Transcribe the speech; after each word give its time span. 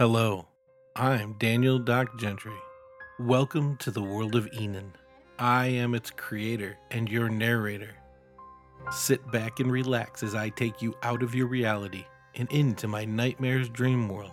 Hello, 0.00 0.46
I'm 0.96 1.34
Daniel 1.34 1.78
Doc 1.78 2.18
Gentry. 2.18 2.56
Welcome 3.18 3.76
to 3.80 3.90
the 3.90 4.00
world 4.00 4.34
of 4.34 4.48
Enon. 4.58 4.94
I 5.38 5.66
am 5.66 5.94
its 5.94 6.10
creator 6.10 6.78
and 6.90 7.06
your 7.06 7.28
narrator. 7.28 7.94
Sit 8.90 9.30
back 9.30 9.60
and 9.60 9.70
relax 9.70 10.22
as 10.22 10.34
I 10.34 10.48
take 10.48 10.80
you 10.80 10.96
out 11.02 11.22
of 11.22 11.34
your 11.34 11.48
reality 11.48 12.06
and 12.34 12.50
into 12.50 12.88
my 12.88 13.04
nightmare's 13.04 13.68
dream 13.68 14.08
world. 14.08 14.32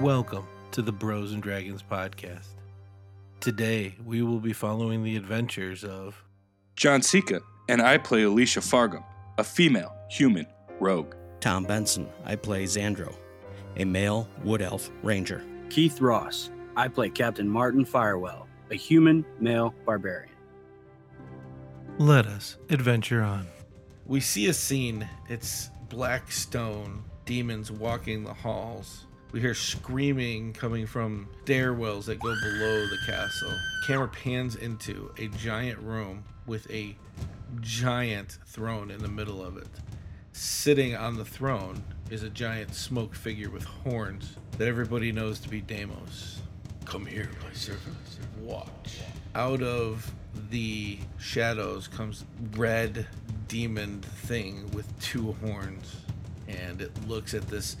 Welcome 0.00 0.46
to 0.70 0.80
the 0.80 0.90
Bros 0.90 1.32
and 1.32 1.42
Dragons 1.42 1.82
podcast. 1.82 2.54
Today, 3.40 3.94
we 4.06 4.22
will 4.22 4.40
be 4.40 4.54
following 4.54 5.04
the 5.04 5.16
adventures 5.16 5.84
of 5.84 6.24
John 6.76 7.02
Sika, 7.02 7.42
and 7.68 7.82
I 7.82 7.98
play 7.98 8.22
Alicia 8.22 8.62
Fargo, 8.62 9.04
a 9.36 9.44
female 9.44 9.94
human 10.08 10.46
rogue. 10.80 11.14
Tom 11.40 11.64
Benson. 11.64 12.08
I 12.24 12.34
play 12.34 12.64
Xandro, 12.64 13.14
a 13.76 13.84
male 13.84 14.28
wood 14.44 14.62
elf 14.62 14.90
ranger. 15.02 15.44
Keith 15.70 16.00
Ross. 16.00 16.50
I 16.76 16.88
play 16.88 17.08
Captain 17.08 17.48
Martin 17.48 17.84
Firewell, 17.84 18.46
a 18.70 18.74
human 18.74 19.24
male 19.40 19.74
barbarian. 19.84 20.34
Let 21.98 22.26
us 22.26 22.58
adventure 22.68 23.22
on. 23.22 23.46
We 24.04 24.20
see 24.20 24.48
a 24.48 24.52
scene. 24.52 25.08
It's 25.28 25.70
black 25.88 26.30
stone, 26.30 27.02
demons 27.24 27.72
walking 27.72 28.24
the 28.24 28.34
halls. 28.34 29.06
We 29.32 29.40
hear 29.40 29.54
screaming 29.54 30.52
coming 30.52 30.86
from 30.86 31.28
stairwells 31.44 32.04
that 32.04 32.20
go 32.20 32.34
below 32.34 32.86
the 32.86 32.98
castle. 33.06 33.52
Camera 33.86 34.08
pans 34.08 34.56
into 34.56 35.10
a 35.18 35.28
giant 35.28 35.78
room 35.80 36.24
with 36.46 36.70
a 36.70 36.96
giant 37.60 38.38
throne 38.46 38.90
in 38.90 38.98
the 39.00 39.08
middle 39.08 39.42
of 39.42 39.56
it. 39.56 39.68
Sitting 40.38 40.94
on 40.94 41.16
the 41.16 41.24
throne 41.24 41.82
is 42.10 42.22
a 42.22 42.28
giant 42.28 42.74
smoke 42.74 43.14
figure 43.14 43.48
with 43.48 43.64
horns 43.64 44.36
that 44.58 44.68
everybody 44.68 45.10
knows 45.10 45.38
to 45.38 45.48
be 45.48 45.62
Deimos. 45.62 46.42
Come 46.84 47.06
here, 47.06 47.30
my 47.42 47.54
servants. 47.54 48.18
Watch. 48.42 49.00
Out 49.34 49.62
of 49.62 50.12
the 50.50 50.98
shadows 51.18 51.88
comes 51.88 52.26
red 52.54 53.06
demon 53.48 54.02
thing 54.02 54.70
with 54.72 54.86
two 55.00 55.32
horns, 55.42 55.96
and 56.46 56.82
it 56.82 56.92
looks 57.08 57.32
at 57.32 57.48
this 57.48 57.78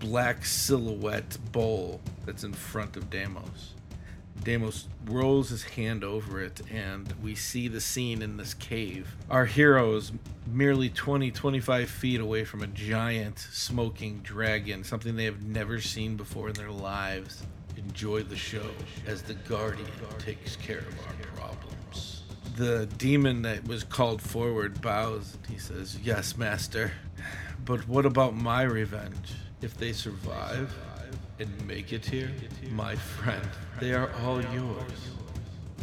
black 0.00 0.44
silhouette 0.44 1.38
bowl 1.50 2.02
that's 2.26 2.44
in 2.44 2.52
front 2.52 2.98
of 2.98 3.08
Deimos. 3.08 3.72
Deimos 4.42 4.88
rolls 5.04 5.50
his 5.50 5.62
hand 5.62 6.02
over 6.02 6.42
it, 6.42 6.60
and 6.70 7.12
we 7.22 7.34
see 7.34 7.68
the 7.68 7.80
scene 7.80 8.22
in 8.22 8.36
this 8.36 8.54
cave. 8.54 9.14
Our 9.30 9.44
heroes, 9.44 10.12
merely 10.46 10.88
20, 10.88 11.30
25 11.30 11.90
feet 11.90 12.20
away 12.20 12.44
from 12.44 12.62
a 12.62 12.66
giant 12.66 13.38
smoking 13.38 14.20
dragon, 14.20 14.82
something 14.82 15.16
they 15.16 15.24
have 15.24 15.42
never 15.42 15.80
seen 15.80 16.16
before 16.16 16.48
in 16.48 16.54
their 16.54 16.70
lives. 16.70 17.42
Enjoy 17.76 18.22
the 18.22 18.36
show 18.36 18.66
as 19.06 19.22
the 19.22 19.34
Guardian 19.34 19.88
takes 20.18 20.56
care 20.56 20.78
of 20.78 20.98
our 21.06 21.26
problems. 21.36 22.22
The 22.56 22.86
demon 22.98 23.42
that 23.42 23.66
was 23.66 23.84
called 23.84 24.20
forward 24.22 24.80
bows. 24.80 25.36
and 25.36 25.46
He 25.46 25.58
says, 25.58 25.98
Yes, 26.02 26.36
Master. 26.36 26.92
But 27.64 27.86
what 27.86 28.06
about 28.06 28.34
my 28.34 28.62
revenge? 28.62 29.34
If 29.62 29.76
they 29.76 29.92
survive 29.92 30.74
and 31.40 31.66
make 31.66 31.92
it 31.92 32.04
here, 32.04 32.30
my 32.70 32.94
friend, 32.94 33.42
they 33.80 33.94
are 33.94 34.12
all 34.22 34.42
yours. 34.42 35.08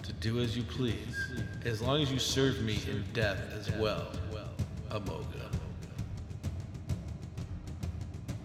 To 0.04 0.14
do 0.14 0.40
as 0.40 0.56
you 0.56 0.64
please, 0.64 1.18
as 1.66 1.82
long 1.82 2.02
as 2.02 2.12
you 2.12 2.20
serve 2.20 2.62
me 2.62 2.80
in 2.90 3.04
death 3.12 3.40
as 3.60 3.72
well, 3.72 4.12
Amoga. 4.92 5.26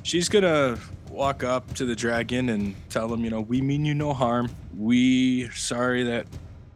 She's 0.03 0.29
gonna 0.29 0.79
walk 1.11 1.45
up 1.45 1.73
to 1.75 1.85
the 1.85 1.95
dragon 1.95 2.49
and 2.49 2.75
tell 2.89 3.13
him, 3.13 3.23
you 3.23 3.31
know, 3.31 3.43
we 3.43 3.61
mean 3.61 3.85
you 3.85 3.95
no 3.95 4.13
harm. 4.13 4.51
We 4.77 5.49
sorry 5.51 6.03
that 6.05 6.27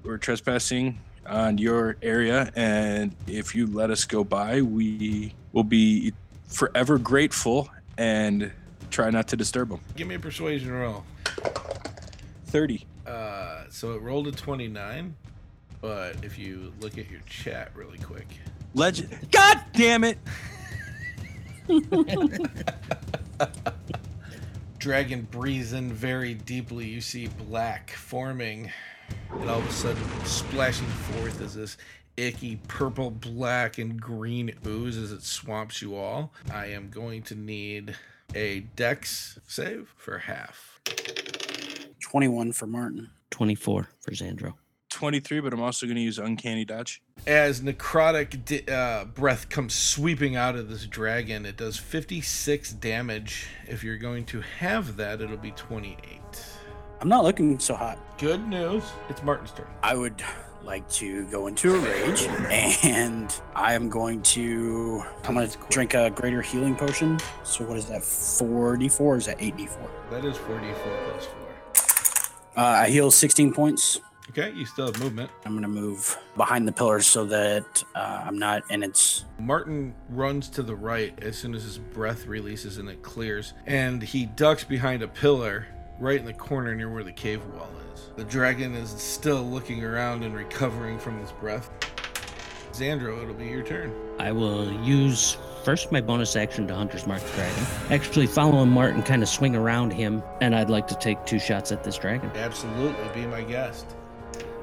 we're 0.04 0.18
trespassing 0.18 0.98
on 1.26 1.58
your 1.58 1.96
area, 2.02 2.52
and 2.54 3.16
if 3.26 3.54
you 3.54 3.66
let 3.66 3.90
us 3.90 4.04
go 4.04 4.22
by, 4.22 4.60
we 4.60 5.34
will 5.52 5.64
be 5.64 6.12
forever 6.46 6.98
grateful 6.98 7.68
and 7.98 8.52
try 8.90 9.10
not 9.10 9.28
to 9.28 9.36
disturb 9.36 9.70
them. 9.70 9.80
Give 9.96 10.06
me 10.06 10.14
a 10.16 10.18
persuasion 10.18 10.72
roll. 10.72 11.04
30. 12.46 12.86
Uh, 13.06 13.64
so 13.70 13.92
it 13.92 14.02
rolled 14.02 14.28
a 14.28 14.32
29, 14.32 15.14
but 15.80 16.16
if 16.24 16.38
you 16.38 16.72
look 16.80 16.98
at 16.98 17.10
your 17.10 17.20
chat 17.26 17.70
really 17.74 17.98
quick, 17.98 18.26
Legend. 18.74 19.28
God 19.30 19.60
damn 19.72 20.04
it! 20.04 20.18
Dragon 24.78 25.26
breathes 25.30 25.72
in 25.72 25.92
very 25.92 26.34
deeply. 26.34 26.86
You 26.86 27.00
see 27.00 27.28
black 27.48 27.90
forming, 27.90 28.70
and 29.32 29.48
all 29.48 29.58
of 29.60 29.68
a 29.68 29.72
sudden 29.72 30.02
splashing 30.24 30.86
forth 30.86 31.40
is 31.40 31.54
this 31.54 31.78
icky 32.16 32.56
purple, 32.68 33.10
black, 33.10 33.78
and 33.78 34.00
green 34.00 34.52
ooze 34.66 34.96
as 34.96 35.10
it 35.12 35.22
swamps 35.22 35.80
you 35.80 35.96
all. 35.96 36.32
I 36.52 36.66
am 36.66 36.90
going 36.90 37.22
to 37.24 37.34
need 37.34 37.96
a 38.36 38.60
dex 38.60 39.38
save 39.46 39.92
for 39.96 40.18
half. 40.18 40.80
21 42.00 42.52
for 42.52 42.66
Martin. 42.66 43.10
24 43.30 43.88
for 44.00 44.10
Xandro. 44.10 44.54
23, 44.90 45.40
but 45.40 45.52
I'm 45.52 45.60
also 45.60 45.86
going 45.86 45.96
to 45.96 46.02
use 46.02 46.18
Uncanny 46.18 46.64
Dodge. 46.64 47.02
As 47.26 47.60
necrotic 47.60 48.44
di- 48.44 48.72
uh, 48.72 49.04
breath 49.06 49.48
comes 49.48 49.74
sweeping 49.74 50.36
out 50.36 50.54
of 50.54 50.70
this 50.70 50.86
dragon, 50.86 51.44
it 51.44 51.56
does 51.56 51.76
56 51.76 52.72
damage. 52.74 53.48
If 53.66 53.82
you're 53.82 53.98
going 53.98 54.24
to 54.26 54.40
have 54.40 54.96
that, 54.96 55.20
it'll 55.20 55.36
be 55.36 55.50
28. 55.50 55.98
I'm 57.00 57.08
not 57.08 57.24
looking 57.24 57.58
so 57.58 57.74
hot. 57.74 57.98
Good 58.18 58.46
news. 58.48 58.84
It's 59.10 59.22
Martin's 59.22 59.52
turn. 59.52 59.66
I 59.82 59.94
would 59.94 60.22
like 60.66 60.88
to 60.90 61.24
go 61.26 61.46
into 61.46 61.74
a 61.74 61.78
rage 61.78 62.22
and 62.50 63.40
I 63.54 63.74
am 63.74 63.88
going 63.88 64.20
to 64.22 65.04
I'm 65.24 65.34
going 65.34 65.48
to 65.48 65.58
drink 65.70 65.94
a 65.94 66.10
greater 66.10 66.42
healing 66.42 66.74
potion. 66.74 67.18
So 67.44 67.64
what 67.64 67.78
is 67.78 67.86
that? 67.86 68.02
44 68.02 69.06
or 69.14 69.16
is 69.16 69.26
that 69.26 69.38
8d4? 69.38 69.88
That 70.10 70.24
is 70.24 70.36
44 70.36 70.74
plus 71.10 71.26
4. 71.26 71.36
Uh, 72.56 72.62
I 72.62 72.88
heal 72.88 73.10
16 73.10 73.52
points. 73.52 74.00
Okay, 74.30 74.52
you 74.54 74.66
still 74.66 74.86
have 74.86 74.98
movement. 74.98 75.30
I'm 75.44 75.52
going 75.52 75.62
to 75.62 75.68
move 75.68 76.18
behind 76.36 76.66
the 76.66 76.72
pillars 76.72 77.06
so 77.06 77.24
that 77.26 77.84
uh, 77.94 78.24
I'm 78.26 78.38
not 78.38 78.64
and 78.70 78.82
it's 78.82 79.24
Martin 79.38 79.94
runs 80.08 80.48
to 80.50 80.62
the 80.62 80.74
right 80.74 81.16
as 81.22 81.38
soon 81.38 81.54
as 81.54 81.62
his 81.62 81.78
breath 81.78 82.26
releases 82.26 82.78
and 82.78 82.88
it 82.88 83.02
clears, 83.02 83.54
and 83.66 84.02
he 84.02 84.26
ducks 84.26 84.64
behind 84.64 85.02
a 85.02 85.08
pillar 85.08 85.68
right 86.00 86.18
in 86.18 86.26
the 86.26 86.32
corner 86.32 86.74
near 86.74 86.90
where 86.90 87.04
the 87.04 87.12
cave 87.12 87.44
wall 87.54 87.68
is. 87.78 87.85
The 88.16 88.24
dragon 88.24 88.74
is 88.74 88.90
still 88.90 89.42
looking 89.42 89.84
around 89.84 90.24
and 90.24 90.34
recovering 90.34 90.98
from 90.98 91.18
his 91.18 91.32
breath. 91.32 91.68
Xandro, 92.72 93.22
it'll 93.22 93.34
be 93.34 93.44
your 93.44 93.62
turn. 93.62 93.94
I 94.18 94.32
will 94.32 94.72
use 94.82 95.36
first 95.64 95.92
my 95.92 96.00
bonus 96.00 96.34
action 96.34 96.66
to 96.68 96.74
Hunter's 96.74 97.06
Mark 97.06 97.20
the 97.20 97.32
Dragon. 97.32 97.66
Actually, 97.90 98.26
following 98.26 98.70
Martin, 98.70 99.02
kind 99.02 99.22
of 99.22 99.28
swing 99.28 99.54
around 99.54 99.92
him, 99.92 100.22
and 100.40 100.54
I'd 100.54 100.70
like 100.70 100.86
to 100.86 100.94
take 100.94 101.26
two 101.26 101.38
shots 101.38 101.72
at 101.72 101.84
this 101.84 101.98
dragon. 101.98 102.30
Absolutely, 102.34 103.06
be 103.14 103.26
my 103.26 103.42
guest. 103.42 103.84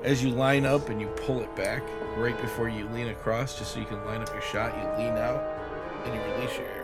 As 0.04 0.24
you 0.24 0.32
line 0.32 0.66
up 0.66 0.90
and 0.90 1.00
you 1.00 1.06
pull 1.08 1.40
it 1.40 1.56
back 1.56 1.84
right 2.18 2.40
before 2.42 2.70
you 2.70 2.88
lean 2.90 3.10
across, 3.10 3.60
just 3.60 3.74
so 3.74 3.80
you 3.80 3.86
can 3.86 4.04
line 4.06 4.22
up 4.22 4.34
your 4.34 4.42
shot, 4.42 4.76
you 4.76 4.84
lean 5.04 5.16
out 5.16 5.44
and 6.06 6.16
you 6.16 6.22
release 6.34 6.58
your 6.58 6.66
arrow. 6.68 6.84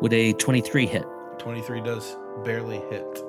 Would 0.00 0.12
a 0.12 0.32
23 0.32 0.86
hit? 0.86 1.04
23 1.38 1.82
does 1.82 2.16
barely 2.44 2.78
hit. 2.90 3.22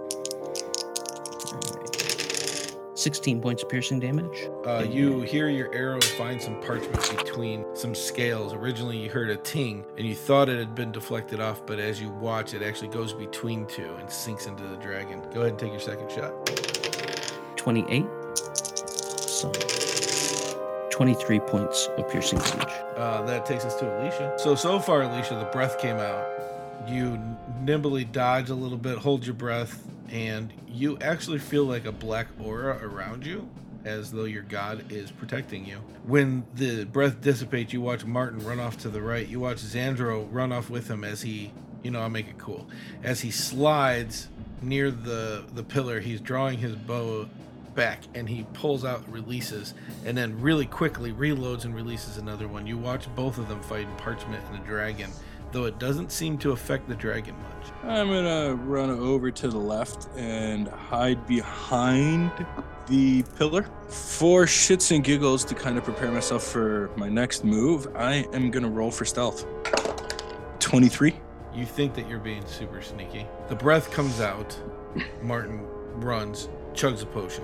16 2.98 3.42
points 3.42 3.64
of 3.64 3.70
piercing 3.70 4.00
damage. 4.00 4.50
Uh, 4.66 4.84
you 4.90 5.22
hear 5.22 5.50
your 5.50 5.74
arrow 5.74 6.02
find 6.02 6.42
some 6.42 6.59
parchment 6.62 7.00
between 7.18 7.64
some 7.75 7.94
scales. 7.94 8.53
Originally, 8.53 8.98
you 8.98 9.09
heard 9.09 9.30
a 9.30 9.38
ting 9.38 9.86
and 9.98 10.06
you 10.06 10.16
thought 10.16 10.50
it 10.50 10.57
had 10.57 10.74
been 10.74 10.92
deflected 10.92 11.39
off, 11.39 11.66
but 11.66 11.80
as 11.80 12.01
you 12.01 12.10
watch, 12.10 12.54
it 12.54 12.63
actually 12.63 12.88
goes 12.88 13.13
between 13.13 13.68
two 13.68 13.95
and 14.00 14.10
sinks 14.10 14.48
into 14.48 14.63
the 14.63 14.78
dragon. 14.78 15.22
Go 15.31 15.42
ahead 15.42 15.51
and 15.51 15.60
take 15.60 15.72
your 15.72 15.80
second 15.80 16.12
shot. 16.12 16.34
28. 17.56 18.06
So 18.36 19.51
23 20.89 21.39
points 21.42 21.88
of 21.98 22.10
piercing 22.10 22.39
damage. 22.39 22.74
Uh, 22.95 23.22
that 23.22 23.45
takes 23.45 23.63
us 23.63 23.75
to 23.75 24.01
Alicia. 24.01 24.34
So, 24.39 24.56
so 24.56 24.80
far, 24.80 25.04
Alicia, 25.04 25.36
the 25.36 25.45
breath 25.54 25.80
came 25.80 25.98
out. 25.98 26.28
You 26.88 27.22
nimbly 27.62 28.06
dodge 28.06 28.50
a 28.50 28.56
little 28.56 28.78
bit, 28.78 28.98
hold 28.98 29.24
your 29.24 29.36
breath, 29.36 29.84
and 30.09 30.54
you 30.68 30.98
actually 31.00 31.39
feel 31.39 31.65
like 31.65 31.86
a 31.86 31.92
black 31.92 32.27
aura 32.44 32.80
around 32.81 33.25
you, 33.25 33.50
as 33.86 34.12
though 34.12 34.25
your 34.25 34.44
god 34.44 34.92
is 34.92 35.12
protecting 35.12 35.65
you. 35.65 35.77
When 36.06 36.45
the 36.56 36.86
breath 36.86 37.21
dissipates, 37.21 37.74
you 37.74 37.81
watch 37.81 38.06
Martin 38.06 38.45
run 38.45 38.59
off 38.59 38.77
to 38.80 38.89
the 38.89 39.01
right. 39.01 39.27
You 39.27 39.39
watch 39.39 39.57
Xandro 39.57 40.27
run 40.31 40.51
off 40.51 40.69
with 40.69 40.89
him 40.89 41.04
as 41.04 41.21
he, 41.21 41.51
you 41.83 41.92
know, 41.92 42.01
I'll 42.01 42.09
make 42.09 42.27
it 42.27 42.38
cool. 42.38 42.68
As 43.04 43.21
he 43.21 43.31
slides 43.31 44.27
near 44.62 44.92
the 44.92 45.45
the 45.54 45.63
pillar, 45.63 46.00
he's 46.00 46.19
drawing 46.19 46.57
his 46.57 46.75
bow 46.75 47.27
back 47.77 48.01
and 48.15 48.27
he 48.27 48.44
pulls 48.53 48.83
out 48.83 49.07
releases 49.10 49.75
and 50.03 50.18
then 50.18 50.42
really 50.42 50.65
quickly 50.65 51.12
reloads 51.12 51.63
and 51.63 51.75
releases 51.75 52.18
another 52.18 52.48
one 52.48 52.65
you 52.65 52.75
watch 52.75 53.07
both 53.15 53.38
of 53.38 53.48
them 53.48 53.62
fight 53.62 53.88
parchment 54.00 54.44
and 54.48 54.60
the 54.60 54.65
dragon 54.65 55.12
though 55.52 55.66
it 55.66 55.80
doesn't 55.80 56.12
seem 56.12 56.38
to 56.40 56.52
affect 56.52 56.88
the 56.88 56.96
dragon 56.96 57.36
much. 57.36 57.72
I'm 57.84 58.08
gonna 58.08 58.56
run 58.56 58.90
over 58.90 59.32
to 59.32 59.48
the 59.48 59.58
left 59.58 60.08
and 60.16 60.68
hide 60.68 61.26
behind 61.28 62.32
the 62.88 63.24
pillar. 63.38 63.66
For 63.88 64.46
shits 64.46 64.94
and 64.94 65.04
giggles 65.04 65.46
to 65.46 65.56
kind 65.56 65.78
of 65.78 65.84
prepare 65.84 66.12
myself 66.12 66.44
for 66.44 66.90
my 66.96 67.10
next 67.10 67.44
move, 67.44 67.88
I 67.96 68.28
am 68.34 68.52
gonna 68.52 68.70
roll 68.70 68.92
for 68.92 69.06
stealth. 69.06 69.46
23. 70.60 71.16
You 71.54 71.66
think 71.66 71.94
that 71.96 72.10
you're 72.10 72.20
being 72.20 72.46
super 72.46 72.82
sneaky. 72.82 73.26
The 73.48 73.56
breath 73.56 73.92
comes 73.92 74.20
out. 74.20 74.58
Martin 75.22 75.66
runs, 75.96 76.50
chugs 76.74 77.04
a 77.04 77.06
potion. 77.06 77.44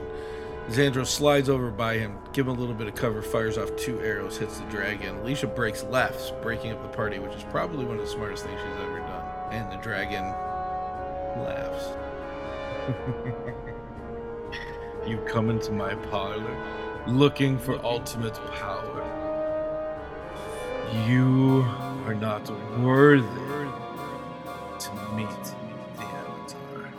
Xandro 0.69 1.05
slides 1.05 1.49
over 1.49 1.69
by 1.71 1.97
him, 1.97 2.17
give 2.31 2.47
him 2.47 2.55
a 2.55 2.59
little 2.59 2.73
bit 2.73 2.87
of 2.87 2.95
cover, 2.95 3.21
fires 3.21 3.57
off 3.57 3.75
two 3.75 3.99
arrows, 3.99 4.37
hits 4.37 4.59
the 4.59 4.65
dragon. 4.65 5.17
Alicia 5.17 5.47
breaks 5.47 5.83
lefts, 5.83 6.31
breaking 6.41 6.71
up 6.71 6.81
the 6.81 6.87
party, 6.87 7.19
which 7.19 7.35
is 7.35 7.43
probably 7.43 7.83
one 7.85 7.99
of 7.99 8.01
the 8.01 8.09
smartest 8.09 8.45
things 8.45 8.59
she's 8.61 8.79
ever 8.81 8.99
done. 8.99 9.25
And 9.51 9.71
the 9.71 9.77
dragon 9.83 10.23
laughs. 11.43 11.89
you 15.07 15.17
come 15.27 15.49
into 15.49 15.71
my 15.71 15.95
parlor 15.95 16.57
looking 17.07 17.57
for 17.57 17.83
ultimate 17.85 18.35
power. 18.53 19.03
You 21.07 21.65
are 22.05 22.15
not 22.15 22.49
worthy 22.79 23.27
to 24.79 24.91
meet 25.13 25.27
the 25.97 26.03
Avatar. 26.03 26.93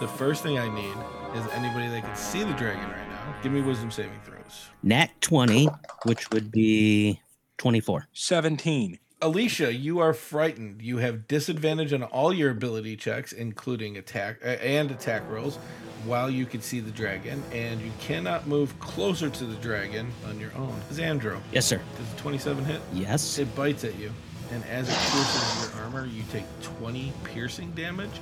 The 0.00 0.08
first 0.08 0.42
thing 0.42 0.58
I 0.58 0.68
need 0.68 0.96
is 1.34 1.46
anybody 1.52 1.88
that 1.88 2.02
can 2.02 2.16
see 2.16 2.42
the 2.44 2.52
dragon 2.52 2.90
right. 2.90 3.05
Give 3.42 3.52
me 3.52 3.60
wisdom 3.60 3.90
saving 3.90 4.20
throws. 4.24 4.68
Nat 4.82 5.10
20, 5.20 5.68
which 6.04 6.30
would 6.30 6.50
be 6.50 7.20
24. 7.58 8.08
17. 8.12 8.98
Alicia, 9.22 9.72
you 9.72 9.98
are 10.00 10.12
frightened. 10.12 10.82
You 10.82 10.98
have 10.98 11.26
disadvantage 11.28 11.92
on 11.92 12.02
all 12.02 12.32
your 12.32 12.50
ability 12.50 12.96
checks, 12.96 13.32
including 13.32 13.96
attack 13.96 14.38
uh, 14.44 14.48
and 14.48 14.90
attack 14.90 15.22
rolls, 15.30 15.56
while 16.04 16.28
you 16.28 16.44
can 16.44 16.60
see 16.60 16.80
the 16.80 16.90
dragon, 16.90 17.42
and 17.52 17.80
you 17.80 17.90
cannot 17.98 18.46
move 18.46 18.78
closer 18.78 19.30
to 19.30 19.44
the 19.44 19.54
dragon 19.56 20.10
on 20.28 20.38
your 20.38 20.52
own. 20.54 20.78
Xandro, 20.90 21.40
Yes, 21.52 21.66
sir. 21.66 21.80
does 21.98 22.12
a 22.12 22.16
27 22.16 22.64
hit? 22.64 22.80
Yes. 22.92 23.38
It 23.38 23.54
bites 23.56 23.84
at 23.84 23.98
you, 23.98 24.12
and 24.52 24.62
as 24.66 24.88
it 24.88 24.94
pierces 25.12 25.70
your 25.74 25.82
armor, 25.84 26.06
you 26.06 26.22
take 26.30 26.44
20 26.62 27.12
piercing 27.24 27.70
damage, 27.72 28.20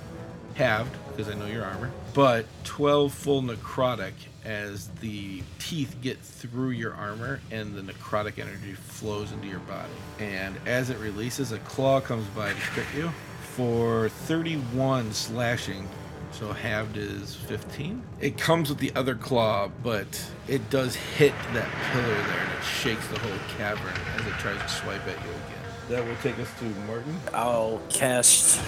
halved 0.55 0.97
because 1.09 1.33
I 1.33 1.39
know 1.39 1.47
your 1.47 1.65
armor, 1.65 1.91
but 2.13 2.47
12 2.65 3.13
full 3.13 3.43
necrotic 3.43 4.13
as 4.45 4.89
the 5.01 5.43
teeth 5.59 5.97
get 6.03 6.19
through 6.19 6.71
your 6.71 6.95
armor 6.95 7.41
and 7.51 7.75
the 7.75 7.81
necrotic 7.81 8.39
energy 8.39 8.75
flows 8.75 9.33
into 9.33 9.49
your 9.49 9.61
body. 9.61 9.93
And 10.19 10.57
as 10.67 10.91
it 10.91 10.99
releases, 10.99 11.53
a 11.53 11.59
claw 11.61 12.01
comes 12.01 12.27
by 12.29 12.51
to 12.51 12.61
crit 12.61 12.87
you 12.95 13.11
for 13.55 14.09
31 14.09 15.13
slashing. 15.13 15.89
So 16.33 16.53
halved 16.53 16.97
is 16.97 17.37
15. 17.37 18.03
It 18.21 18.37
comes 18.37 18.69
with 18.69 18.79
the 18.79 18.93
other 18.97 19.15
claw, 19.15 19.71
but 19.85 20.27
it 20.49 20.69
does 20.69 20.97
hit 20.97 21.33
that 21.53 21.69
pillar 21.93 22.07
there 22.07 22.41
and 22.41 22.53
it 22.59 22.65
shakes 22.65 23.07
the 23.07 23.19
whole 23.21 23.39
cavern 23.57 23.95
as 24.17 24.27
it 24.27 24.33
tries 24.41 24.61
to 24.61 24.69
swipe 24.69 25.07
at 25.07 25.25
you 25.25 25.31
again. 25.31 25.65
That 25.91 26.05
will 26.05 26.17
take 26.23 26.39
us 26.41 26.51
to 26.59 26.65
Martin. 26.87 27.17
I'll 27.33 27.81
cast 27.89 28.61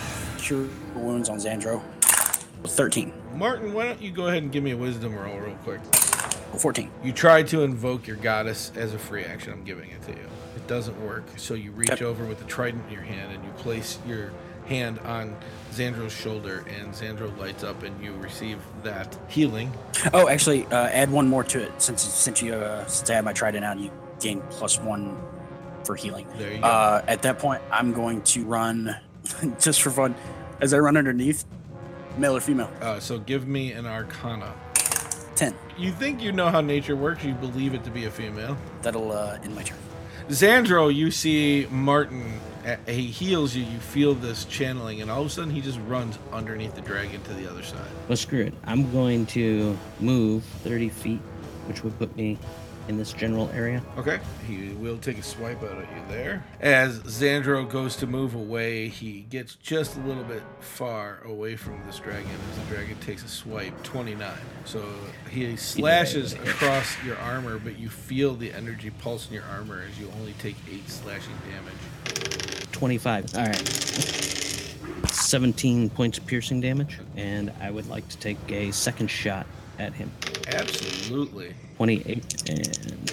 Cure 0.47 0.69
Wounds 0.95 1.29
on 1.29 1.39
Xandro. 1.39 1.83
13. 2.65 3.13
Martin, 3.35 3.73
why 3.73 3.85
don't 3.87 4.01
you 4.01 4.13
go 4.13 4.29
ahead 4.29 4.43
and 4.45 4.53
give 4.53 4.63
me 4.63 4.71
a 4.71 4.77
wisdom 4.77 5.15
roll 5.17 5.37
real 5.39 5.57
quick? 5.65 5.81
14. 6.59 6.89
You 7.03 7.13
try 7.13 7.43
to 7.43 7.63
invoke 7.65 8.07
your 8.07 8.17
goddess 8.17 8.71
as 8.77 8.95
a 8.95 8.99
free 8.99 9.25
action. 9.25 9.53
I'm 9.53 9.65
giving 9.65 9.91
it 9.91 10.01
to 10.03 10.13
you. 10.13 10.27
It 10.55 10.67
doesn't 10.69 11.05
work. 11.05 11.25
So 11.37 11.55
you 11.55 11.73
reach 11.73 11.91
Okay. 11.91 12.05
over 12.05 12.25
with 12.25 12.39
the 12.39 12.45
trident 12.45 12.85
in 12.87 12.93
your 12.95 13.03
hand 13.03 13.33
and 13.33 13.45
you 13.45 13.51
place 13.59 13.99
your 14.07 14.31
hand 14.67 15.01
on 15.01 15.37
Xandro's 15.73 16.13
shoulder, 16.13 16.65
and 16.79 16.93
Xandro 16.93 17.37
lights 17.39 17.63
up, 17.65 17.83
and 17.83 18.03
you 18.03 18.13
receive 18.15 18.59
that 18.85 19.17
healing. 19.29 19.73
Oh, 20.13 20.29
actually, 20.29 20.65
uh, 20.67 20.87
add 20.89 21.11
one 21.11 21.29
more 21.29 21.45
to 21.45 21.61
it 21.63 21.73
since 21.83 22.03
since 22.03 22.41
you 22.43 22.55
uh, 22.55 22.85
since 22.87 23.11
I 23.11 23.15
had 23.15 23.25
my 23.25 23.33
trident 23.33 23.65
out, 23.65 23.79
you 23.79 23.91
gain 24.21 24.43
plus 24.51 24.81
one 24.81 25.17
for 25.85 25.95
healing. 25.95 26.27
There 26.39 26.53
you 26.53 26.59
go. 26.59 26.65
Uh, 26.67 27.03
at 27.07 27.23
that 27.23 27.39
point, 27.39 27.63
I'm 27.71 27.93
going 27.93 28.23
to 28.23 28.45
run 28.45 28.97
just 29.61 29.83
for 29.83 29.91
fun. 29.91 30.15
As 30.61 30.73
I 30.73 30.79
run 30.79 30.97
underneath, 30.97 31.45
male 32.19 32.37
or 32.37 32.41
female, 32.41 32.71
Uh, 32.81 32.99
so 33.01 33.19
give 33.19 33.47
me 33.47 33.73
an 33.73 33.87
Arcana. 33.87 34.55
ten. 35.35 35.55
You 35.77 35.93
think 35.93 36.23
you 36.23 36.33
know 36.33 36.49
how 36.49 36.61
nature 36.63 36.97
works. 36.97 37.23
You 37.25 37.35
believe 37.35 37.75
it 37.75 37.85
to 37.85 37.91
be 37.91 38.07
a 38.07 38.11
female. 38.11 38.57
That'll 38.83 39.13
uh, 39.13 39.39
end 39.43 39.55
my 39.55 39.63
turn. 39.63 39.77
Xandro, 40.29 40.93
you 40.93 41.11
see 41.11 41.67
Martin. 41.71 42.41
uh, 42.67 42.77
He 42.91 43.03
heals 43.07 43.55
you. 43.55 43.63
You 43.65 43.79
feel 43.79 44.15
this 44.15 44.45
channeling, 44.47 45.03
and 45.03 45.11
all 45.11 45.21
of 45.21 45.27
a 45.27 45.31
sudden, 45.31 45.51
he 45.51 45.61
just 45.61 45.79
runs 45.87 46.19
underneath 46.33 46.75
the 46.75 46.81
dragon 46.81 47.21
to 47.23 47.35
the 47.35 47.49
other 47.51 47.63
side. 47.63 47.87
Well, 48.09 48.17
screw 48.17 48.41
it. 48.41 48.55
I'm 48.65 48.91
going 48.93 49.27
to 49.27 49.77
move 50.01 50.43
30 50.65 50.89
feet, 50.89 51.21
which 51.67 51.85
would 51.85 51.97
put 51.99 52.17
me 52.17 52.39
in 52.89 52.97
this 52.99 53.13
general 53.13 53.51
area. 53.53 53.83
Okay. 53.99 54.21
He 54.47 54.69
will 54.75 54.99
take 54.99 55.19
a 55.19 55.23
swipe 55.23 55.63
out 55.63 55.79
at 55.79 55.91
you 55.91 56.03
there. 56.09 56.45
As 56.61 57.01
Xandro 57.01 57.69
goes 57.69 57.97
to 57.97 58.07
move 58.07 58.35
away, 58.35 58.89
he 58.89 59.23
gets 59.23 59.57
just 59.57 59.97
a 59.97 60.01
little 60.01 60.25
bit 60.25 60.43
far 60.61 61.21
away 61.25 61.57
from 61.57 61.85
this 61.87 61.99
dragon 61.99 62.31
as 62.51 62.59
the 62.59 62.75
dragon 62.75 62.97
takes 63.01 63.25
a 63.25 63.29
swipe. 63.29 63.83
29. 63.83 64.33
So 64.65 64.85
he 65.31 65.57
slashes 65.57 66.35
across 66.35 67.03
your 67.05 67.17
armor, 67.19 67.59
but 67.59 67.79
you 67.79 67.89
feel 67.89 68.35
the 68.35 68.53
energy 68.53 68.91
pulse 68.91 69.29
in 69.29 69.35
your 69.35 69.45
armor 69.45 69.83
as 69.89 69.99
you 69.99 70.11
only 70.19 70.35
take 70.35 70.57
8 70.71 70.89
slashing 70.89 71.35
damage. 71.51 72.73
25. 72.73 73.35
All 73.37 73.45
right. 73.45 73.69
17 75.11 75.91
points 75.91 76.19
of 76.19 76.27
piercing 76.27 76.61
damage, 76.61 76.99
and 77.17 77.53
I 77.61 77.71
would 77.71 77.89
like 77.89 78.09
to 78.09 78.17
take 78.19 78.39
a 78.51 78.71
second 78.71 79.09
shot 79.09 79.47
at 79.79 79.93
him. 79.93 80.11
Absolutely. 80.49 81.55
28 81.77 82.51
and 82.51 83.11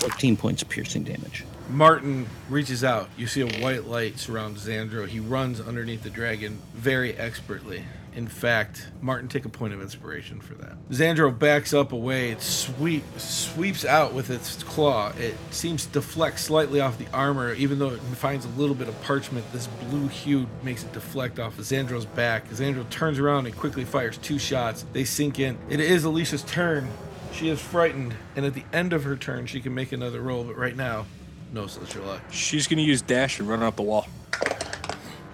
14 0.00 0.36
points 0.36 0.62
of 0.62 0.68
piercing 0.68 1.04
damage. 1.04 1.44
Martin 1.68 2.26
reaches 2.48 2.82
out. 2.82 3.08
You 3.16 3.26
see 3.26 3.42
a 3.42 3.62
white 3.62 3.86
light 3.86 4.18
surround 4.18 4.56
Xandro. 4.56 5.06
He 5.06 5.20
runs 5.20 5.60
underneath 5.60 6.02
the 6.02 6.10
dragon 6.10 6.60
very 6.74 7.16
expertly. 7.16 7.84
In 8.14 8.26
fact, 8.26 8.88
Martin, 9.00 9.28
take 9.28 9.44
a 9.44 9.48
point 9.48 9.72
of 9.72 9.80
inspiration 9.80 10.40
for 10.40 10.54
that. 10.54 10.72
Xandro 10.90 11.36
backs 11.36 11.72
up 11.72 11.92
away. 11.92 12.30
It 12.30 12.42
sweep, 12.42 13.04
sweeps 13.18 13.84
out 13.84 14.12
with 14.12 14.30
its 14.30 14.62
claw. 14.64 15.12
It 15.18 15.36
seems 15.50 15.86
to 15.86 15.92
deflect 15.92 16.40
slightly 16.40 16.80
off 16.80 16.98
the 16.98 17.06
armor, 17.12 17.54
even 17.54 17.78
though 17.78 17.90
it 17.90 18.00
finds 18.00 18.44
a 18.44 18.48
little 18.50 18.74
bit 18.74 18.88
of 18.88 19.00
parchment. 19.02 19.50
This 19.52 19.68
blue 19.88 20.08
hue 20.08 20.48
makes 20.64 20.82
it 20.82 20.92
deflect 20.92 21.38
off 21.38 21.56
of 21.56 21.64
Xandro's 21.64 22.06
back. 22.06 22.48
Xandro 22.48 22.88
turns 22.90 23.20
around 23.20 23.46
and 23.46 23.56
quickly 23.56 23.84
fires 23.84 24.18
two 24.18 24.40
shots. 24.40 24.84
They 24.92 25.04
sink 25.04 25.38
in. 25.38 25.56
It 25.68 25.78
is 25.78 26.02
Alicia's 26.02 26.42
turn. 26.42 26.88
She 27.32 27.48
is 27.48 27.60
frightened, 27.60 28.14
and 28.36 28.44
at 28.44 28.54
the 28.54 28.64
end 28.72 28.92
of 28.92 29.04
her 29.04 29.16
turn, 29.16 29.46
she 29.46 29.60
can 29.60 29.74
make 29.74 29.92
another 29.92 30.20
roll, 30.20 30.44
but 30.44 30.56
right 30.56 30.76
now, 30.76 31.06
no 31.52 31.66
such 31.66 31.96
luck. 31.96 32.20
She's 32.30 32.66
gonna 32.66 32.82
use 32.82 33.00
dash 33.02 33.38
and 33.38 33.48
run 33.48 33.62
up 33.62 33.76
the 33.76 33.82
wall. 33.82 34.06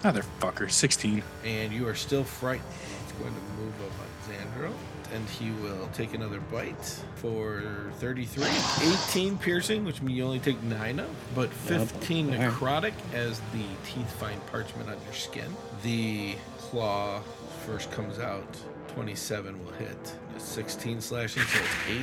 Ah, 0.03 0.11
Motherfucker, 0.13 0.69
16. 0.71 1.23
And 1.43 1.73
you 1.73 1.87
are 1.87 1.95
still 1.95 2.23
frightened. 2.23 2.69
He's 3.03 3.11
going 3.13 3.33
to 3.33 3.41
move 3.61 3.73
up 3.81 3.91
on 3.99 4.71
Xandro, 4.71 4.73
and 5.13 5.27
he 5.27 5.49
will 5.63 5.89
take 5.93 6.13
another 6.13 6.39
bite 6.39 7.03
for 7.15 7.91
33. 7.99 8.45
18 9.09 9.37
piercing, 9.39 9.83
which 9.85 10.01
means 10.03 10.17
you 10.17 10.23
only 10.23 10.39
take 10.39 10.61
9 10.63 10.99
of, 10.99 11.09
but 11.33 11.49
15 11.51 12.33
Alright. 12.35 12.51
necrotic 12.51 12.93
as 13.13 13.39
the 13.53 13.63
teeth 13.85 14.09
find 14.19 14.39
parchment 14.47 14.87
on 14.87 14.97
your 15.03 15.13
skin. 15.13 15.51
The 15.81 16.35
claw 16.59 17.21
first 17.65 17.91
comes 17.91 18.19
out. 18.19 18.45
27 18.97 19.63
will 19.63 19.71
hit. 19.73 20.15
A 20.35 20.39
16 20.39 21.01
slashing, 21.01 21.43
so 21.43 21.59
it's 21.59 21.69
8. 21.87 21.97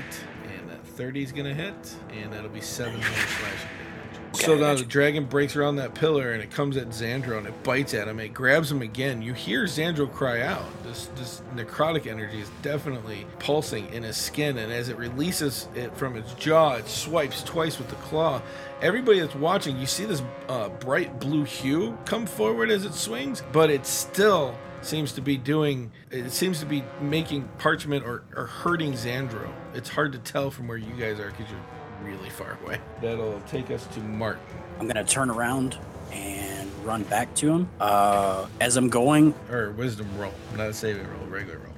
And 0.61 0.71
that 0.71 0.87
30 0.87 1.25
is 1.25 1.33
going 1.33 1.47
to 1.47 1.53
hit, 1.53 1.75
and 2.13 2.33
that'll 2.33 2.49
be 2.49 2.61
7 2.61 2.95
more 2.95 3.03
slashing 3.03 3.69
damage. 3.81 4.41
So 4.41 4.55
now 4.57 4.77
the 4.77 4.85
dragon 4.85 5.25
breaks 5.25 5.57
around 5.57 5.77
that 5.77 5.95
pillar 5.97 6.33
and 6.33 6.41
it 6.43 6.53
comes 6.53 6.77
at 6.77 6.89
Xandro 6.91 7.39
and 7.39 7.49
it 7.49 7.63
bites 7.65 7.95
at 7.95 8.07
him. 8.07 8.21
It 8.21 8.29
grabs 8.29 8.71
him 8.71 8.81
again. 8.81 9.23
You 9.23 9.33
hear 9.33 9.65
Xandro 9.65 10.11
cry 10.13 10.43
out. 10.43 10.67
This 10.85 11.07
this 11.17 11.43
necrotic 11.57 12.07
energy 12.07 12.41
is 12.41 12.51
definitely 12.63 13.27
pulsing 13.41 13.93
in 13.93 14.05
his 14.05 14.17
skin, 14.17 14.59
and 14.59 14.73
as 14.73 14.89
it 14.89 14.97
releases 14.97 15.69
it 15.75 15.97
from 15.97 16.17
its 16.17 16.33
jaw, 16.35 16.75
it 16.75 16.87
swipes 16.87 17.43
twice 17.43 17.77
with 17.77 17.89
the 17.89 17.97
claw. 17.97 18.41
Everybody 18.83 19.19
that's 19.19 19.35
watching, 19.35 19.79
you 19.79 19.87
see 19.87 20.05
this 20.05 20.23
uh, 20.49 20.69
bright 20.69 21.19
blue 21.19 21.43
hue 21.43 21.99
come 22.05 22.25
forward 22.25 22.71
as 22.71 22.85
it 22.85 22.95
swings, 22.95 23.43
but 23.53 23.69
it's 23.69 23.89
still 23.89 24.57
seems 24.85 25.13
to 25.13 25.21
be 25.21 25.37
doing. 25.37 25.93
It 26.11 26.31
seems 26.31 26.61
to 26.61 26.67
be 26.67 26.85
making 27.01 27.49
parchment 27.59 28.05
or, 28.05 28.23
or 28.37 28.47
hurting 28.47 28.93
Xandro. 28.93 29.49
It's 29.75 29.89
hard 29.89 30.13
to 30.13 30.19
tell 30.19 30.51
from 30.51 30.69
where 30.69 30.77
you 30.77 30.93
guys 30.93 31.21
are 31.21 31.31
because 31.31 31.47
you're 31.51 32.11
really 32.11 32.31
far 32.31 32.59
away. 32.65 32.79
That'll 33.01 33.41
take 33.43 33.71
us 33.71 33.87
to 33.89 34.01
Martin. 34.01 34.43
I'm 34.79 34.87
gonna 34.87 35.05
turn 35.05 35.31
around 35.31 35.79
and 36.13 36.71
run 36.85 37.03
back 37.05 37.35
to 37.37 37.51
him. 37.51 37.69
Uh, 37.81 38.47
as 38.61 38.77
I'm 38.77 38.89
going, 38.89 39.35
or 39.51 39.71
wisdom 39.73 40.09
roll, 40.19 40.33
not 40.57 40.69
a 40.69 40.75
saving 40.75 41.09
roll, 41.09 41.27
regular 41.27 41.59
roll. 41.59 41.74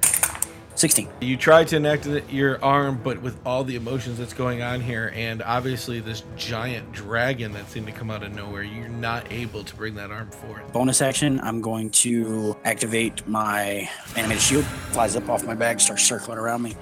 16. 0.77 1.09
You 1.23 1.37
try 1.37 1.65
to 1.65 1.77
enact 1.77 2.07
your 2.31 2.63
arm, 2.63 3.01
but 3.03 3.23
with 3.23 3.39
all 3.47 3.65
the 3.65 3.77
emotions 3.77 4.19
that's 4.19 4.35
going 4.35 4.63
on 4.63 4.81
here, 4.81 5.11
and 5.15 5.43
obviously 5.43 6.01
this 6.01 6.23
giant 6.37 6.93
dragon 6.93 7.53
that 7.53 7.69
seemed 7.71 7.87
to 7.87 7.93
come 7.93 8.11
out 8.11 8.23
of 8.23 8.35
nowhere, 8.35 8.63
you're 8.63 8.89
not 8.89 9.31
able 9.33 9.65
to 9.65 9.75
bring 9.75 9.95
that 9.95 10.11
arm 10.11 10.31
forth. 10.31 10.73
Bonus 10.73 11.01
action, 11.01 11.41
I'm 11.41 11.63
going 11.63 11.91
to 11.91 12.57
activate 12.65 13.27
my 13.27 13.89
animated 14.17 14.43
shield. 14.43 14.65
Flies 14.93 15.17
up 15.17 15.29
off 15.31 15.45
my 15.45 15.55
bag, 15.55 15.81
starts 15.81 16.05
circling 16.05 16.39
around 16.39 16.63
me. 16.63 16.77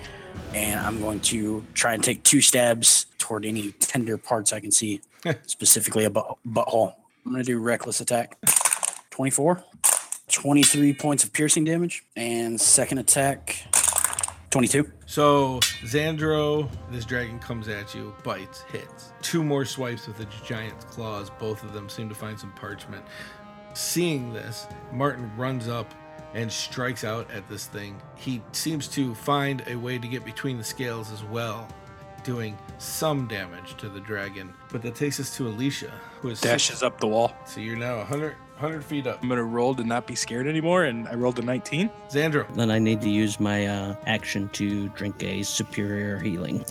And 0.53 0.81
I'm 0.81 1.01
going 1.01 1.21
to 1.21 1.65
try 1.75 1.95
and 1.95 2.03
take 2.03 2.23
two 2.25 2.41
stabs 2.41 3.07
toward 3.19 3.45
any 3.45 3.73
tender 3.73 4.19
parts 4.19 4.53
I 4.53 4.61
can 4.61 4.73
see, 4.73 5.01
specifically 5.47 6.05
a 6.05 6.11
butt- 6.11 6.37
butthole. 6.47 6.95
I'm 7.25 7.33
going 7.33 7.45
to 7.45 7.47
do 7.47 7.59
reckless 7.59 8.01
attack. 8.01 8.39
24. 9.11 9.63
23 10.29 10.95
points 10.95 11.23
of 11.23 11.33
piercing 11.33 11.65
damage. 11.65 12.05
And 12.17 12.61
second 12.61 12.99
attack, 12.99 13.65
22. 14.55 14.89
So 15.07 15.59
Xandro, 15.83 16.71
this 16.93 17.05
dragon 17.05 17.41
comes 17.41 17.67
at 17.67 17.93
you, 17.93 18.15
bites, 18.23 18.63
hits. 18.71 19.13
Two 19.21 19.43
more 19.43 19.65
swipes 19.65 20.07
with 20.07 20.21
its 20.21 20.41
giant 20.43 20.79
claws. 20.87 21.29
Both 21.41 21.65
of 21.65 21.73
them 21.73 21.89
seem 21.89 22.09
to 22.09 22.15
find 22.15 22.39
some 22.39 22.53
parchment. 22.53 23.05
Seeing 23.73 24.33
this, 24.33 24.69
Martin 24.93 25.29
runs 25.37 25.67
up 25.67 25.93
and 26.35 26.53
strikes 26.53 27.03
out 27.03 27.29
at 27.33 27.49
this 27.49 27.67
thing. 27.67 28.01
He 28.15 28.43
seems 28.53 28.87
to 28.91 29.13
find 29.17 29.65
a 29.67 29.75
way 29.75 29.99
to 29.99 30.07
get 30.07 30.25
between 30.25 30.57
the 30.57 30.63
scales 30.63 31.11
as 31.11 31.25
well, 31.25 31.67
doing 32.23 32.57
some 32.79 33.27
damage 33.27 33.77
to 33.79 33.89
the 33.89 33.99
dragon. 33.99 34.55
But 34.71 34.83
that 34.83 34.95
takes 34.95 35.19
us 35.19 35.37
to 35.37 35.49
Alicia, 35.49 35.91
who 36.21 36.29
is 36.29 36.41
Dashes 36.41 36.85
up 36.85 37.01
the 37.01 37.09
wall. 37.09 37.35
So 37.45 37.59
you're 37.59 37.75
now 37.75 37.97
100, 37.97 38.37
100 38.59 38.85
feet 38.85 39.07
up. 39.07 39.23
I'm 39.23 39.29
gonna 39.29 39.43
roll 39.43 39.75
to 39.75 39.85
not 39.85 40.07
be 40.07 40.15
scared 40.15 40.47
anymore, 40.47 40.85
and 40.85 41.09
I 41.09 41.15
rolled 41.15 41.39
a 41.39 41.43
19. 41.43 41.91
Xandro, 42.09 42.47
Then 42.55 42.71
I 42.71 42.79
need 42.79 43.01
to 43.03 43.11
use 43.11 43.41
my 43.41 43.67
uh, 43.67 43.97
action 44.07 44.49
to 44.51 44.89
drink 44.91 45.23
a 45.23 45.43
superior 45.43 46.19
healing. 46.19 46.65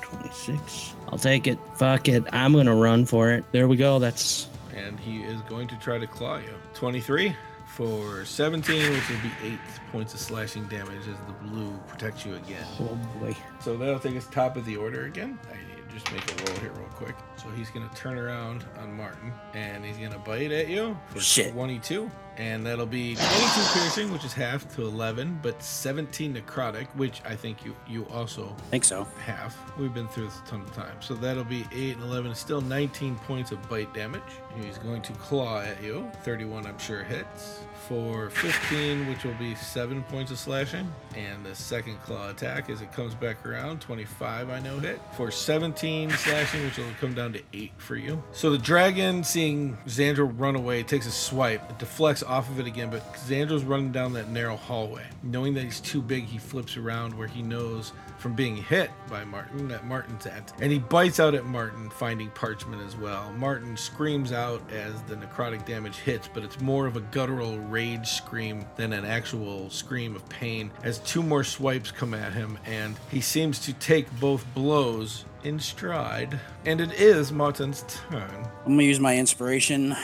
26. 0.00 0.94
I'll 1.08 1.18
take 1.18 1.46
it. 1.46 1.58
Fuck 1.76 2.08
it. 2.08 2.24
I'm 2.32 2.52
going 2.52 2.66
to 2.66 2.74
run 2.74 3.04
for 3.06 3.30
it. 3.32 3.44
There 3.52 3.68
we 3.68 3.76
go. 3.76 3.98
That's 3.98 4.48
and 4.74 4.98
he 5.00 5.22
is 5.22 5.40
going 5.42 5.68
to 5.68 5.76
try 5.78 5.98
to 5.98 6.06
claw 6.06 6.36
you. 6.36 6.52
23 6.74 7.34
for 7.66 8.24
17, 8.24 8.92
which 8.92 9.08
will 9.10 9.16
be 9.18 9.30
8 9.54 9.58
points 9.92 10.14
of 10.14 10.20
slashing 10.20 10.64
damage 10.68 11.00
as 11.00 11.16
the 11.26 11.32
blue 11.48 11.78
protects 11.88 12.24
you 12.26 12.34
again. 12.34 12.64
oh 12.80 12.98
boy. 13.18 13.34
So 13.60 13.76
that'll 13.76 13.98
take 13.98 14.16
us 14.16 14.26
top 14.28 14.56
of 14.56 14.64
the 14.64 14.76
order 14.76 15.06
again. 15.06 15.38
I 15.50 15.56
need 15.56 15.88
to 15.88 15.94
just 15.94 16.10
make 16.12 16.30
a 16.30 16.44
roll 16.50 16.60
here 16.60 16.72
real 16.72 16.88
quick. 16.88 17.14
So 17.46 17.52
he's 17.52 17.70
to 17.88 17.94
turn 17.94 18.18
around 18.18 18.64
on 18.80 18.92
Martin 18.92 19.32
and 19.54 19.84
he's 19.84 19.96
to 20.10 20.18
bite 20.18 20.50
at 20.50 20.68
you 20.68 20.98
for 21.10 21.20
Shit. 21.20 21.52
22. 21.52 22.10
And 22.38 22.66
that'll 22.66 22.86
be 22.86 23.14
22 23.14 23.24
piercing, 23.72 24.12
which 24.12 24.24
is 24.24 24.32
half 24.32 24.74
to 24.76 24.82
11, 24.82 25.40
but 25.42 25.62
17 25.62 26.34
necrotic, 26.34 26.86
which 26.94 27.22
I 27.24 27.34
think 27.34 27.64
you, 27.64 27.74
you 27.88 28.04
also 28.06 28.54
I 28.58 28.62
think 28.70 28.84
so. 28.84 29.04
half. 29.24 29.56
We've 29.78 29.94
been 29.94 30.08
through 30.08 30.26
this 30.26 30.38
a 30.44 30.50
ton 30.50 30.60
of 30.60 30.72
times. 30.74 31.06
So 31.06 31.14
that'll 31.14 31.44
be 31.44 31.64
8 31.72 31.96
and 31.96 32.02
11, 32.04 32.34
still 32.34 32.60
19 32.60 33.16
points 33.16 33.52
of 33.52 33.68
bite 33.68 33.92
damage. 33.94 34.22
He's 34.60 34.78
going 34.78 35.02
to 35.02 35.12
claw 35.14 35.60
at 35.60 35.82
you. 35.82 36.10
31, 36.22 36.66
I'm 36.66 36.78
sure, 36.78 37.02
hits. 37.04 37.60
For 37.88 38.30
15, 38.30 39.06
which 39.06 39.22
will 39.24 39.34
be 39.34 39.54
7 39.54 40.02
points 40.04 40.32
of 40.32 40.38
slashing. 40.38 40.92
And 41.14 41.44
the 41.46 41.54
second 41.54 42.02
claw 42.02 42.30
attack 42.30 42.68
as 42.68 42.80
it 42.80 42.92
comes 42.92 43.14
back 43.14 43.46
around, 43.46 43.80
25, 43.80 44.50
I 44.50 44.58
know 44.60 44.78
hit. 44.78 45.00
For 45.16 45.30
17 45.30 46.10
slashing, 46.10 46.64
which 46.64 46.78
will 46.78 46.86
come 47.00 47.14
down 47.14 47.32
to 47.34 47.42
8 47.52 47.72
for 47.76 47.96
you. 47.96 48.22
So 48.32 48.50
the 48.50 48.58
dragon, 48.58 49.22
seeing 49.22 49.76
Xandro 49.86 50.32
run 50.36 50.56
away, 50.56 50.82
takes 50.82 51.06
a 51.06 51.12
swipe. 51.12 51.70
It 51.70 51.78
deflects 51.78 52.24
off 52.26 52.48
of 52.50 52.60
it 52.60 52.66
again, 52.66 52.90
but 52.90 53.14
Xandro's 53.14 53.64
running 53.64 53.92
down 53.92 54.12
that 54.14 54.28
narrow 54.28 54.56
hallway. 54.56 55.04
Knowing 55.22 55.54
that 55.54 55.64
he's 55.64 55.80
too 55.80 56.02
big, 56.02 56.24
he 56.24 56.38
flips 56.38 56.76
around 56.76 57.14
where 57.14 57.28
he 57.28 57.42
knows 57.42 57.92
from 58.18 58.34
being 58.34 58.56
hit 58.56 58.90
by 59.08 59.24
Martin 59.24 59.68
that 59.68 59.86
Martin's 59.86 60.26
at. 60.26 60.52
And 60.60 60.72
he 60.72 60.78
bites 60.78 61.20
out 61.20 61.34
at 61.34 61.44
Martin, 61.44 61.90
finding 61.90 62.30
parchment 62.30 62.82
as 62.82 62.96
well. 62.96 63.32
Martin 63.34 63.76
screams 63.76 64.32
out 64.32 64.62
as 64.72 65.00
the 65.02 65.16
necrotic 65.16 65.64
damage 65.64 65.96
hits, 65.98 66.28
but 66.32 66.42
it's 66.42 66.60
more 66.60 66.86
of 66.86 66.96
a 66.96 67.00
guttural 67.00 67.58
rage 67.58 68.08
scream 68.08 68.64
than 68.76 68.92
an 68.92 69.04
actual 69.04 69.70
scream 69.70 70.16
of 70.16 70.28
pain 70.28 70.70
as 70.82 70.98
two 71.00 71.22
more 71.22 71.44
swipes 71.44 71.90
come 71.90 72.14
at 72.14 72.32
him, 72.32 72.58
and 72.64 72.96
he 73.10 73.20
seems 73.20 73.58
to 73.60 73.72
take 73.74 74.08
both 74.18 74.44
blows 74.54 75.24
in 75.44 75.60
stride. 75.60 76.40
And 76.64 76.80
it 76.80 76.92
is 76.94 77.30
Martin's 77.30 77.84
turn. 77.88 78.30
I'm 78.64 78.64
going 78.64 78.78
to 78.78 78.84
use 78.84 79.00
my 79.00 79.16
inspiration 79.16 79.94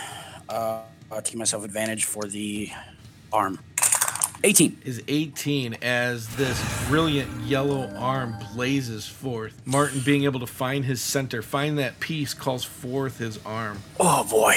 uh, 0.49 0.83
to 1.21 1.33
give 1.33 1.38
myself 1.38 1.64
advantage 1.64 2.04
for 2.04 2.25
the 2.25 2.71
arm. 3.33 3.59
18. 4.45 4.83
is 4.85 5.02
18 5.07 5.76
as 5.83 6.35
this 6.37 6.88
brilliant 6.88 7.31
yellow 7.42 7.88
arm 7.97 8.35
blazes 8.54 9.07
forth. 9.07 9.62
Martin 9.64 10.00
being 10.04 10.25
able 10.25 10.40
to 10.40 10.47
find 10.47 10.85
his 10.85 11.00
center, 11.00 11.42
find 11.42 11.78
that 11.78 12.00
piece, 12.00 12.35
calls 12.35 12.64
forth 12.64 13.19
his 13.19 13.38
arm. 13.47 13.78
Oh 14.00 14.25
boy, 14.28 14.57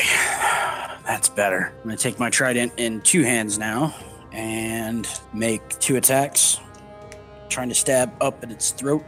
that's 1.06 1.30
better. 1.30 1.72
I'm 1.78 1.84
gonna 1.84 1.98
take 1.98 2.20
my 2.20 2.32
trident 2.32 2.74
in 2.78 3.02
two 3.02 3.22
hands 3.24 3.60
now 3.60 3.96
and 4.32 5.08
make 5.34 5.62
two 5.80 5.98
attacks. 5.98 6.60
Trying 7.50 7.70
to 7.70 7.76
stab 7.76 8.12
up 8.22 8.44
at 8.44 8.52
its 8.52 8.72
throat. 8.72 9.06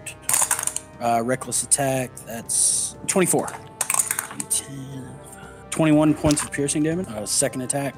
Uh, 1.02 1.22
reckless 1.24 1.64
attack. 1.64 2.16
That's 2.26 2.96
24. 3.08 3.48
10, 4.50 4.97
21 5.78 6.16
points 6.16 6.44
of 6.44 6.52
piercing 6.52 6.82
damage. 6.82 7.08
Uh, 7.08 7.24
second 7.24 7.62
attack. 7.62 7.94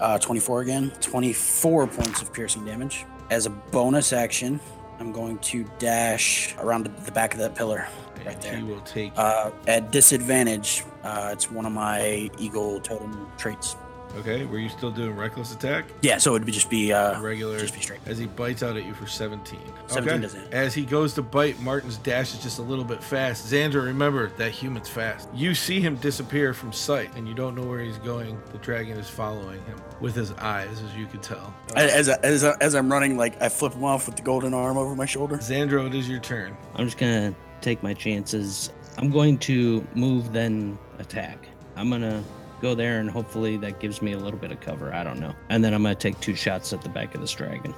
Uh, 0.00 0.18
24 0.18 0.62
again. 0.62 0.90
24 1.00 1.86
points 1.86 2.20
of 2.20 2.32
piercing 2.32 2.64
damage. 2.64 3.06
As 3.30 3.46
a 3.46 3.50
bonus 3.50 4.12
action, 4.12 4.58
I'm 4.98 5.12
going 5.12 5.38
to 5.38 5.64
dash 5.78 6.56
around 6.58 6.86
the 7.04 7.12
back 7.12 7.34
of 7.34 7.38
that 7.38 7.54
pillar 7.54 7.86
right 8.26 8.34
And 8.34 8.42
there. 8.42 8.56
he 8.56 8.64
will 8.64 8.80
take. 8.80 9.12
Uh, 9.16 9.52
at 9.68 9.92
disadvantage, 9.92 10.82
uh, 11.04 11.30
it's 11.32 11.48
one 11.48 11.66
of 11.66 11.70
my 11.72 12.28
eagle 12.36 12.80
totem 12.80 13.28
traits. 13.36 13.76
Okay, 14.16 14.44
were 14.44 14.58
you 14.58 14.68
still 14.68 14.90
doing 14.90 15.14
reckless 15.16 15.52
attack? 15.52 15.84
Yeah, 16.02 16.18
so 16.18 16.34
it 16.34 16.44
would 16.44 16.52
just 16.52 16.70
be 16.70 16.92
uh, 16.92 17.20
Regular. 17.20 17.58
just 17.58 17.74
be 17.74 17.80
straight. 17.80 18.00
As 18.06 18.18
he 18.18 18.26
bites 18.26 18.62
out 18.62 18.76
at 18.76 18.84
you 18.84 18.94
for 18.94 19.06
17. 19.06 19.58
17 19.86 20.20
doesn't 20.20 20.40
hit. 20.40 20.52
As 20.52 20.74
he 20.74 20.84
goes 20.84 21.14
to 21.14 21.22
bite, 21.22 21.60
Martin's 21.60 21.98
dash 21.98 22.34
is 22.34 22.42
just 22.42 22.58
a 22.58 22.62
little 22.62 22.84
bit 22.84 23.02
fast. 23.02 23.50
Xander, 23.50 23.84
remember 23.84 24.30
that 24.36 24.52
human's 24.52 24.88
fast. 24.88 25.28
You 25.34 25.54
see 25.54 25.80
him 25.80 25.96
disappear 25.96 26.54
from 26.54 26.72
sight, 26.72 27.14
and 27.16 27.28
you 27.28 27.34
don't 27.34 27.54
know 27.54 27.64
where 27.64 27.80
he's 27.80 27.98
going. 27.98 28.40
The 28.52 28.58
dragon 28.58 28.98
is 28.98 29.08
following 29.08 29.62
him 29.64 29.80
with 30.00 30.14
his 30.14 30.32
eyes, 30.32 30.80
as 30.82 30.94
you 30.94 31.06
can 31.06 31.20
tell. 31.20 31.54
As, 31.74 32.08
as, 32.08 32.44
as 32.44 32.74
I'm 32.74 32.90
running, 32.90 33.16
like 33.16 33.40
I 33.42 33.48
flip 33.48 33.74
him 33.74 33.84
off 33.84 34.06
with 34.06 34.16
the 34.16 34.22
golden 34.22 34.54
arm 34.54 34.76
over 34.76 34.94
my 34.94 35.06
shoulder. 35.06 35.36
Xandro, 35.38 35.86
it 35.86 35.94
is 35.94 36.08
your 36.08 36.20
turn. 36.20 36.56
I'm 36.74 36.86
just 36.86 36.98
going 36.98 37.32
to 37.32 37.38
take 37.60 37.82
my 37.82 37.94
chances. 37.94 38.72
I'm 38.96 39.10
going 39.10 39.38
to 39.38 39.86
move, 39.94 40.32
then 40.32 40.78
attack. 40.98 41.48
I'm 41.76 41.88
going 41.88 42.02
to 42.02 42.22
go 42.60 42.74
there, 42.74 43.00
and 43.00 43.10
hopefully 43.10 43.56
that 43.58 43.80
gives 43.80 44.02
me 44.02 44.12
a 44.12 44.18
little 44.18 44.38
bit 44.38 44.52
of 44.52 44.60
cover. 44.60 44.92
I 44.92 45.04
don't 45.04 45.20
know. 45.20 45.34
And 45.48 45.64
then 45.64 45.74
I'm 45.74 45.82
going 45.82 45.94
to 45.94 46.00
take 46.00 46.18
two 46.20 46.34
shots 46.34 46.72
at 46.72 46.82
the 46.82 46.88
back 46.88 47.14
of 47.14 47.20
this 47.20 47.32
dragon. 47.32 47.74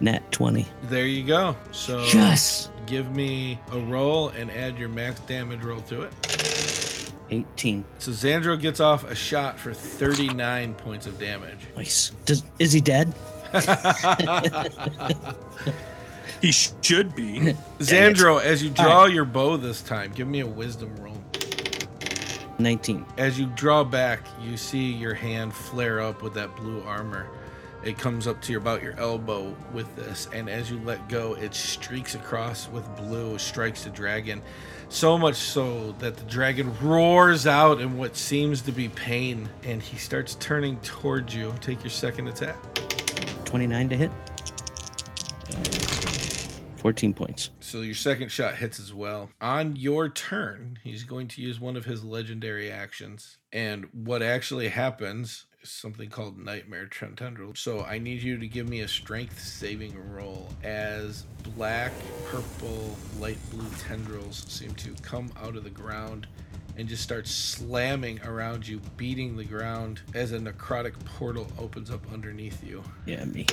Nat 0.00 0.30
20. 0.32 0.66
There 0.84 1.06
you 1.06 1.24
go. 1.24 1.56
So 1.72 2.04
Yes! 2.04 2.70
give 2.86 3.14
me 3.14 3.58
a 3.72 3.78
roll 3.78 4.28
and 4.30 4.50
add 4.50 4.78
your 4.78 4.88
max 4.88 5.20
damage 5.20 5.62
roll 5.62 5.80
to 5.82 6.02
it. 6.02 7.12
18. 7.30 7.84
So 7.98 8.12
Xandro 8.12 8.58
gets 8.58 8.80
off 8.80 9.04
a 9.04 9.14
shot 9.14 9.58
for 9.58 9.74
39 9.74 10.74
points 10.74 11.06
of 11.06 11.18
damage. 11.18 11.58
Nice. 11.76 12.10
Does, 12.24 12.42
is 12.58 12.72
he 12.72 12.80
dead? 12.80 13.12
He 16.40 16.52
should 16.52 17.14
be. 17.14 17.54
Xandro, 17.80 18.40
as 18.40 18.62
you 18.62 18.70
draw 18.70 19.06
your 19.06 19.24
bow 19.24 19.56
this 19.56 19.82
time, 19.82 20.12
give 20.14 20.28
me 20.28 20.40
a 20.40 20.46
wisdom 20.46 20.94
roll. 20.96 21.17
19. 22.58 23.06
As 23.16 23.38
you 23.38 23.46
draw 23.46 23.84
back, 23.84 24.26
you 24.40 24.56
see 24.56 24.92
your 24.92 25.14
hand 25.14 25.54
flare 25.54 26.00
up 26.00 26.22
with 26.22 26.34
that 26.34 26.54
blue 26.56 26.82
armor. 26.82 27.28
It 27.84 27.96
comes 27.96 28.26
up 28.26 28.42
to 28.42 28.52
your, 28.52 28.60
about 28.60 28.82
your 28.82 28.98
elbow 28.98 29.54
with 29.72 29.94
this, 29.94 30.28
and 30.32 30.50
as 30.50 30.68
you 30.68 30.80
let 30.80 31.08
go, 31.08 31.34
it 31.34 31.54
streaks 31.54 32.16
across 32.16 32.68
with 32.68 32.84
blue, 32.96 33.38
strikes 33.38 33.84
the 33.84 33.90
dragon. 33.90 34.42
So 34.88 35.16
much 35.16 35.36
so 35.36 35.92
that 36.00 36.16
the 36.16 36.24
dragon 36.24 36.74
roars 36.82 37.46
out 37.46 37.80
in 37.80 37.96
what 37.96 38.16
seems 38.16 38.62
to 38.62 38.72
be 38.72 38.88
pain, 38.88 39.48
and 39.62 39.80
he 39.80 39.96
starts 39.96 40.34
turning 40.34 40.78
towards 40.80 41.34
you. 41.34 41.54
Take 41.60 41.84
your 41.84 41.90
second 41.90 42.26
attack. 42.26 42.56
29 43.44 43.88
to 43.90 43.96
hit. 43.96 45.87
14 46.88 47.12
points. 47.12 47.50
So 47.60 47.82
your 47.82 47.94
second 47.94 48.30
shot 48.30 48.54
hits 48.54 48.80
as 48.80 48.94
well. 48.94 49.28
On 49.42 49.76
your 49.76 50.08
turn, 50.08 50.78
he's 50.82 51.04
going 51.04 51.28
to 51.28 51.42
use 51.42 51.60
one 51.60 51.76
of 51.76 51.84
his 51.84 52.02
legendary 52.02 52.70
actions. 52.70 53.36
And 53.52 53.88
what 53.92 54.22
actually 54.22 54.68
happens 54.68 55.44
is 55.62 55.68
something 55.68 56.08
called 56.08 56.38
Nightmare 56.38 56.86
Tendril. 56.86 57.54
So 57.58 57.82
I 57.82 57.98
need 57.98 58.22
you 58.22 58.38
to 58.38 58.48
give 58.48 58.66
me 58.70 58.80
a 58.80 58.88
strength 58.88 59.38
saving 59.38 59.98
roll 60.10 60.48
as 60.64 61.24
black, 61.54 61.92
purple, 62.24 62.96
light 63.20 63.36
blue 63.50 63.68
tendrils 63.80 64.46
seem 64.48 64.74
to 64.76 64.94
come 65.02 65.30
out 65.38 65.56
of 65.56 65.64
the 65.64 65.70
ground 65.70 66.26
and 66.78 66.88
just 66.88 67.02
start 67.02 67.26
slamming 67.28 68.18
around 68.22 68.66
you, 68.66 68.80
beating 68.96 69.36
the 69.36 69.44
ground 69.44 70.00
as 70.14 70.32
a 70.32 70.38
necrotic 70.38 70.94
portal 71.04 71.46
opens 71.58 71.90
up 71.90 72.00
underneath 72.14 72.64
you. 72.64 72.82
Yeah, 73.04 73.26
me. 73.26 73.44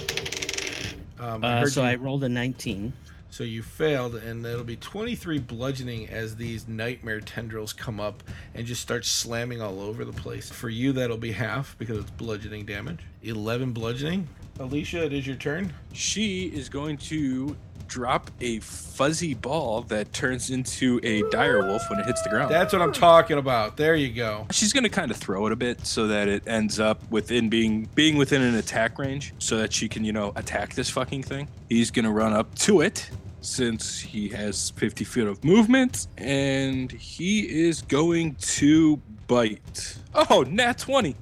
Um, 1.20 1.44
I 1.44 1.64
Uh, 1.64 1.66
so 1.66 1.82
you- 1.82 1.88
I 1.90 1.96
rolled 1.96 2.24
a 2.24 2.30
19. 2.30 2.94
So 3.30 3.44
you 3.44 3.64
failed, 3.64 4.16
and 4.16 4.46
it'll 4.46 4.64
be 4.64 4.78
23 4.78 5.40
bludgeoning 5.40 6.08
as 6.10 6.36
these 6.36 6.68
nightmare 6.68 7.20
tendrils 7.20 7.74
come 7.74 8.00
up 8.00 8.24
and 8.54 8.66
just 8.66 8.82
start 8.82 9.04
slamming 9.06 9.62
all 9.62 9.82
over 9.82 10.06
the 10.06 10.14
place. 10.14 10.50
For 10.50 10.70
you, 10.70 10.94
that'll 10.94 11.18
be 11.18 11.34
half 11.34 11.78
because 11.78 11.98
it's 11.98 12.12
bludgeoning 12.12 12.66
damage. 12.66 13.00
11 13.24 13.74
bludgeoning. 13.74 14.28
Alicia, 14.60 15.04
it 15.06 15.12
is 15.12 15.28
your 15.28 15.36
turn. 15.36 15.74
She 15.92 16.46
is 16.46 16.70
going 16.70 16.96
to 16.98 17.58
drop 17.96 18.30
a 18.42 18.60
fuzzy 18.60 19.34
ball 19.34 19.82
that 19.84 20.12
turns 20.12 20.50
into 20.50 21.00
a 21.02 21.22
dire 21.30 21.66
wolf 21.66 21.82
when 21.90 21.98
it 21.98 22.06
hits 22.06 22.22
the 22.24 22.30
ground. 22.30 22.52
That's 22.52 22.74
what 22.74 22.82
I'm 22.82 22.92
talking 22.92 23.38
about. 23.38 23.78
There 23.78 23.96
you 23.96 24.12
go. 24.12 24.46
She's 24.52 24.74
gonna 24.74 24.90
kind 24.90 25.12
of 25.12 25.18
throw 25.18 25.46
it 25.46 25.54
a 25.54 25.56
bit 25.56 25.86
so 25.88 26.06
that 26.08 26.28
it 26.28 26.46
ends 26.46 26.78
up 26.78 27.10
within 27.10 27.48
being 27.48 27.88
being 27.96 28.18
within 28.18 28.42
an 28.42 28.56
attack 28.56 29.00
range, 29.00 29.34
so 29.40 29.56
that 29.60 29.72
she 29.72 29.88
can 29.88 30.04
you 30.04 30.12
know 30.12 30.34
attack 30.36 30.74
this 30.74 30.90
fucking 30.90 31.24
thing. 31.24 31.48
He's 31.70 31.90
gonna 31.90 32.12
run 32.12 32.34
up 32.34 32.54
to 32.56 32.82
it 32.82 33.10
since 33.40 33.98
he 34.02 34.28
has 34.28 34.72
50 34.72 35.06
feet 35.06 35.28
of 35.28 35.42
movement, 35.46 36.08
and 36.18 36.92
he 36.92 37.68
is 37.68 37.82
going 37.82 38.36
to 38.58 38.98
bite. 39.28 39.98
Oh, 40.14 40.44
nat 40.46 40.80
20. 40.80 41.16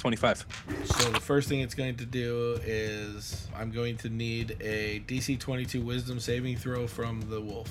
25. 0.00 0.46
So 0.84 1.10
the 1.10 1.20
first 1.20 1.48
thing 1.48 1.60
it's 1.60 1.74
going 1.74 1.96
to 1.96 2.06
do 2.06 2.58
is 2.64 3.46
I'm 3.56 3.70
going 3.70 3.98
to 3.98 4.08
need 4.08 4.56
a 4.60 5.00
DC 5.06 5.38
22 5.38 5.82
Wisdom 5.82 6.18
saving 6.18 6.56
throw 6.56 6.86
from 6.86 7.20
the 7.28 7.40
wolf. 7.40 7.70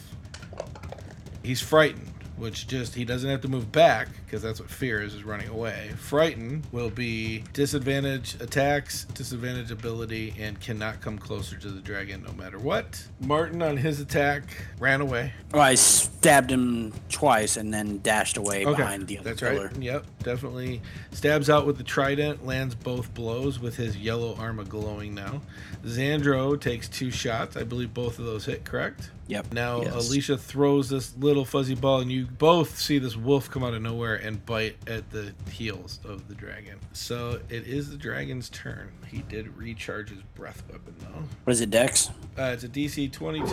He's 1.44 1.62
frightened, 1.62 2.12
which 2.40 2.68
just 2.68 2.96
he 2.96 3.04
doesn't 3.06 3.30
have 3.30 3.42
to 3.42 3.48
move 3.48 3.72
back 3.72 4.08
because 4.26 4.42
that's 4.42 4.60
what 4.60 4.70
fear 4.70 5.02
is 5.02 5.14
is 5.14 5.24
running 5.24 5.50
away. 5.50 5.92
Frightened 5.98 6.66
will 6.72 6.90
be 6.90 7.44
disadvantage 7.54 8.36
attacks, 8.42 9.06
disadvantage 9.14 9.72
ability, 9.72 10.34
and 10.40 10.60
cannot 10.60 11.02
come 11.02 11.18
closer 11.18 11.58
to 11.58 11.70
the 11.70 11.82
dragon 11.82 12.24
no 12.24 12.32
matter 12.34 12.58
what. 12.58 13.04
Martin 13.20 13.62
on 13.62 13.78
his 13.78 14.00
attack 14.00 14.44
ran 14.80 15.02
away. 15.02 15.34
Oh, 15.54 15.60
I 15.60 15.76
stabbed 15.76 16.50
him 16.52 16.94
twice 17.10 17.58
and 17.58 17.74
then 17.74 18.00
dashed 18.00 18.38
away 18.38 18.66
Okay, 18.66 18.78
behind 18.78 19.08
the 19.08 19.20
other 19.20 19.30
that's 19.30 19.42
pillar. 19.42 19.68
right. 19.68 19.82
Yep, 19.82 20.06
definitely 20.24 20.82
stabs 21.12 21.50
out 21.50 21.66
with 21.68 21.78
the 21.78 21.84
trident, 21.84 22.46
lands 22.46 22.74
both 22.76 23.14
blows 23.14 23.60
with 23.60 23.76
his 23.76 23.98
yellow 23.98 24.36
armor 24.36 24.64
glowing 24.64 25.14
now. 25.14 25.42
Xandro 25.84 26.60
takes 26.60 26.88
two 26.88 27.12
shots. 27.12 27.58
I 27.58 27.64
believe 27.64 27.94
both 27.94 28.20
of 28.20 28.26
those 28.26 28.46
hit, 28.46 28.64
correct? 28.64 29.12
Yep. 29.30 29.54
Now 29.54 29.84
Yes. 29.84 29.94
Alicia 30.10 30.38
throws 30.40 30.90
this 30.90 31.16
little 31.18 31.46
fuzzy 31.46 31.76
ball, 31.76 32.00
and 32.02 32.12
you 32.12 32.26
both 32.26 32.80
see 32.80 32.98
this 32.98 33.16
wolf 33.16 33.50
come 33.50 33.64
out 33.64 33.76
of 33.76 33.82
nowhere 33.84 34.16
and 34.16 34.44
bite 34.44 34.76
at 34.88 35.10
the 35.12 35.34
heels 35.52 36.00
of 36.04 36.28
the 36.28 36.34
dragon. 36.34 36.80
So 36.94 37.40
it 37.48 37.68
is 37.68 37.92
the 37.92 37.98
dragon's 37.98 38.50
turn. 38.50 38.92
He 39.08 39.20
did 39.22 39.56
recharge 39.56 40.10
his 40.10 40.24
breath 40.34 40.64
weapon 40.72 40.96
though. 41.00 41.24
What 41.44 41.52
is 41.54 41.62
it, 41.62 41.70
Dex? 41.70 42.10
Uh, 42.38 42.52
it's 42.56 42.64
a 42.64 42.68
DC 42.70 43.12
22 43.12 43.46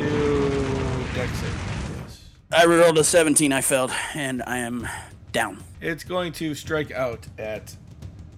dex. 1.14 1.30
Yes. 1.42 2.24
I 2.52 2.64
rolled 2.64 2.96
a 2.96 3.04
17. 3.04 3.52
I 3.52 3.60
failed, 3.60 3.92
and 4.14 4.42
I 4.46 4.58
am 4.58 4.88
down. 5.32 5.62
It's 5.82 6.04
going 6.04 6.32
to 6.34 6.54
strike 6.54 6.90
out 6.90 7.26
at 7.38 7.76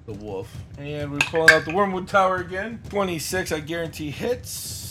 the 0.07 0.13
wolf. 0.15 0.53
And 0.79 1.13
we're 1.13 1.19
pulling 1.19 1.51
out 1.51 1.65
the 1.65 1.73
Wormwood 1.73 2.09
Tower 2.09 2.37
again. 2.39 2.81
26, 2.89 3.53
I 3.53 3.61
guarantee 3.61 4.11
hits. 4.11 4.88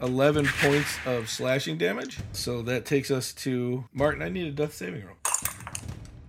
11 0.00 0.46
points 0.60 0.98
of 1.06 1.28
slashing 1.28 1.78
damage. 1.78 2.18
So 2.32 2.62
that 2.62 2.84
takes 2.84 3.10
us 3.10 3.32
to. 3.34 3.84
Martin, 3.92 4.22
I 4.22 4.28
need 4.28 4.46
a 4.46 4.52
death 4.52 4.74
saving 4.74 5.04
roll. 5.04 5.16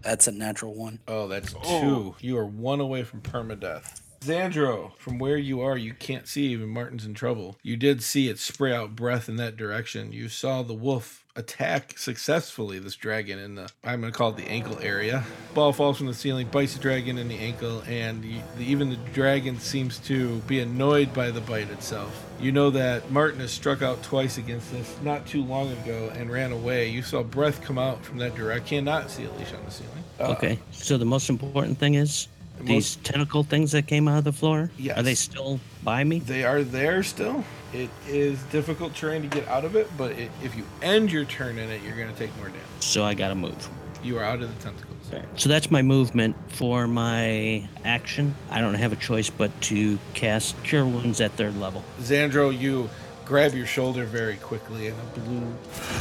That's 0.01 0.27
a 0.27 0.31
natural 0.31 0.73
one. 0.73 0.99
Oh, 1.07 1.27
that's 1.27 1.53
oh. 1.53 1.81
two. 1.81 1.87
Oh. 1.87 2.15
You 2.19 2.37
are 2.37 2.45
one 2.45 2.79
away 2.79 3.03
from 3.03 3.21
permadeath. 3.21 4.01
Xandro, 4.21 4.95
from 4.97 5.17
where 5.17 5.37
you 5.37 5.61
are, 5.61 5.77
you 5.77 5.93
can't 5.93 6.27
see 6.27 6.47
even 6.47 6.69
Martin's 6.69 7.05
in 7.05 7.13
trouble. 7.13 7.57
You 7.63 7.77
did 7.77 8.03
see 8.03 8.27
it 8.27 8.39
spray 8.39 8.73
out 8.73 8.95
breath 8.95 9.29
in 9.29 9.37
that 9.37 9.55
direction. 9.57 10.11
You 10.11 10.27
saw 10.29 10.61
the 10.61 10.73
wolf 10.73 11.23
attack 11.35 11.97
successfully 11.97 12.79
this 12.79 12.95
dragon 12.97 13.39
in 13.39 13.55
the 13.55 13.69
I'm 13.83 14.01
gonna 14.01 14.11
call 14.11 14.31
it 14.31 14.35
the 14.35 14.49
ankle 14.49 14.77
area. 14.81 15.23
Ball 15.53 15.71
falls 15.71 15.97
from 15.97 16.07
the 16.07 16.13
ceiling, 16.13 16.47
bites 16.47 16.73
the 16.73 16.81
dragon 16.81 17.17
in 17.17 17.29
the 17.29 17.37
ankle, 17.37 17.81
and 17.87 18.25
you, 18.25 18.41
the, 18.57 18.65
even 18.65 18.89
the 18.89 18.97
dragon 19.13 19.57
seems 19.57 19.99
to 19.99 20.39
be 20.41 20.59
annoyed 20.59 21.13
by 21.13 21.31
the 21.31 21.39
bite 21.41 21.69
itself. 21.69 22.25
You 22.41 22.51
know 22.51 22.69
that 22.71 23.09
Martin 23.11 23.39
has 23.39 23.51
struck 23.51 23.81
out 23.81 24.03
twice 24.03 24.37
against 24.37 24.71
this 24.71 24.97
not 25.01 25.25
too 25.27 25.43
long 25.43 25.71
ago 25.71 26.11
and 26.15 26.29
ran 26.29 26.51
away. 26.51 26.89
You 26.89 27.03
saw 27.03 27.23
breath 27.23 27.61
come 27.61 27.77
out 27.77 28.03
from 28.03 28.17
that 28.17 28.35
direction. 28.35 28.59
I 28.59 28.67
Cannot 28.67 29.09
see 29.09 29.23
Alicia 29.23 29.57
on 29.57 29.65
the 29.65 29.71
ceiling. 29.71 30.03
Uh, 30.19 30.23
Okay. 30.33 30.59
So 30.71 30.97
the 30.97 31.05
most 31.05 31.29
important 31.29 31.77
thing 31.77 31.93
is 31.93 32.27
The 32.59 32.65
these 32.65 32.97
tentacle 32.97 33.43
things 33.43 33.71
that 33.71 33.87
came 33.87 34.07
out 34.07 34.19
of 34.19 34.23
the 34.23 34.33
floor. 34.33 34.71
Yes. 34.77 34.97
Are 34.97 35.03
they 35.03 35.15
still 35.15 35.59
by 35.83 36.03
me? 36.03 36.19
They 36.19 36.43
are 36.43 36.63
there 36.63 37.03
still. 37.03 37.43
It 37.73 37.89
is 38.07 38.41
difficult 38.43 38.95
terrain 38.95 39.21
to 39.21 39.27
get 39.27 39.47
out 39.47 39.63
of 39.65 39.75
it, 39.75 39.89
but 39.97 40.11
it, 40.11 40.31
if 40.43 40.55
you 40.55 40.65
end 40.81 41.11
your 41.11 41.25
turn 41.25 41.57
in 41.57 41.69
it, 41.69 41.81
you're 41.83 41.95
going 41.95 42.11
to 42.11 42.17
take 42.17 42.35
more 42.37 42.47
damage. 42.47 42.61
So 42.79 43.03
I 43.03 43.13
gotta 43.13 43.35
move. 43.35 43.69
You 44.03 44.17
are 44.17 44.23
out 44.23 44.41
of 44.41 44.55
the 44.55 44.63
tentacles. 44.63 44.89
So 45.35 45.49
that's 45.49 45.71
my 45.71 45.81
movement 45.81 46.35
for 46.49 46.87
my 46.87 47.67
action. 47.83 48.35
I 48.49 48.61
don't 48.61 48.75
have 48.75 48.93
a 48.93 48.95
choice 48.95 49.29
but 49.29 49.49
to 49.61 49.97
cast 50.13 50.61
Cure 50.63 50.85
Wounds 50.85 51.19
at 51.19 51.31
third 51.31 51.57
level. 51.57 51.83
Xandro, 51.99 52.57
you 52.57 52.89
grab 53.25 53.53
your 53.53 53.65
shoulder 53.65 54.05
very 54.05 54.35
quickly, 54.37 54.87
and 54.87 54.97
a 54.99 55.19
blue 55.19 55.53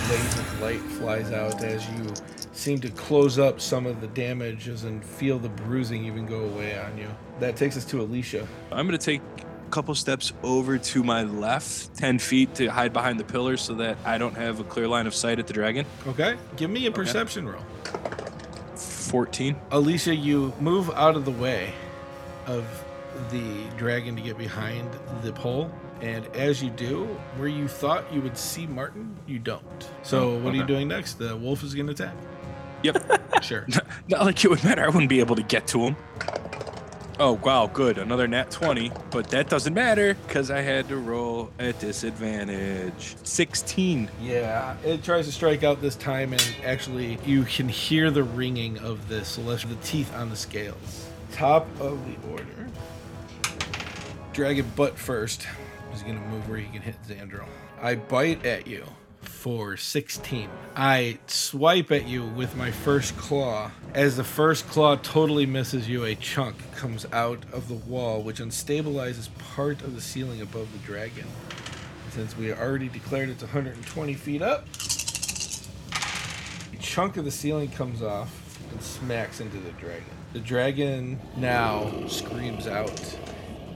blaze 0.07 0.39
of 0.39 0.61
light 0.61 0.81
flies 0.81 1.33
out 1.33 1.63
as 1.63 1.89
you 1.91 2.13
seem 2.59 2.81
to 2.81 2.91
close 2.91 3.39
up 3.39 3.61
some 3.61 3.87
of 3.87 4.01
the 4.01 4.09
damages 4.09 4.83
and 4.83 5.05
feel 5.05 5.39
the 5.39 5.49
bruising 5.49 6.05
even 6.05 6.27
go 6.27 6.41
away 6.41 6.77
on 6.77 6.99
you. 6.99 7.09
That 7.39 7.57
takes 7.57 7.77
us 7.77 7.85
to 7.87 8.01
Alicia. 8.01 8.47
I'm 8.73 8.85
gonna 8.85 8.99
take 8.99 9.23
a 9.39 9.71
couple 9.71 9.95
steps 9.95 10.33
over 10.43 10.77
to 10.77 11.05
my 11.05 11.23
left, 11.23 11.95
10 11.97 12.19
feet 12.19 12.57
to 12.57 12.67
hide 12.67 12.93
behind 12.93 13.21
the 13.21 13.25
pillar 13.25 13.57
so 13.57 13.75
that 13.75 13.97
I 14.05 14.19
don't 14.19 14.37
have 14.37 14.59
a 14.59 14.65
clear 14.65 14.89
line 14.89 15.07
of 15.07 15.15
sight 15.15 15.39
at 15.39 15.47
the 15.47 15.53
dragon. 15.53 15.87
Okay? 16.09 16.37
Give 16.57 16.69
me 16.69 16.87
a 16.87 16.91
perception 16.91 17.49
roll. 17.49 17.63
14. 18.75 19.57
Alicia, 19.71 20.15
you 20.15 20.53
move 20.59 20.91
out 20.91 21.15
of 21.15 21.25
the 21.25 21.31
way 21.31 21.73
of 22.47 22.65
the 23.31 23.65
dragon 23.77 24.17
to 24.17 24.23
get 24.23 24.37
behind 24.37 24.91
the 25.23 25.33
pole. 25.33 25.71
And 26.01 26.27
as 26.37 26.63
you 26.63 26.71
do, 26.71 27.05
where 27.37 27.49
you 27.49 27.67
thought 27.67 28.13
you 28.13 28.21
would 28.21 28.39
see 28.39 28.67
Martin, 28.67 29.17
you 29.27 29.39
don't. 29.39 29.91
So, 30.03 30.39
what 30.39 30.53
are 30.53 30.57
you 30.57 30.63
okay. 30.63 30.73
doing 30.73 30.89
next? 30.89 31.15
The 31.15 31.37
wolf 31.37 31.65
is 31.65 31.75
going 31.75 31.87
to 31.87 31.93
attack. 31.93 32.15
Yep. 32.83 33.23
Sure. 33.41 33.65
Not 34.09 34.23
like 34.25 34.45
it 34.45 34.51
would 34.51 34.65
matter. 34.65 34.83
I 34.83 34.89
wouldn't 34.89 35.09
be 35.09 35.21
able 35.21 35.37
to 35.37 35.45
get 35.45 35.69
to 35.69 35.79
him. 35.79 35.97
Oh, 37.21 37.33
wow, 37.43 37.67
good. 37.67 37.99
Another 37.99 38.27
nat 38.29 38.51
20. 38.51 38.91
But 39.11 39.29
that 39.31 39.49
doesn't 39.49 39.75
matter 39.75 40.15
because 40.27 40.51
I 40.51 40.61
had 40.61 40.89
to 40.89 40.97
roll 40.97 41.51
at 41.59 41.79
disadvantage. 41.81 43.17
16. 43.23 44.11
Yeah, 44.21 44.77
it 44.85 45.03
tries 45.03 45.27
to 45.27 45.33
strike 45.33 45.63
out 45.63 45.81
this 45.81 45.97
time, 45.97 46.33
and 46.33 46.55
actually, 46.65 47.19
you 47.25 47.45
can 47.45 47.69
hear 47.69 48.11
the 48.11 48.25
ringing 48.25 48.79
of 48.79 49.09
the 49.09 49.25
celestial, 49.25 49.71
the 49.71 49.77
teeth 49.77 50.15
on 50.15 50.31
the 50.31 50.37
scales. 50.37 51.09
Top 51.33 51.69
of 51.81 52.05
the 52.07 52.31
order. 52.31 52.67
Dragon 54.33 54.71
butt 54.77 54.99
first. 54.99 55.47
He's 55.91 56.03
gonna 56.03 56.21
move 56.21 56.49
where 56.49 56.59
he 56.59 56.67
can 56.67 56.83
hit 56.83 56.97
Xandro. 57.07 57.45
I 57.81 57.97
bite 57.97 58.45
at 58.47 58.67
you 58.67 58.85
for 59.39 59.77
16. 59.77 60.51
I 60.75 61.19
swipe 61.29 61.93
at 61.93 62.09
you 62.09 62.25
with 62.25 62.57
my 62.57 62.73
first 62.73 63.17
claw. 63.17 63.71
As 63.95 64.17
the 64.17 64.25
first 64.25 64.67
claw 64.67 64.97
totally 64.97 65.47
misses 65.47 65.89
you, 65.89 66.03
a 66.05 66.17
chunk 66.17 66.57
comes 66.75 67.07
out 67.13 67.45
of 67.53 67.69
the 67.69 67.75
wall, 67.75 68.21
which 68.21 68.41
unstabilizes 68.41 69.29
part 69.55 69.83
of 69.83 69.95
the 69.95 70.01
ceiling 70.01 70.43
above 70.43 70.73
the 70.73 70.79
dragon. 70.79 71.25
Since 72.11 72.37
we 72.37 72.53
already 72.53 72.89
declared 72.89 73.29
it's 73.29 73.43
120 73.43 74.15
feet 74.15 74.43
up, 74.43 74.67
a 76.73 76.77
chunk 76.81 77.17
of 77.17 77.25
the 77.25 77.31
ceiling 77.31 77.71
comes 77.71 78.03
off 78.03 78.59
and 78.73 78.83
smacks 78.83 79.39
into 79.39 79.59
the 79.59 79.71
dragon. 79.73 80.11
The 80.33 80.41
dragon 80.41 81.21
now 81.37 82.09
screams 82.09 82.67
out. 82.67 83.17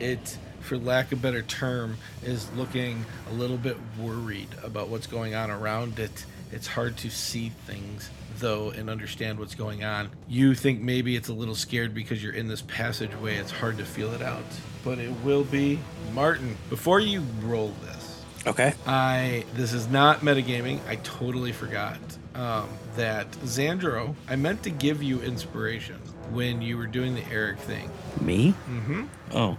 It, 0.01 0.39
for 0.63 0.79
lack 0.79 1.13
of 1.13 1.19
a 1.19 1.23
better 1.23 1.43
term, 1.43 1.97
is 2.23 2.51
looking 2.53 3.05
a 3.31 3.33
little 3.35 3.57
bit 3.57 3.77
worried 4.01 4.49
about 4.63 4.89
what's 4.89 5.07
going 5.07 5.35
on 5.35 5.51
around 5.51 5.99
it. 5.99 6.25
It's 6.51 6.67
hard 6.67 6.97
to 6.99 7.11
see 7.11 7.51
things, 7.67 8.11
though, 8.39 8.71
and 8.71 8.91
understand 8.91 9.39
what's 9.39 9.55
going 9.55 9.85
on. 9.85 10.11
You 10.29 10.55
think 10.55 10.81
maybe 10.81 11.17
it's 11.17 11.29
a 11.29 11.33
little 11.35 11.55
scared 11.55 11.95
because 11.95 12.23
you're 12.23 12.35
in 12.35 12.49
this 12.49 12.63
passageway. 12.63 13.37
It's 13.37 13.51
hard 13.51 13.79
to 13.79 13.85
feel 13.85 14.13
it 14.13 14.23
out. 14.23 14.45
But 14.85 14.99
it 14.99 15.11
will 15.25 15.45
be 15.45 15.79
Martin. 16.13 16.57
Before 16.69 17.01
you 17.01 17.23
roll 17.43 17.73
this, 17.85 18.23
Okay. 18.45 18.75
I 18.87 19.45
this 19.55 19.73
is 19.73 19.87
not 19.89 20.21
metagaming. 20.21 20.81
I 20.89 20.97
totally 20.97 21.53
forgot 21.53 21.99
um, 22.35 22.69
that 22.97 23.31
Xandro. 23.45 24.17
I 24.29 24.35
meant 24.35 24.65
to 24.65 24.71
give 24.71 25.01
you 25.01 25.21
inspiration 25.23 25.95
when 26.33 26.61
you 26.61 26.77
were 26.77 26.89
doing 26.89 27.15
the 27.15 27.25
Eric 27.31 27.59
thing, 27.61 27.89
Me? 28.21 28.53
mm-hmm. 28.69 29.05
Oh, 29.33 29.57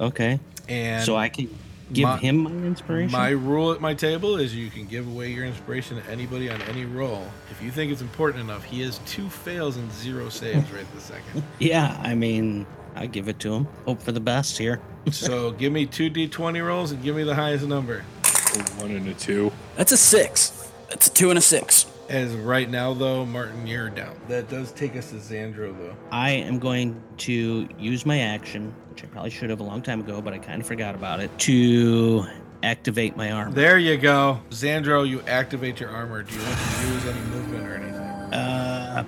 okay. 0.00 0.38
and 0.68 1.04
so 1.04 1.16
I 1.16 1.28
can 1.28 1.48
give 1.92 2.04
My- 2.04 2.16
him 2.18 2.36
my 2.38 2.50
inspiration? 2.66 3.12
My 3.12 3.30
rule 3.30 3.72
at 3.72 3.80
my 3.80 3.94
table 3.94 4.36
is 4.36 4.54
you 4.54 4.70
can 4.70 4.86
give 4.86 5.06
away 5.06 5.30
your 5.32 5.44
inspiration 5.44 6.02
to 6.02 6.10
anybody 6.10 6.50
on 6.50 6.60
any 6.62 6.84
roll. 6.84 7.24
If 7.50 7.62
you 7.62 7.70
think 7.70 7.92
it's 7.92 8.02
important 8.02 8.42
enough, 8.42 8.64
he 8.64 8.82
has 8.82 8.98
two 9.06 9.28
fails 9.28 9.76
and 9.76 9.90
zero 9.92 10.28
saves 10.40 10.70
right 10.72 10.86
this 10.94 11.04
second. 11.04 11.42
yeah, 11.58 11.98
I 12.02 12.14
mean, 12.14 12.66
I 12.94 13.06
give 13.06 13.28
it 13.28 13.38
to 13.40 13.52
him. 13.54 13.68
Hope 13.84 14.00
for 14.02 14.12
the 14.12 14.20
best 14.20 14.58
here. 14.58 14.80
So 15.12 15.52
give 15.52 15.72
me 15.72 15.86
two 15.86 16.10
d20 16.10 16.66
rolls 16.66 16.90
and 16.90 17.00
give 17.00 17.14
me 17.14 17.22
the 17.22 17.34
highest 17.36 17.64
number. 17.64 18.02
A 18.24 18.58
one 18.82 18.90
and 18.90 19.06
a 19.06 19.14
two. 19.14 19.52
That's 19.76 19.92
a 19.92 19.96
six. 19.96 20.68
That's 20.88 21.06
a 21.06 21.12
two 21.12 21.30
and 21.30 21.38
a 21.38 21.40
six. 21.42 21.86
As 22.08 22.32
right 22.34 22.68
now, 22.68 22.92
though, 22.92 23.24
Martin, 23.24 23.68
you're 23.68 23.88
down. 23.88 24.16
That 24.26 24.48
does 24.48 24.72
take 24.72 24.96
us 24.96 25.10
to 25.10 25.16
Xandro, 25.16 25.76
though. 25.78 25.94
I 26.10 26.30
am 26.30 26.58
going 26.58 27.00
to 27.18 27.68
use 27.78 28.04
my 28.04 28.18
action, 28.18 28.74
which 28.96 29.04
I 29.04 29.08
probably 29.08 29.30
should 29.30 29.50
have 29.50 29.60
a 29.60 29.62
long 29.62 29.82
time 29.82 30.00
ago, 30.00 30.22
but 30.22 30.32
I 30.32 30.38
kind 30.38 30.58
of 30.62 30.66
forgot 30.66 30.94
about 30.94 31.20
it, 31.20 31.36
to 31.40 32.24
activate 32.62 33.14
my 33.14 33.30
arm. 33.30 33.52
There 33.52 33.78
you 33.78 33.98
go. 33.98 34.40
Xandro, 34.48 35.06
you 35.06 35.20
activate 35.28 35.78
your 35.80 35.90
armor. 35.90 36.22
Do 36.22 36.34
you 36.34 36.40
want 36.40 36.56
to 36.58 36.86
use 36.88 37.04
any 37.06 37.20
movement 37.26 37.66
or 37.68 37.74
anything? 37.74 38.00
Uh, 38.32 39.04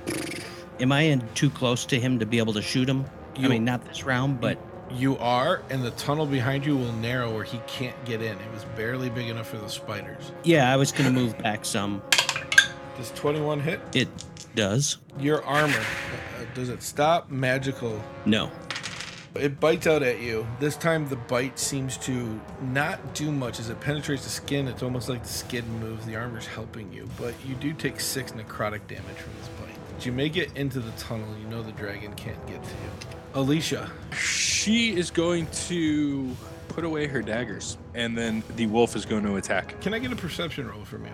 am 0.78 0.92
I 0.92 1.00
in 1.02 1.26
too 1.34 1.48
close 1.48 1.86
to 1.86 1.98
him 1.98 2.18
to 2.18 2.26
be 2.26 2.36
able 2.36 2.52
to 2.52 2.60
shoot 2.60 2.86
him? 2.86 3.06
You- 3.34 3.46
I 3.46 3.48
mean, 3.48 3.64
not 3.64 3.82
this 3.86 4.04
round, 4.04 4.42
but 4.42 4.58
You 4.90 5.16
are, 5.18 5.62
and 5.70 5.82
the 5.82 5.90
tunnel 5.92 6.26
behind 6.26 6.66
you 6.66 6.76
will 6.76 6.92
narrow 6.94 7.32
where 7.34 7.44
he 7.44 7.58
can't 7.66 7.96
get 8.04 8.20
in. 8.20 8.32
It 8.38 8.52
was 8.52 8.64
barely 8.76 9.08
big 9.08 9.28
enough 9.30 9.48
for 9.48 9.56
the 9.58 9.68
spiders. 9.70 10.32
yeah, 10.44 10.70
I 10.72 10.76
was 10.76 10.92
going 10.92 11.04
to 11.06 11.10
move 11.18 11.36
back 11.38 11.64
some. 11.64 12.02
Does 12.98 13.10
21 13.14 13.60
hit? 13.60 13.80
It 13.94 14.08
does. 14.54 14.98
Your 15.18 15.42
armor, 15.44 15.74
uh, 15.78 16.44
does 16.54 16.68
it 16.68 16.82
stop? 16.82 17.30
Magical. 17.30 18.02
No. 18.26 18.50
It 19.34 19.60
bites 19.60 19.86
out 19.86 20.02
at 20.02 20.20
you. 20.20 20.46
This 20.58 20.76
time, 20.76 21.08
the 21.08 21.16
bite 21.16 21.58
seems 21.58 21.96
to 21.98 22.40
not 22.72 23.14
do 23.14 23.30
much 23.30 23.60
as 23.60 23.68
it 23.68 23.80
penetrates 23.80 24.24
the 24.24 24.30
skin. 24.30 24.66
It's 24.66 24.82
almost 24.82 25.08
like 25.08 25.22
the 25.22 25.28
skin 25.28 25.68
moves. 25.80 26.04
The 26.06 26.16
armor's 26.16 26.46
helping 26.46 26.92
you, 26.92 27.08
but 27.18 27.34
you 27.46 27.54
do 27.54 27.72
take 27.72 28.00
six 28.00 28.32
necrotic 28.32 28.86
damage 28.88 29.16
from 29.16 29.32
this 29.38 29.48
bite. 29.60 30.06
You 30.06 30.12
may 30.12 30.28
get 30.28 30.56
into 30.56 30.80
the 30.80 30.92
tunnel, 30.92 31.26
you 31.40 31.46
know 31.48 31.62
the 31.62 31.72
dragon 31.72 32.14
can't 32.14 32.44
get 32.46 32.62
to 32.62 32.70
you. 32.70 32.90
Alicia, 33.34 33.90
She 34.12 34.96
is 34.96 35.10
going 35.10 35.46
to 35.66 36.34
put 36.68 36.84
away 36.84 37.06
her 37.08 37.20
daggers, 37.20 37.76
and 37.94 38.16
then 38.16 38.42
the 38.56 38.66
wolf 38.66 38.94
is 38.94 39.04
going 39.04 39.24
to 39.24 39.36
attack. 39.36 39.80
can 39.80 39.94
I 39.94 39.98
get 39.98 40.12
a 40.12 40.16
perception 40.16 40.68
roll 40.68 40.84
from 40.84 41.04
you? 41.04 41.12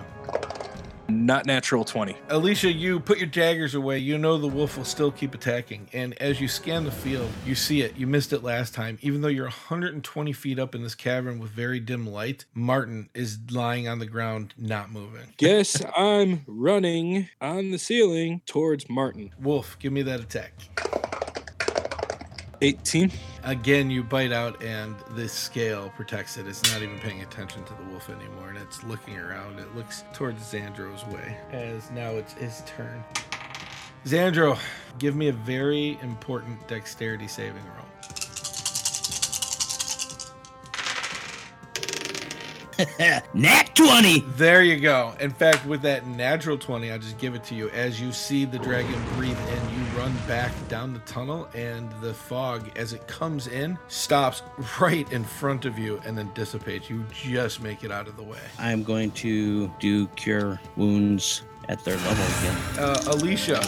Not 1.08 1.46
natural 1.46 1.84
20. 1.84 2.16
Alicia, 2.28 2.72
you 2.72 3.00
put 3.00 3.18
your 3.18 3.26
daggers 3.26 3.74
away. 3.74 3.98
You 3.98 4.18
know 4.18 4.38
the 4.38 4.46
wolf 4.46 4.76
will 4.76 4.84
still 4.84 5.10
keep 5.10 5.34
attacking. 5.34 5.88
And 5.92 6.20
as 6.20 6.40
you 6.40 6.48
scan 6.48 6.84
the 6.84 6.90
field, 6.90 7.30
you 7.44 7.54
see 7.54 7.82
it. 7.82 7.96
You 7.96 8.06
missed 8.06 8.32
it 8.32 8.42
last 8.42 8.74
time. 8.74 8.98
Even 9.02 9.20
though 9.20 9.28
you're 9.28 9.44
120 9.44 10.32
feet 10.32 10.58
up 10.58 10.74
in 10.74 10.82
this 10.82 10.94
cavern 10.94 11.38
with 11.38 11.50
very 11.50 11.80
dim 11.80 12.06
light, 12.06 12.46
Martin 12.54 13.10
is 13.14 13.38
lying 13.50 13.88
on 13.88 13.98
the 13.98 14.06
ground, 14.06 14.54
not 14.56 14.90
moving. 14.90 15.32
Guess 15.36 15.82
I'm 15.96 16.42
running 16.46 17.28
on 17.40 17.70
the 17.70 17.78
ceiling 17.78 18.40
towards 18.46 18.88
Martin. 18.88 19.34
Wolf, 19.40 19.78
give 19.78 19.92
me 19.92 20.02
that 20.02 20.20
attack. 20.20 20.52
18. 22.64 23.12
Again, 23.42 23.90
you 23.90 24.02
bite 24.02 24.32
out, 24.32 24.62
and 24.62 24.96
this 25.10 25.34
scale 25.34 25.92
protects 25.96 26.38
it. 26.38 26.46
It's 26.46 26.62
not 26.72 26.80
even 26.80 26.98
paying 26.98 27.20
attention 27.20 27.62
to 27.64 27.74
the 27.74 27.82
wolf 27.90 28.08
anymore, 28.08 28.48
and 28.48 28.56
it's 28.56 28.82
looking 28.84 29.18
around. 29.18 29.58
It 29.58 29.76
looks 29.76 30.02
towards 30.14 30.42
Xandro's 30.42 31.04
way, 31.12 31.36
as 31.52 31.90
now 31.90 32.12
it's 32.12 32.32
his 32.32 32.62
turn. 32.66 33.04
Xandro, 34.06 34.58
give 34.98 35.14
me 35.14 35.28
a 35.28 35.32
very 35.32 35.98
important 36.00 36.66
dexterity 36.66 37.28
saving 37.28 37.64
roll. 37.76 37.83
Nat 43.34 43.74
20! 43.74 44.20
There 44.36 44.62
you 44.62 44.78
go. 44.78 45.14
In 45.20 45.30
fact, 45.30 45.66
with 45.66 45.82
that 45.82 46.06
natural 46.06 46.58
20, 46.58 46.90
I'll 46.90 46.98
just 46.98 47.18
give 47.18 47.34
it 47.34 47.44
to 47.44 47.54
you. 47.54 47.70
As 47.70 48.00
you 48.00 48.12
see 48.12 48.44
the 48.44 48.58
dragon 48.58 49.02
breathe 49.16 49.38
in, 49.38 49.78
you 49.78 49.84
run 49.96 50.14
back 50.26 50.52
down 50.68 50.92
the 50.92 50.98
tunnel, 51.00 51.48
and 51.54 51.90
the 52.00 52.14
fog, 52.14 52.70
as 52.76 52.92
it 52.92 53.06
comes 53.06 53.46
in, 53.46 53.78
stops 53.88 54.42
right 54.80 55.10
in 55.12 55.24
front 55.24 55.64
of 55.64 55.78
you 55.78 56.00
and 56.04 56.16
then 56.16 56.30
dissipates. 56.34 56.90
You 56.90 57.04
just 57.12 57.62
make 57.62 57.84
it 57.84 57.90
out 57.90 58.08
of 58.08 58.16
the 58.16 58.22
way. 58.22 58.40
I'm 58.58 58.82
going 58.82 59.10
to 59.12 59.68
do 59.78 60.06
cure 60.08 60.60
wounds 60.76 61.42
at 61.68 61.84
their 61.84 61.96
level 61.96 62.24
again. 62.38 62.56
Uh, 62.78 63.02
Alicia, 63.08 63.62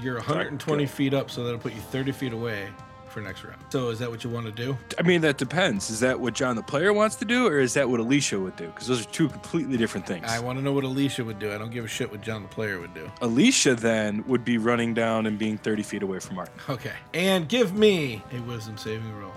you're 0.00 0.16
120 0.16 0.86
feet 0.86 1.14
up, 1.14 1.30
so 1.30 1.44
that'll 1.44 1.58
put 1.58 1.74
you 1.74 1.80
30 1.80 2.12
feet 2.12 2.32
away 2.32 2.68
for 3.14 3.20
next 3.20 3.44
round. 3.44 3.62
So, 3.70 3.88
is 3.88 4.00
that 4.00 4.10
what 4.10 4.24
you 4.24 4.30
want 4.30 4.46
to 4.46 4.52
do? 4.52 4.76
I 4.98 5.02
mean, 5.02 5.20
that 5.22 5.38
depends. 5.38 5.88
Is 5.88 6.00
that 6.00 6.18
what 6.18 6.34
John 6.34 6.56
the 6.56 6.62
player 6.62 6.92
wants 6.92 7.16
to 7.16 7.24
do, 7.24 7.46
or 7.46 7.60
is 7.60 7.72
that 7.74 7.88
what 7.88 8.00
Alicia 8.00 8.38
would 8.38 8.56
do? 8.56 8.66
Because 8.66 8.88
those 8.88 9.06
are 9.06 9.10
two 9.10 9.28
completely 9.28 9.76
different 9.76 10.06
things. 10.06 10.26
I 10.28 10.40
want 10.40 10.58
to 10.58 10.64
know 10.64 10.72
what 10.72 10.84
Alicia 10.84 11.24
would 11.24 11.38
do. 11.38 11.54
I 11.54 11.58
don't 11.58 11.70
give 11.70 11.84
a 11.84 11.88
shit 11.88 12.10
what 12.10 12.20
John 12.20 12.42
the 12.42 12.48
player 12.48 12.80
would 12.80 12.92
do. 12.92 13.10
Alicia 13.22 13.76
then 13.76 14.24
would 14.26 14.44
be 14.44 14.58
running 14.58 14.92
down 14.92 15.26
and 15.26 15.38
being 15.38 15.56
30 15.56 15.82
feet 15.84 16.02
away 16.02 16.18
from 16.18 16.36
Martin. 16.36 16.54
Okay. 16.68 16.92
And 17.14 17.48
give 17.48 17.74
me 17.74 18.22
a 18.32 18.40
wisdom 18.40 18.76
saving 18.76 19.14
roll. 19.16 19.32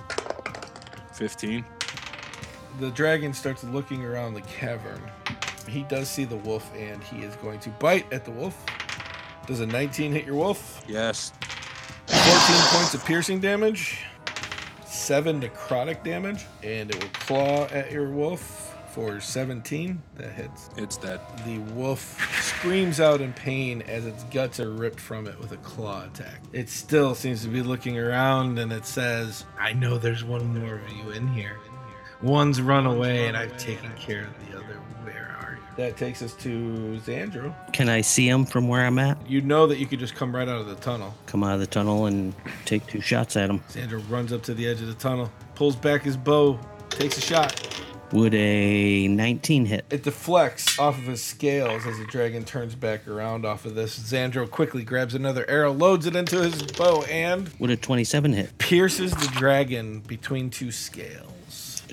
15. 1.13 1.63
The 2.79 2.89
dragon 2.91 3.33
starts 3.33 3.63
looking 3.63 4.03
around 4.03 4.33
the 4.33 4.41
cavern. 4.41 5.01
He 5.69 5.83
does 5.83 6.09
see 6.09 6.25
the 6.25 6.37
wolf 6.37 6.71
and 6.75 7.03
he 7.03 7.23
is 7.23 7.35
going 7.37 7.59
to 7.61 7.69
bite 7.69 8.11
at 8.11 8.25
the 8.25 8.31
wolf. 8.31 8.65
Does 9.45 9.59
a 9.59 9.65
19 9.65 10.11
hit 10.11 10.25
your 10.25 10.35
wolf? 10.35 10.83
Yes. 10.87 11.31
14 12.07 12.77
points 12.77 12.93
of 12.93 13.05
piercing 13.05 13.39
damage, 13.39 14.03
7 14.85 15.41
necrotic 15.41 16.03
damage, 16.03 16.45
and 16.63 16.89
it 16.89 17.01
will 17.01 17.09
claw 17.11 17.65
at 17.65 17.91
your 17.91 18.09
wolf 18.09 18.75
for 18.89 19.19
17. 19.19 20.01
That 20.15 20.31
hits. 20.31 20.69
It's 20.75 20.97
dead. 20.97 21.19
The 21.45 21.59
wolf 21.73 22.19
screams 22.41 22.99
out 22.99 23.21
in 23.21 23.33
pain 23.33 23.83
as 23.83 24.05
its 24.05 24.23
guts 24.25 24.59
are 24.59 24.71
ripped 24.71 24.99
from 24.99 25.27
it 25.27 25.39
with 25.39 25.51
a 25.51 25.57
claw 25.57 26.05
attack. 26.05 26.41
It 26.53 26.69
still 26.69 27.13
seems 27.13 27.43
to 27.43 27.49
be 27.49 27.61
looking 27.61 27.99
around 27.99 28.57
and 28.57 28.71
it 28.71 28.85
says, 28.85 29.45
I 29.59 29.73
know 29.73 29.97
there's 29.97 30.23
one 30.23 30.59
more 30.59 30.75
of 30.75 30.91
you 30.91 31.11
in 31.11 31.27
here. 31.27 31.57
One's 32.23 32.59
run 32.61 32.87
away 32.87 33.27
and 33.27 33.37
I've 33.37 33.55
taken 33.57 33.91
care 33.97 34.23
of 34.23 34.46
the 34.46 34.46
That 35.77 35.95
takes 35.95 36.21
us 36.23 36.33
to 36.37 36.99
Xandro. 37.05 37.53
Can 37.71 37.87
I 37.87 38.01
see 38.01 38.27
him 38.27 38.45
from 38.45 38.67
where 38.67 38.83
I'm 38.85 38.97
at? 38.97 39.17
You 39.29 39.41
know 39.41 39.67
that 39.67 39.77
you 39.77 39.85
could 39.85 39.99
just 39.99 40.15
come 40.15 40.35
right 40.35 40.47
out 40.49 40.59
of 40.59 40.65
the 40.67 40.75
tunnel. 40.75 41.13
Come 41.27 41.43
out 41.43 41.53
of 41.53 41.59
the 41.59 41.67
tunnel 41.67 42.07
and 42.07 42.33
take 42.65 42.85
two 42.87 42.99
shots 42.99 43.37
at 43.37 43.49
him. 43.49 43.59
Xandro 43.69 44.01
runs 44.09 44.33
up 44.33 44.41
to 44.43 44.55
the 44.55 44.67
edge 44.67 44.81
of 44.81 44.87
the 44.87 44.95
tunnel, 44.95 45.31
pulls 45.53 45.75
back 45.75 46.01
his 46.01 46.17
bow, 46.17 46.59
takes 46.89 47.17
a 47.17 47.21
shot. 47.21 47.61
Would 48.11 48.33
a 48.33 49.07
19 49.09 49.65
hit? 49.65 49.85
It 49.91 50.01
deflects 50.03 50.79
off 50.79 50.97
of 50.97 51.03
his 51.03 51.21
scales 51.21 51.85
as 51.85 51.99
the 51.99 52.05
dragon 52.05 52.43
turns 52.45 52.73
back 52.73 53.05
around 53.07 53.45
off 53.45 53.65
of 53.65 53.75
this. 53.75 53.99
Xandro 53.99 54.49
quickly 54.49 54.83
grabs 54.83 55.13
another 55.13 55.47
arrow, 55.49 55.73
loads 55.73 56.05
it 56.07 56.15
into 56.15 56.41
his 56.41 56.63
bow, 56.63 57.03
and 57.03 57.51
Would 57.59 57.69
a 57.69 57.75
27 57.77 58.33
hit? 58.33 58.57
pierces 58.57 59.11
the 59.11 59.27
dragon 59.35 59.99
between 59.99 60.49
two 60.49 60.71
scales. 60.71 61.83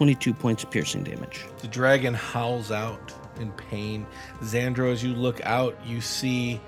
22 0.00 0.32
points 0.32 0.64
of 0.64 0.70
piercing 0.70 1.04
damage. 1.04 1.44
The 1.58 1.68
dragon 1.68 2.14
howls 2.14 2.70
out 2.70 3.12
in 3.38 3.52
pain. 3.52 4.06
Xandro, 4.40 4.90
as 4.90 5.04
you 5.04 5.12
look 5.12 5.42
out, 5.44 5.76
you 5.84 6.00
see 6.00 6.58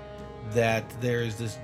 that 0.51 0.87
there's 1.01 1.39
this 1.39 1.57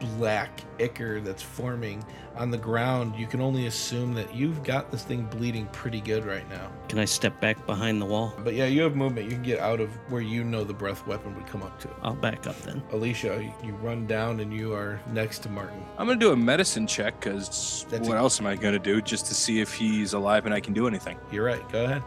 black 0.00 0.60
ichor 0.78 1.20
that's 1.20 1.42
forming 1.42 2.04
on 2.36 2.50
the 2.50 2.56
ground. 2.58 3.14
You 3.16 3.26
can 3.26 3.40
only 3.40 3.66
assume 3.66 4.14
that 4.14 4.34
you've 4.34 4.62
got 4.62 4.90
this 4.90 5.02
thing 5.02 5.24
bleeding 5.24 5.66
pretty 5.72 6.00
good 6.00 6.24
right 6.24 6.48
now. 6.48 6.70
Can 6.88 6.98
I 6.98 7.04
step 7.04 7.38
back 7.40 7.64
behind 7.66 8.00
the 8.00 8.06
wall? 8.06 8.32
But 8.42 8.54
yeah, 8.54 8.64
you 8.66 8.82
have 8.82 8.96
movement. 8.96 9.26
You 9.28 9.32
can 9.34 9.42
get 9.42 9.58
out 9.58 9.80
of 9.80 9.90
where 10.10 10.22
you 10.22 10.42
know 10.44 10.64
the 10.64 10.72
breath 10.72 11.06
weapon 11.06 11.34
would 11.36 11.46
come 11.46 11.62
up 11.62 11.78
to. 11.80 11.90
I'll 12.02 12.14
back 12.14 12.46
up 12.46 12.56
then. 12.62 12.82
Alicia, 12.92 13.42
you- 13.42 13.66
you 13.68 13.74
run 13.76 14.06
down 14.06 14.40
and 14.40 14.52
you 14.52 14.72
are 14.72 15.00
next 15.12 15.40
to 15.40 15.48
Martin. 15.50 15.82
I'm 15.98 16.06
going 16.06 16.18
to 16.18 16.24
do 16.24 16.32
a 16.32 16.36
medicine 16.36 16.86
check 16.86 17.20
because 17.20 17.84
what 17.90 18.08
a- 18.08 18.14
else 18.16 18.40
am 18.40 18.46
I 18.46 18.56
going 18.56 18.72
to 18.74 18.78
do 18.78 19.00
just 19.02 19.26
to 19.26 19.34
see 19.34 19.60
if 19.60 19.74
he's 19.74 20.12
alive 20.14 20.46
and 20.46 20.54
I 20.54 20.60
can 20.60 20.72
do 20.72 20.86
anything? 20.86 21.18
You're 21.30 21.44
right. 21.44 21.68
Go 21.70 21.84
ahead. 21.84 22.02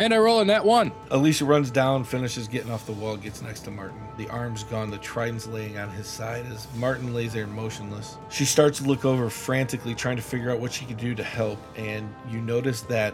And 0.00 0.14
I 0.14 0.18
roll 0.18 0.40
a 0.40 0.44
net 0.44 0.64
one. 0.64 0.92
Alicia 1.10 1.44
runs 1.44 1.72
down, 1.72 2.04
finishes 2.04 2.46
getting 2.46 2.70
off 2.70 2.86
the 2.86 2.92
wall, 2.92 3.16
gets 3.16 3.42
next 3.42 3.60
to 3.62 3.72
Martin. 3.72 4.00
The 4.16 4.28
arm's 4.28 4.62
gone, 4.62 4.90
the 4.90 4.98
trident's 4.98 5.48
laying 5.48 5.76
on 5.76 5.90
his 5.90 6.06
side 6.06 6.46
as 6.52 6.68
Martin 6.76 7.12
lays 7.12 7.32
there 7.32 7.48
motionless. 7.48 8.16
She 8.28 8.44
starts 8.44 8.78
to 8.78 8.84
look 8.84 9.04
over 9.04 9.28
frantically, 9.28 9.96
trying 9.96 10.16
to 10.16 10.22
figure 10.22 10.52
out 10.52 10.60
what 10.60 10.72
she 10.72 10.84
can 10.84 10.96
do 10.96 11.16
to 11.16 11.24
help, 11.24 11.58
and 11.76 12.14
you 12.30 12.40
notice 12.40 12.82
that 12.82 13.12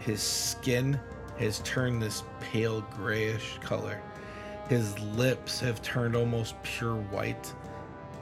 his 0.00 0.22
skin 0.22 1.00
has 1.38 1.60
turned 1.60 2.02
this 2.02 2.22
pale 2.40 2.82
grayish 2.94 3.58
color. 3.62 4.02
His 4.68 4.98
lips 4.98 5.60
have 5.60 5.80
turned 5.80 6.14
almost 6.14 6.62
pure 6.62 6.96
white. 6.96 7.52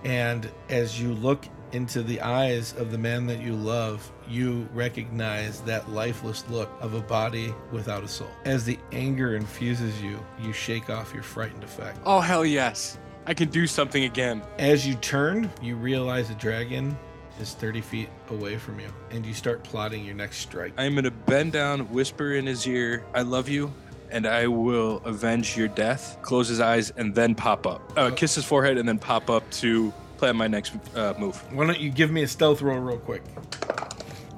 And 0.05 0.49
as 0.69 1.01
you 1.01 1.13
look 1.15 1.49
into 1.73 2.03
the 2.03 2.21
eyes 2.21 2.75
of 2.75 2.91
the 2.93 2.99
man 2.99 3.27
that 3.27 3.41
you 3.41 3.55
love, 3.55 4.11
you 4.29 4.69
recognize 4.73 5.61
that 5.63 5.91
lifeless 5.91 6.45
look 6.49 6.71
of 6.81 6.95
a 6.95 7.01
body 7.01 7.55
without 7.73 8.03
a 8.03 8.09
soul. 8.09 8.31
As 8.45 8.65
the 8.65 8.79
anger 8.93 9.37
infuses 9.37 10.01
you, 10.03 10.19
you 10.41 10.53
shake 10.53 10.91
off 10.91 11.13
your 11.13 11.23
frightened 11.23 11.65
effect. 11.65 11.99
Oh, 12.05 12.21
hell 12.21 12.45
yes. 12.45 12.99
I 13.27 13.35
can 13.35 13.49
do 13.49 13.67
something 13.67 14.05
again. 14.05 14.43
As 14.59 14.87
you 14.87 14.95
turn, 14.97 15.51
you 15.61 15.77
realize 15.77 16.29
the 16.29 16.35
dragon 16.35 16.97
is 17.41 17.55
30 17.55 17.81
feet 17.81 18.09
away 18.31 18.57
from 18.57 18.81
you, 18.81 18.89
and 19.11 19.27
you 19.27 19.35
start 19.35 19.63
plotting 19.63 20.05
your 20.05 20.15
next 20.15 20.39
strike. 20.39 20.73
I'm 20.79 20.95
gonna 20.95 21.11
bend 21.11 21.53
down, 21.53 21.81
whisper 21.93 22.35
in 22.35 22.47
his 22.47 22.67
ear, 22.67 23.05
"I 23.15 23.23
love 23.23 23.49
you." 23.49 23.73
And 24.11 24.27
I 24.27 24.47
will 24.47 25.03
avenge 25.05 25.57
your 25.57 25.67
death. 25.67 26.17
Close 26.23 26.47
his 26.49 26.61
eyes 26.61 26.91
and 26.97 27.13
then 27.15 27.35
pop 27.35 27.67
up. 27.67 27.93
Uh, 27.97 28.11
kiss 28.11 28.37
his 28.37 28.45
forehead 28.45 28.79
and 28.79 28.89
then 28.89 28.99
pop 28.99 29.29
up 29.29 29.51
to 29.51 29.93
plan 30.17 30.37
my 30.37 30.49
next 30.49 30.75
uh, 30.95 31.15
move. 31.19 31.37
Why 31.53 31.67
don't 31.67 31.81
you 31.81 31.91
give 31.91 32.11
me 32.11 32.23
a 32.23 32.29
stealth 32.29 32.63
roll 32.63 32.79
real 32.79 32.99
quick? 32.99 33.23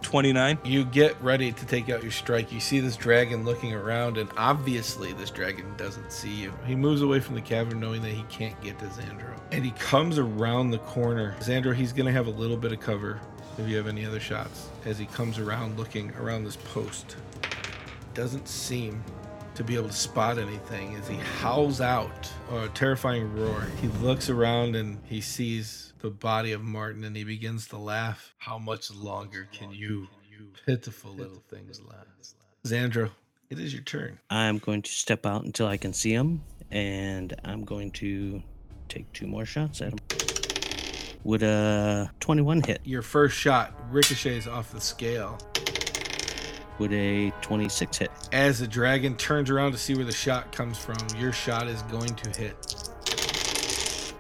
29. 0.09 0.59
You 0.65 0.85
get 0.87 1.21
ready 1.21 1.53
to 1.53 1.67
take 1.67 1.91
out 1.91 2.03
your 2.03 2.13
strike. 2.13 2.51
You 2.51 2.61
see 2.61 2.81
this 2.81 2.97
dragon 2.97 3.45
looking 3.45 3.75
around, 3.75 4.17
and 4.17 4.31
obviously, 4.39 5.13
this 5.13 5.29
dragon 5.29 5.67
doesn't 5.77 6.11
see 6.11 6.33
you. 6.33 6.55
He 6.65 6.75
moves 6.75 7.03
away 7.03 7.21
from 7.21 7.35
the 7.35 7.43
cavern, 7.43 7.79
knowing 7.79 8.01
that 8.01 8.13
he 8.13 8.23
can't 8.31 8.59
get 8.63 8.79
to 8.79 8.87
Xandro. 8.87 9.39
And 9.53 9.63
he 9.63 9.73
comes 9.73 10.19
around 10.19 10.71
the 10.71 10.79
corner. 10.79 11.37
Xandro, 11.41 11.75
he's 11.75 11.93
going 11.93 12.07
to 12.07 12.13
have 12.13 12.27
a 12.27 12.31
little 12.31 12.57
bit 12.57 12.73
of 12.73 12.81
cover 12.81 13.21
if 13.59 13.69
you 13.69 13.77
have 13.77 13.87
any 13.87 14.07
other 14.07 14.19
shots 14.19 14.71
as 14.87 14.99
he 14.99 15.05
comes 15.05 15.39
around 15.39 15.79
looking 15.79 16.11
around 16.15 16.45
this 16.45 16.57
post. 16.57 17.17
Doesn't 18.15 18.49
seem 18.49 19.05
to 19.59 19.65
be 19.65 19.75
able 19.75 19.89
to 19.89 19.93
spot 19.93 20.39
anything 20.39 20.95
as 20.95 21.09
he 21.09 21.17
howls 21.17 21.81
out 21.81 22.31
a 22.53 22.69
terrifying 22.69 23.35
roar. 23.35 23.67
He 23.81 23.89
looks 23.89 24.31
around 24.31 24.77
and 24.77 25.01
he 25.05 25.21
sees 25.21 25.95
the 25.99 26.11
body 26.11 26.53
of 26.53 26.63
Martin 26.63 27.03
and 27.03 27.17
he 27.17 27.25
begins 27.25 27.67
to 27.69 27.77
laugh. 27.77 28.37
How 28.39 28.57
much 28.57 28.89
longer 28.93 29.49
can 29.51 29.73
you, 29.73 30.07
pitiful 30.65 31.11
little 31.11 31.43
things 31.51 31.81
last? 31.83 32.37
Xandro, 32.65 33.11
it 33.51 33.59
is 33.59 33.73
your 33.75 33.83
turn. 33.83 34.21
I'm 34.31 34.59
going 34.59 34.81
to 34.83 34.93
step 34.93 35.27
out 35.27 35.43
until 35.43 35.67
I 35.67 35.77
can 35.77 35.93
see 35.93 36.13
him, 36.13 36.45
and 36.71 37.35
I'm 37.45 37.65
going 37.65 37.91
to 37.93 38.41
take 38.89 39.13
two 39.13 39.27
more 39.27 39.45
shots 39.45 39.83
at 39.83 39.93
him. 39.93 39.99
Would 41.25 41.43
a 41.43 42.13
21 42.21 42.63
hit? 42.63 42.81
Your 42.85 43.03
first 43.03 43.37
shot 43.37 43.75
ricochets 43.91 44.47
off 44.47 44.71
the 44.71 44.81
scale 44.81 45.37
Would 46.79 46.93
a 46.93 47.31
26 47.43 47.99
hit? 47.99 48.11
as 48.33 48.59
the 48.59 48.69
dragon 48.69 49.17
turns 49.17 49.51
around 49.51 49.73
to 49.73 49.79
see 49.79 49.95
where 49.95 50.05
the 50.05 50.13
shot 50.13 50.53
comes 50.53 50.79
from. 50.79 50.97
Your 51.19 51.33
shot 51.33 51.67
is 51.67 51.83
going 51.83 52.15
to 52.15 52.41
hit. 52.41 52.55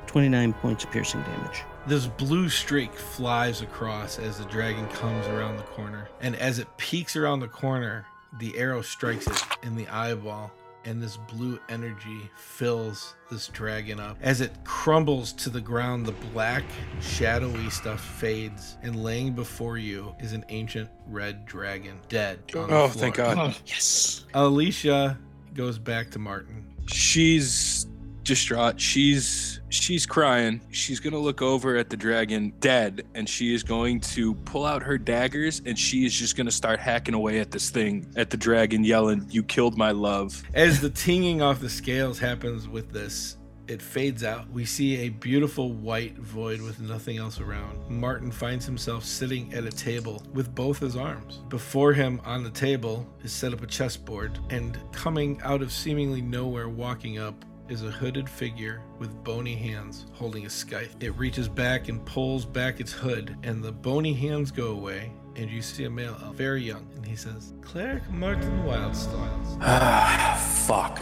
29 0.06 0.52
points 0.54 0.84
of 0.84 0.90
piercing 0.90 1.22
damage. 1.22 1.62
This 1.86 2.06
blue 2.06 2.48
streak 2.48 2.92
flies 2.94 3.62
across 3.62 4.18
as 4.18 4.38
the 4.38 4.44
dragon 4.46 4.88
comes 4.88 5.26
around 5.28 5.56
the 5.56 5.62
corner. 5.62 6.08
And 6.20 6.34
as 6.36 6.58
it 6.58 6.66
peeks 6.76 7.14
around 7.16 7.40
the 7.40 7.48
corner, 7.48 8.06
the 8.38 8.56
arrow 8.58 8.82
strikes 8.82 9.26
it 9.26 9.42
in 9.62 9.76
the 9.76 9.86
eyeball. 9.88 10.50
And 10.84 11.02
this 11.02 11.16
blue 11.16 11.58
energy 11.68 12.30
fills 12.36 13.14
this 13.30 13.48
dragon 13.48 14.00
up. 14.00 14.16
As 14.22 14.40
it 14.40 14.52
crumbles 14.64 15.32
to 15.34 15.50
the 15.50 15.60
ground, 15.60 16.06
the 16.06 16.12
black, 16.32 16.64
shadowy 17.00 17.68
stuff 17.68 18.00
fades. 18.00 18.78
And 18.82 19.02
laying 19.02 19.34
before 19.34 19.76
you 19.76 20.14
is 20.20 20.32
an 20.32 20.44
ancient 20.48 20.88
red 21.06 21.44
dragon, 21.44 22.00
dead. 22.08 22.38
on 22.56 22.68
the 22.68 22.74
Oh, 22.74 22.88
floor. 22.88 23.02
thank 23.02 23.16
God. 23.16 23.56
Yes. 23.66 24.24
Alicia 24.34 25.18
goes 25.54 25.78
back 25.78 26.10
to 26.12 26.18
Martin. 26.18 26.64
She's 26.86 27.86
distraught. 28.28 28.80
She's 28.80 29.60
she's 29.70 30.06
crying. 30.06 30.60
She's 30.70 31.00
gonna 31.00 31.18
look 31.18 31.42
over 31.42 31.76
at 31.76 31.90
the 31.90 31.96
dragon 31.96 32.52
dead, 32.60 33.06
and 33.14 33.28
she 33.28 33.54
is 33.54 33.62
going 33.64 34.00
to 34.00 34.34
pull 34.34 34.64
out 34.64 34.82
her 34.82 34.98
daggers, 34.98 35.62
and 35.66 35.78
she 35.78 36.04
is 36.04 36.14
just 36.14 36.36
gonna 36.36 36.50
start 36.50 36.78
hacking 36.78 37.14
away 37.14 37.40
at 37.40 37.50
this 37.50 37.70
thing, 37.70 38.06
at 38.16 38.30
the 38.30 38.36
dragon, 38.36 38.84
yelling, 38.84 39.26
"You 39.30 39.42
killed 39.42 39.76
my 39.76 39.90
love!" 39.90 40.42
As 40.54 40.80
the 40.80 40.90
tinging 40.90 41.42
off 41.42 41.60
the 41.60 41.70
scales 41.70 42.18
happens 42.18 42.68
with 42.68 42.92
this, 42.92 43.38
it 43.66 43.82
fades 43.82 44.24
out. 44.24 44.50
We 44.50 44.64
see 44.64 44.96
a 44.98 45.08
beautiful 45.08 45.72
white 45.72 46.16
void 46.18 46.60
with 46.60 46.80
nothing 46.80 47.18
else 47.18 47.40
around. 47.40 47.78
Martin 47.90 48.30
finds 48.30 48.64
himself 48.64 49.04
sitting 49.04 49.52
at 49.52 49.64
a 49.64 49.70
table 49.70 50.22
with 50.32 50.54
both 50.54 50.78
his 50.78 50.96
arms. 50.96 51.40
Before 51.48 51.92
him 51.92 52.20
on 52.24 52.42
the 52.44 52.50
table 52.50 53.06
is 53.22 53.32
set 53.32 53.52
up 53.52 53.62
a 53.62 53.66
chessboard, 53.66 54.38
and 54.50 54.78
coming 54.92 55.40
out 55.42 55.62
of 55.62 55.72
seemingly 55.72 56.22
nowhere, 56.22 56.68
walking 56.68 57.18
up, 57.18 57.44
is 57.68 57.82
a 57.82 57.90
hooded 57.90 58.28
figure 58.28 58.82
with 58.98 59.22
bony 59.22 59.54
hands 59.54 60.06
holding 60.12 60.46
a 60.46 60.50
scythe. 60.50 60.96
It 61.00 61.14
reaches 61.16 61.48
back 61.48 61.88
and 61.88 62.04
pulls 62.04 62.44
back 62.44 62.80
its 62.80 62.92
hood, 62.92 63.36
and 63.42 63.62
the 63.62 63.72
bony 63.72 64.14
hands 64.14 64.50
go 64.50 64.68
away. 64.68 65.12
And 65.36 65.50
you 65.50 65.62
see 65.62 65.84
a 65.84 65.90
male 65.90 66.16
elf, 66.22 66.34
very 66.34 66.62
young, 66.62 66.88
and 66.96 67.06
he 67.06 67.14
says, 67.14 67.52
Cleric 67.62 68.08
Martin 68.10 68.64
Wildstone. 68.64 69.58
Ah, 69.60 70.36
fuck. 70.66 71.00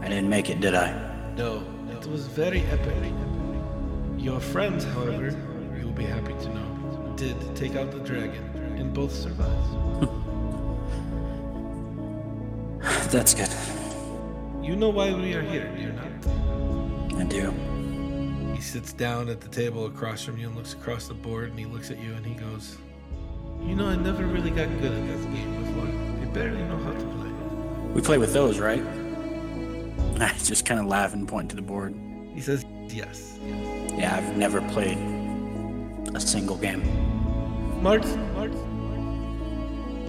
I 0.00 0.08
didn't 0.08 0.28
make 0.28 0.50
it, 0.50 0.60
did 0.60 0.74
I? 0.74 1.32
No, 1.36 1.64
it 1.90 2.06
was 2.06 2.26
very 2.26 2.62
epic. 2.62 3.12
Your 4.18 4.40
friends, 4.40 4.84
however, 4.84 5.36
you 5.78 5.84
will 5.86 5.92
be 5.92 6.04
happy 6.04 6.32
to 6.32 6.48
know, 6.48 7.14
did 7.16 7.36
take 7.54 7.76
out 7.76 7.92
the 7.92 8.00
dragon 8.00 8.44
and 8.78 8.92
both 8.92 9.12
survived. 9.14 10.08
That's 13.12 13.34
good. 13.34 13.83
You 14.64 14.76
know 14.76 14.88
why 14.88 15.12
we 15.12 15.34
are 15.34 15.42
here, 15.42 15.70
do 15.76 15.82
you 15.82 15.92
not? 15.92 17.20
I 17.20 17.24
do. 17.24 17.50
He 18.54 18.62
sits 18.62 18.94
down 18.94 19.28
at 19.28 19.42
the 19.42 19.48
table 19.48 19.84
across 19.84 20.24
from 20.24 20.38
you 20.38 20.46
and 20.46 20.56
looks 20.56 20.72
across 20.72 21.06
the 21.06 21.12
board 21.12 21.50
and 21.50 21.58
he 21.58 21.66
looks 21.66 21.90
at 21.90 21.98
you 21.98 22.14
and 22.14 22.24
he 22.24 22.32
goes, 22.32 22.78
You 23.60 23.76
know, 23.76 23.88
I 23.88 23.96
never 23.96 24.24
really 24.24 24.50
got 24.50 24.68
good 24.80 24.92
at 24.92 25.06
this 25.06 25.24
game 25.26 25.64
before. 25.66 25.86
I 25.86 26.24
barely 26.32 26.62
know 26.62 26.78
how 26.78 26.92
to 26.92 27.04
play. 27.04 27.30
We 27.92 28.00
play 28.00 28.16
with 28.16 28.32
those, 28.32 28.58
right? 28.58 28.82
I 30.18 30.32
just 30.42 30.64
kind 30.64 30.80
of 30.80 30.86
laugh 30.86 31.12
and 31.12 31.28
point 31.28 31.50
to 31.50 31.56
the 31.56 31.62
board. 31.62 31.94
He 32.32 32.40
says, 32.40 32.64
Yes. 32.88 33.38
Yeah, 33.44 34.16
I've 34.16 34.34
never 34.34 34.62
played 34.70 34.96
a 36.14 36.20
single 36.20 36.56
game. 36.56 36.82
Martin, 37.82 38.32
Martin, 38.32 38.56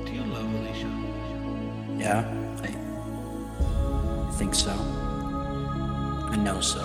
do 0.06 0.14
you 0.14 0.24
love 0.24 0.46
Alicia? 0.46 0.90
Yeah, 1.98 2.20
I, 2.20 2.22
I 2.22 2.24
think 2.24 2.35
so. 4.56 4.72
I 6.32 6.38
know 6.38 6.62
so. 6.62 6.82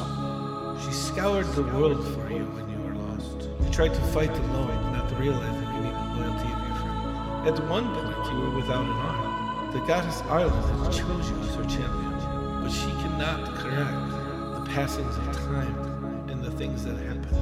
She 0.85 0.93
scoured 0.93 1.47
the 1.55 1.63
world 1.63 2.03
for 2.15 2.29
you 2.29 2.45
when 2.57 2.69
you 2.69 2.79
were 2.85 2.95
lost. 2.95 3.49
You 3.63 3.71
tried 3.71 3.95
to 3.95 4.01
fight 4.13 4.31
alone, 4.31 4.93
not 4.93 5.09
to 5.09 5.15
realize 5.15 5.55
that 5.55 5.75
you 5.75 5.81
needed 5.83 5.95
the 5.95 6.11
loyalty 6.19 6.51
of 6.51 6.59
your 6.67 6.77
friend. 6.83 7.49
At 7.49 7.69
one 7.69 7.87
point, 7.95 8.33
you 8.33 8.41
were 8.41 8.57
without 8.57 8.85
an 8.85 8.91
arm. 8.91 9.73
The 9.73 9.81
goddess 9.87 10.21
Ireland 10.23 10.85
has 10.85 10.99
chose 10.99 11.31
you 11.31 11.37
as 11.39 11.55
her 11.55 11.65
champion, 11.65 12.19
but 12.61 12.71
she 12.71 12.91
cannot 13.03 13.55
correct 13.55 14.11
the 14.57 14.71
passings 14.75 15.17
of 15.17 15.33
time 15.37 16.29
and 16.29 16.43
the 16.43 16.51
things 16.51 16.85
that 16.85 16.97
happen. 16.97 17.35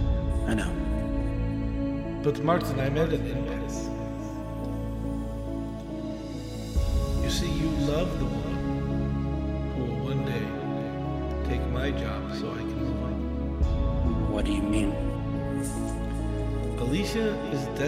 I 0.46 0.52
know. 0.52 0.72
But 2.22 2.44
Martin, 2.44 2.78
I'm 2.80 2.98
at 2.98 3.14
an 3.14 3.26
impasse. 3.26 3.57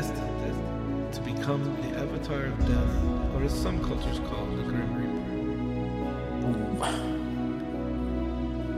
Destined 0.01 1.13
to 1.13 1.21
become 1.21 1.63
the 1.83 1.99
avatar 1.99 2.47
of 2.47 2.59
death, 2.61 3.35
or 3.35 3.43
as 3.43 3.53
some 3.53 3.85
cultures 3.85 4.19
call 4.21 4.51
it, 4.53 4.57
the 4.57 4.63
Grim 4.63 4.95
Reaper. 4.97 5.21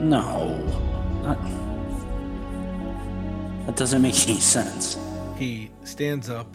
No. 0.03 0.59
That, 1.23 1.39
that 3.67 3.77
doesn't 3.77 4.03
make 4.03 4.29
any 4.29 4.41
sense. 4.41 4.99
He 5.37 5.71
stands 5.85 6.29
up, 6.29 6.49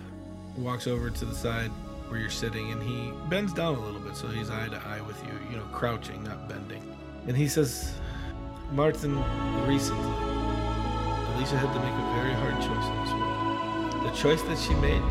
walks 0.58 0.86
over 0.88 1.10
to 1.12 1.26
the 1.26 1.36
side 1.36 1.72
where 2.10 2.20
you're 2.20 2.30
sitting, 2.30 2.72
and 2.72 2.84
he 2.84 3.14
bends 3.30 3.54
down 3.54 3.76
a 3.76 3.80
little 3.80 4.02
bit 4.02 4.18
so 4.18 4.28
he's 4.28 4.50
eye 4.50 4.68
to 4.68 4.82
eye 4.86 5.02
with 5.02 5.24
you, 5.24 5.32
you 5.50 5.58
know, 5.58 5.66
crouching, 5.72 6.24
not 6.24 6.50
bending. 6.50 6.84
And 7.28 7.38
he 7.38 7.48
says, 7.48 7.94
Martin, 8.72 9.16
recently, 9.66 10.12
Alicia 11.36 11.58
had 11.58 11.72
to 11.74 11.80
make 11.80 11.94
a 11.94 12.08
very 12.20 12.34
hard 12.34 12.56
choice 12.56 12.88
in 12.90 12.96
this 13.04 13.14
world. 13.14 13.27
The 14.08 14.14
choice 14.14 14.42
that 14.44 14.58
she 14.58 14.74
made 14.76 15.02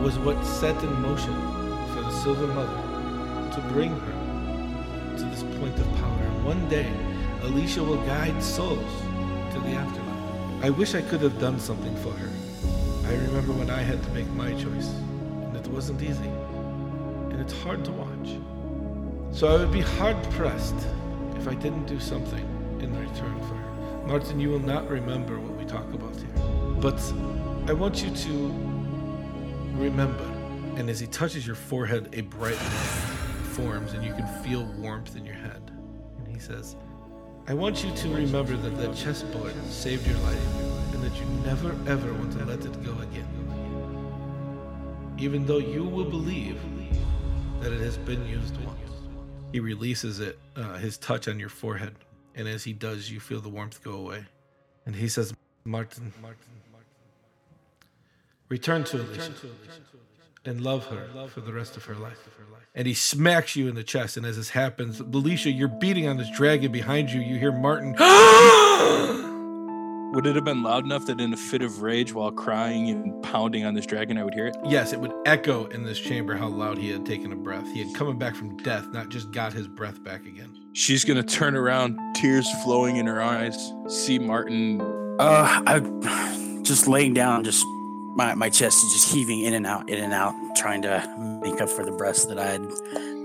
was 0.00 0.16
what 0.20 0.40
set 0.46 0.80
in 0.84 1.02
motion 1.02 1.34
for 1.92 2.00
the 2.00 2.12
Silver 2.12 2.46
Mother 2.46 3.50
to 3.54 3.60
bring 3.72 3.90
her 3.90 5.16
to 5.18 5.24
this 5.24 5.42
point 5.58 5.76
of 5.76 5.86
power. 5.96 6.22
And 6.22 6.44
one 6.44 6.68
day, 6.68 6.88
Alicia 7.42 7.82
will 7.82 8.00
guide 8.06 8.40
souls 8.40 8.92
to 9.52 9.58
the 9.58 9.70
afterlife. 9.70 10.64
I 10.64 10.70
wish 10.70 10.94
I 10.94 11.02
could 11.02 11.20
have 11.22 11.40
done 11.40 11.58
something 11.58 11.94
for 11.96 12.12
her. 12.12 12.30
I 13.08 13.14
remember 13.14 13.52
when 13.52 13.68
I 13.68 13.82
had 13.82 14.00
to 14.00 14.10
make 14.10 14.28
my 14.28 14.52
choice, 14.52 14.90
and 15.42 15.56
it 15.56 15.66
wasn't 15.66 16.00
easy, 16.00 16.30
and 17.30 17.40
it's 17.40 17.60
hard 17.64 17.84
to 17.86 17.90
watch. 17.90 18.38
So 19.36 19.48
I 19.48 19.56
would 19.56 19.72
be 19.72 19.80
hard 19.80 20.16
pressed 20.30 20.76
if 21.34 21.48
I 21.48 21.54
didn't 21.54 21.86
do 21.86 21.98
something 21.98 22.46
in 22.78 22.96
return 22.96 23.40
for 23.40 23.54
her. 23.56 24.06
Martin, 24.06 24.38
you 24.38 24.50
will 24.50 24.60
not 24.60 24.88
remember 24.88 25.40
what 25.40 25.58
we 25.58 25.64
talk 25.64 25.92
about 25.92 26.14
here, 26.14 26.44
but 26.80 27.00
I 27.66 27.72
want 27.72 28.02
you 28.02 28.10
to 28.10 28.30
remember. 29.74 30.24
And 30.76 30.88
as 30.88 30.98
he 30.98 31.06
touches 31.06 31.46
your 31.46 31.56
forehead, 31.56 32.08
a 32.12 32.22
bright 32.22 32.56
light 32.56 33.10
forms, 33.52 33.92
and 33.92 34.04
you 34.04 34.12
can 34.14 34.26
feel 34.42 34.64
warmth 34.78 35.16
in 35.16 35.24
your 35.24 35.34
head. 35.34 35.70
And 36.18 36.26
he 36.26 36.38
says, 36.38 36.76
I 37.46 37.54
want 37.54 37.84
you 37.84 37.94
to 37.94 38.08
remember 38.08 38.56
that 38.56 38.76
that 38.78 38.96
chessboard 38.96 39.54
saved 39.66 40.06
your 40.06 40.18
life 40.18 40.56
and 40.94 41.02
that 41.02 41.14
you 41.18 41.24
never 41.44 41.76
ever 41.90 42.12
want 42.14 42.32
to 42.32 42.44
let 42.44 42.64
it 42.64 42.84
go 42.84 42.92
again. 43.00 43.26
Even 45.18 45.46
though 45.46 45.58
you 45.58 45.84
will 45.84 46.04
believe 46.04 46.58
that 47.60 47.72
it 47.72 47.80
has 47.80 47.98
been 47.98 48.26
used 48.26 48.56
once. 48.64 48.78
He 49.52 49.60
releases 49.60 50.20
it, 50.20 50.38
uh, 50.56 50.78
his 50.78 50.96
touch 50.96 51.28
on 51.28 51.38
your 51.38 51.48
forehead, 51.48 51.94
and 52.34 52.48
as 52.48 52.64
he 52.64 52.72
does, 52.72 53.10
you 53.10 53.20
feel 53.20 53.40
the 53.40 53.48
warmth 53.48 53.82
go 53.82 53.92
away. 53.92 54.24
And 54.86 54.94
he 54.94 55.08
says, 55.08 55.34
Martin, 55.64 56.12
Martin, 56.22 56.62
return 58.50 58.84
to 58.84 59.00
Alicia 59.00 59.32
and 60.44 60.60
love 60.60 60.84
her 60.86 61.06
for 61.28 61.40
the 61.40 61.52
rest 61.52 61.76
of 61.78 61.84
her 61.84 61.94
life. 61.94 62.18
And 62.74 62.86
he 62.86 62.94
smacks 62.94 63.56
you 63.56 63.68
in 63.68 63.74
the 63.74 63.82
chest, 63.82 64.16
and 64.16 64.26
as 64.26 64.36
this 64.36 64.50
happens, 64.50 65.00
Alicia, 65.00 65.50
you're 65.50 65.68
beating 65.68 66.06
on 66.06 66.18
this 66.18 66.30
dragon 66.30 66.70
behind 66.70 67.10
you. 67.10 67.20
You 67.20 67.36
hear 67.38 67.52
Martin. 67.52 67.96
Would 70.12 70.26
it 70.26 70.34
have 70.34 70.44
been 70.44 70.64
loud 70.64 70.84
enough 70.84 71.06
that 71.06 71.20
in 71.20 71.32
a 71.32 71.36
fit 71.36 71.62
of 71.62 71.82
rage 71.82 72.12
while 72.12 72.32
crying 72.32 72.88
and 72.88 73.22
pounding 73.22 73.64
on 73.64 73.74
this 73.74 73.86
dragon, 73.86 74.18
I 74.18 74.24
would 74.24 74.34
hear 74.34 74.48
it? 74.48 74.56
Yes, 74.64 74.92
it 74.92 75.00
would 75.00 75.12
echo 75.24 75.66
in 75.66 75.84
this 75.84 76.00
chamber 76.00 76.36
how 76.36 76.48
loud 76.48 76.78
he 76.78 76.90
had 76.90 77.06
taken 77.06 77.30
a 77.32 77.36
breath. 77.36 77.70
He 77.72 77.78
had 77.84 77.94
coming 77.94 78.18
back 78.18 78.34
from 78.34 78.56
death, 78.56 78.88
not 78.88 79.08
just 79.08 79.30
got 79.30 79.52
his 79.52 79.68
breath 79.68 80.02
back 80.02 80.26
again. 80.26 80.52
She's 80.72 81.04
gonna 81.04 81.22
turn 81.22 81.54
around, 81.54 81.96
tears 82.14 82.50
flowing 82.64 82.96
in 82.96 83.06
her 83.06 83.22
eyes, 83.22 83.72
see 83.86 84.18
Martin. 84.18 84.80
Uh, 85.20 85.62
I 85.66 86.60
just 86.62 86.88
laying 86.88 87.14
down, 87.14 87.44
just 87.44 87.64
my, 88.20 88.34
my 88.34 88.50
chest 88.50 88.84
is 88.84 88.92
just 88.92 89.14
heaving 89.14 89.40
in 89.40 89.54
and 89.54 89.66
out, 89.66 89.88
in 89.88 89.98
and 89.98 90.12
out, 90.12 90.34
trying 90.54 90.82
to 90.82 91.40
make 91.42 91.58
up 91.62 91.70
for 91.70 91.84
the 91.86 91.90
breaths 91.92 92.26
that 92.26 92.38
I 92.38 92.46
had 92.48 92.62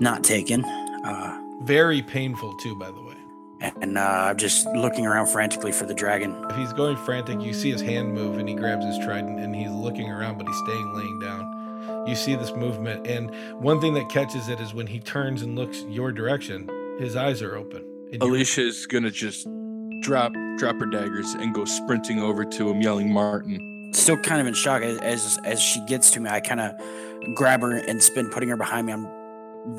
not 0.00 0.24
taken. 0.24 0.64
Uh, 0.64 1.38
Very 1.64 2.00
painful, 2.00 2.56
too, 2.56 2.74
by 2.76 2.90
the 2.90 3.02
way. 3.02 3.14
and 3.60 3.98
uh, 3.98 4.00
I'm 4.00 4.38
just 4.38 4.66
looking 4.68 5.06
around 5.06 5.26
frantically 5.26 5.70
for 5.72 5.84
the 5.84 5.92
dragon. 5.92 6.34
If 6.48 6.56
he's 6.56 6.72
going 6.72 6.96
frantic, 6.96 7.42
you 7.42 7.52
see 7.52 7.70
his 7.70 7.82
hand 7.82 8.14
move 8.14 8.38
and 8.38 8.48
he 8.48 8.54
grabs 8.54 8.86
his 8.86 8.96
trident 8.98 9.38
and 9.38 9.54
he's 9.54 9.70
looking 9.70 10.10
around, 10.10 10.38
but 10.38 10.46
he's 10.46 10.58
staying 10.64 10.94
laying 10.94 11.20
down. 11.20 12.06
You 12.06 12.14
see 12.14 12.34
this 12.34 12.52
movement, 12.52 13.06
and 13.06 13.30
one 13.62 13.80
thing 13.82 13.92
that 13.94 14.08
catches 14.08 14.48
it 14.48 14.60
is 14.60 14.72
when 14.72 14.86
he 14.86 14.98
turns 15.00 15.42
and 15.42 15.56
looks 15.56 15.82
your 15.90 16.10
direction, 16.10 16.70
his 16.98 17.16
eyes 17.16 17.42
are 17.42 17.54
open. 17.54 17.84
And 18.12 18.22
you're- 18.22 18.86
gonna 18.88 19.10
just 19.10 19.46
drop 20.00 20.32
drop 20.56 20.76
her 20.78 20.86
daggers 20.86 21.34
and 21.34 21.52
go 21.52 21.64
sprinting 21.66 22.18
over 22.20 22.44
to 22.44 22.70
him, 22.70 22.80
yelling 22.80 23.12
Martin. 23.12 23.75
Still 23.92 24.16
kind 24.16 24.40
of 24.40 24.46
in 24.46 24.54
shock 24.54 24.82
as 24.82 24.98
as, 24.98 25.38
as 25.44 25.60
she 25.60 25.84
gets 25.86 26.10
to 26.12 26.20
me. 26.20 26.30
I 26.30 26.40
kind 26.40 26.60
of 26.60 27.34
grab 27.34 27.62
her 27.62 27.76
and 27.76 28.02
spin, 28.02 28.30
putting 28.30 28.48
her 28.48 28.56
behind 28.56 28.86
me. 28.86 28.92
I'm 28.92 29.08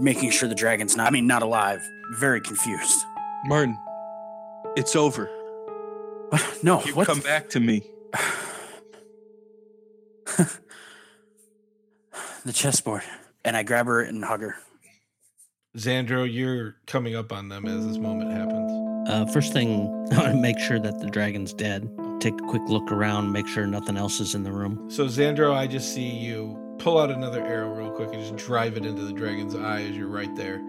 making 0.01 0.31
sure 0.31 0.49
the 0.49 0.55
dragon's 0.55 0.95
not. 0.95 1.07
I 1.07 1.11
mean, 1.11 1.27
not 1.27 1.43
alive. 1.43 1.81
Very 2.17 2.41
confused. 2.41 2.99
Martin, 3.45 3.77
it's 4.75 4.95
over. 4.95 5.29
What? 6.29 6.59
No. 6.63 6.83
You 6.83 6.95
what? 6.95 7.07
come 7.07 7.21
back 7.21 7.49
to 7.51 7.59
me. 7.59 7.89
the 12.45 12.53
chessboard. 12.53 13.03
And 13.45 13.55
I 13.55 13.63
grab 13.63 13.85
her 13.85 14.01
and 14.01 14.25
hug 14.25 14.41
her. 14.41 14.55
Xandro, 15.77 16.31
you're 16.31 16.75
coming 16.87 17.15
up 17.15 17.31
on 17.31 17.49
them 17.49 17.65
as 17.65 17.87
this 17.87 17.97
moment 17.97 18.31
happens. 18.31 19.09
Uh, 19.09 19.25
first 19.27 19.53
thing, 19.53 19.87
I 20.11 20.17
want 20.17 20.33
to 20.33 20.41
make 20.41 20.59
sure 20.59 20.79
that 20.79 20.99
the 20.99 21.07
dragon's 21.07 21.53
dead. 21.53 21.87
Take 22.19 22.33
a 22.33 22.45
quick 22.45 22.63
look 22.67 22.91
around, 22.91 23.31
make 23.31 23.47
sure 23.47 23.67
nothing 23.67 23.95
else 23.95 24.19
is 24.19 24.33
in 24.33 24.43
the 24.43 24.51
room. 24.51 24.89
So, 24.89 25.05
Xandro, 25.05 25.53
I 25.53 25.67
just 25.67 25.93
see 25.93 26.09
you 26.09 26.57
pull 26.79 26.99
out 26.99 27.11
another 27.11 27.45
arrow 27.45 27.73
real 27.73 27.91
quick 27.91 28.09
and 28.13 28.21
just 28.21 28.35
drive 28.35 28.77
it 28.77 28.85
into 28.85 29.03
the 29.03 29.13
dragon's 29.13 29.55
eye 29.55 29.81
as 29.83 29.95
you're 29.95 30.07
right 30.07 30.35
there. 30.35 30.61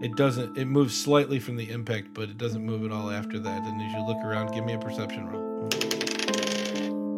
It 0.00 0.16
doesn't, 0.16 0.56
it 0.56 0.64
moves 0.64 0.96
slightly 0.96 1.38
from 1.38 1.56
the 1.56 1.70
impact, 1.70 2.08
but 2.14 2.24
it 2.28 2.38
doesn't 2.38 2.64
move 2.64 2.84
at 2.84 2.90
all 2.90 3.10
after 3.10 3.38
that. 3.38 3.62
And 3.64 3.82
as 3.82 3.92
you 3.92 4.06
look 4.06 4.16
around, 4.24 4.52
give 4.52 4.64
me 4.64 4.72
a 4.72 4.78
perception 4.78 5.28
roll. 5.28 5.68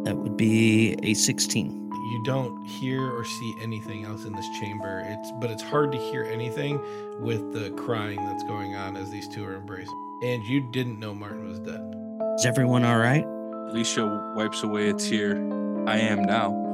That 0.05 0.17
would 0.17 0.37
be 0.37 0.97
a 1.03 1.15
16. 1.15 1.91
You 1.93 2.23
don't 2.25 2.67
hear 2.67 3.01
or 3.01 3.25
see 3.25 3.55
anything 3.63 4.05
else 4.05 4.25
in 4.25 4.35
this 4.35 4.49
chamber. 4.61 5.03
It's 5.07 5.33
but 5.41 5.51
it's 5.51 5.63
hard 5.63 5.93
to 5.93 5.99
hear 5.99 6.25
anything 6.25 6.81
with 7.21 7.53
the 7.53 7.71
crying 7.71 8.17
that's 8.17 8.43
going 8.43 8.75
on 8.75 8.97
as 8.97 9.11
these 9.11 9.29
two 9.29 9.45
are 9.47 9.57
embraced. 9.57 9.93
And 10.23 10.45
you 10.45 10.61
didn't 10.73 10.99
know 10.99 11.15
Martin 11.15 11.49
was 11.49 11.61
dead. 11.61 11.81
Is 12.37 12.45
everyone 12.45 12.85
all 12.85 12.99
right? 12.99 13.25
Alicia 13.73 14.33
wipes 14.37 14.63
away 14.63 14.91
a 14.91 14.93
tear. 14.93 15.37
I 15.87 15.97
am 15.99 16.23
now. 16.23 16.59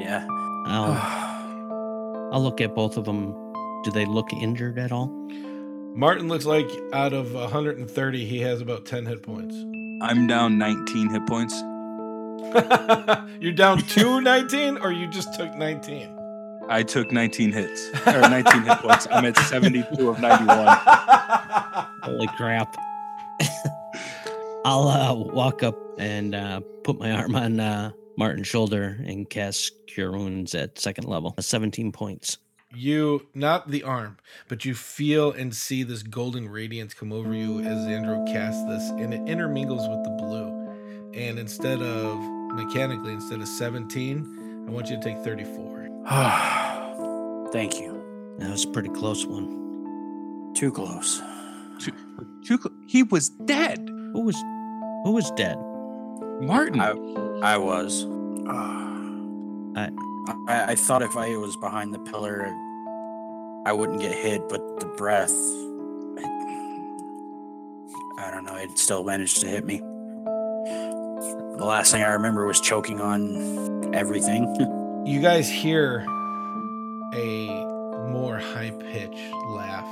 Yeah. 0.00 0.26
I'll, 0.66 0.94
I'll 2.32 2.42
look 2.42 2.62
at 2.62 2.74
both 2.74 2.96
of 2.96 3.04
them. 3.04 3.34
Do 3.84 3.90
they 3.90 4.06
look 4.06 4.32
injured 4.32 4.78
at 4.78 4.92
all? 4.92 5.08
Martin 5.94 6.26
looks 6.26 6.46
like 6.46 6.70
out 6.94 7.12
of 7.12 7.34
130, 7.34 8.24
he 8.24 8.40
has 8.40 8.62
about 8.62 8.86
10 8.86 9.04
hit 9.04 9.22
points. 9.22 9.54
I'm 10.00 10.26
down 10.26 10.56
19 10.56 11.10
hit 11.10 11.26
points. 11.26 11.60
You're 13.40 13.52
down 13.52 13.82
to 13.82 14.20
19, 14.22 14.78
or 14.78 14.90
you 14.90 15.06
just 15.06 15.34
took 15.34 15.54
19? 15.54 16.16
I 16.70 16.82
took 16.82 17.12
19 17.12 17.52
hits 17.52 17.90
or 18.06 18.20
19 18.22 18.62
hit 18.62 18.78
points. 18.78 19.06
I'm 19.10 19.26
at 19.26 19.36
72 19.36 20.08
of 20.08 20.18
91. 20.18 20.78
Holy 22.02 22.26
crap. 22.38 22.74
I'll 24.64 24.88
uh, 24.88 25.14
walk 25.14 25.62
up 25.62 25.74
and 26.00 26.34
uh, 26.34 26.60
put 26.84 26.98
my 26.98 27.12
arm 27.20 27.34
on 27.36 27.60
uh, 27.60 27.92
Martin's 28.16 28.46
shoulder 28.48 28.98
and 29.06 29.28
cast 29.28 29.72
Cure 29.86 30.12
Wounds 30.12 30.54
at 30.54 30.78
second 30.78 31.04
level. 31.06 31.34
17 31.38 31.92
points. 31.92 32.38
You, 32.72 33.26
not 33.34 33.68
the 33.70 33.82
arm, 33.82 34.18
but 34.48 34.64
you 34.64 34.74
feel 34.74 35.32
and 35.32 35.52
see 35.54 35.82
this 35.82 36.04
golden 36.04 36.48
radiance 36.48 36.94
come 36.94 37.12
over 37.12 37.34
you 37.34 37.58
as 37.60 37.78
Xandro 37.86 38.24
casts 38.32 38.64
this, 38.66 38.90
and 38.90 39.12
it 39.12 39.28
intermingles 39.28 39.88
with 39.88 40.04
the 40.04 40.10
blue. 40.10 41.10
And 41.12 41.36
instead 41.40 41.82
of 41.82 42.16
mechanically, 42.54 43.12
instead 43.12 43.40
of 43.40 43.48
17, 43.48 44.66
I 44.68 44.70
want 44.70 44.88
you 44.88 44.96
to 44.96 45.02
take 45.02 45.18
34. 45.18 45.88
Thank 47.52 47.80
you. 47.80 48.36
That 48.38 48.50
was 48.50 48.64
a 48.64 48.68
pretty 48.68 48.90
close 48.90 49.26
one. 49.26 50.52
Too 50.54 50.70
close. 50.70 51.20
Too- 51.80 51.92
too 52.46 52.56
cl- 52.58 52.74
He 52.86 53.02
was 53.02 53.30
dead. 53.30 53.78
Who 54.12 54.20
was 54.22 54.36
who 55.04 55.12
was 55.12 55.30
dead? 55.32 55.56
Martin. 56.40 56.80
I, 56.80 56.90
I 57.42 57.56
was. 57.58 58.06
I- 58.48 59.90
I, 60.48 60.64
I 60.72 60.74
thought 60.74 61.02
if 61.02 61.16
I 61.16 61.36
was 61.36 61.56
behind 61.56 61.94
the 61.94 61.98
pillar, 61.98 62.44
I 63.66 63.72
wouldn't 63.72 64.00
get 64.00 64.12
hit, 64.12 64.48
but 64.48 64.60
the 64.80 64.86
breath. 64.86 65.32
I 68.18 68.30
don't 68.30 68.44
know. 68.44 68.56
It 68.56 68.78
still 68.78 69.02
managed 69.04 69.40
to 69.40 69.46
hit 69.46 69.64
me. 69.64 69.78
The 69.78 71.64
last 71.64 71.92
thing 71.92 72.02
I 72.02 72.10
remember 72.12 72.46
was 72.46 72.60
choking 72.60 73.00
on 73.00 73.94
everything. 73.94 74.46
You 75.06 75.20
guys 75.22 75.48
hear 75.48 76.00
a 77.14 77.48
more 78.10 78.38
high 78.38 78.70
pitched 78.70 79.32
laugh 79.46 79.88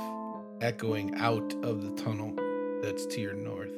echoing 0.61 1.15
out 1.15 1.51
of 1.63 1.81
the 1.81 1.89
tunnel 2.01 2.31
that's 2.83 3.07
to 3.07 3.19
your 3.19 3.33
north. 3.33 3.71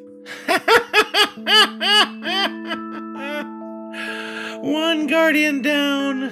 One 4.62 5.08
guardian 5.08 5.62
down. 5.62 6.24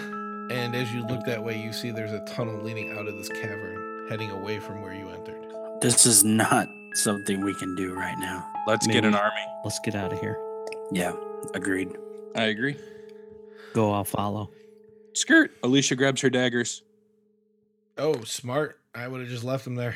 And 0.52 0.76
as 0.76 0.92
you 0.94 1.04
look 1.06 1.26
that 1.26 1.44
way, 1.44 1.62
you 1.62 1.72
see 1.74 1.92
there's 1.92 2.12
a 2.12 2.24
tunnel 2.26 2.62
leading 2.62 2.92
out 2.98 3.08
of 3.08 3.16
this 3.16 3.30
cavern, 3.30 4.08
heading 4.10 4.32
away 4.32 4.60
from 4.60 4.82
where 4.82 4.94
you 4.94 5.08
entered. 5.10 5.46
this 5.82 6.06
is 6.06 6.24
not 6.24 6.68
something 6.94 7.42
we 7.42 7.54
can 7.56 7.76
do 7.76 7.94
right 7.94 8.18
now. 8.20 8.48
Let's 8.68 8.88
get 8.88 9.06
an 9.06 9.16
army. 9.16 9.46
Let's 9.64 9.80
get 9.80 9.96
out 9.96 10.12
of 10.12 10.20
here. 10.20 10.38
Yeah, 10.92 11.14
agreed. 11.54 11.90
I 12.36 12.46
agree. 12.46 12.78
Go, 13.74 13.94
I'll 13.94 14.04
follow. 14.04 14.50
Skirt. 15.14 15.52
Alicia 15.64 15.96
grabs 15.96 16.22
her 16.22 16.30
daggers. 16.30 16.82
Oh, 17.98 18.22
smart. 18.24 18.80
I 18.96 19.08
would 19.08 19.22
have 19.22 19.30
just 19.30 19.44
left 19.44 19.66
them 19.66 19.76
there. 19.76 19.96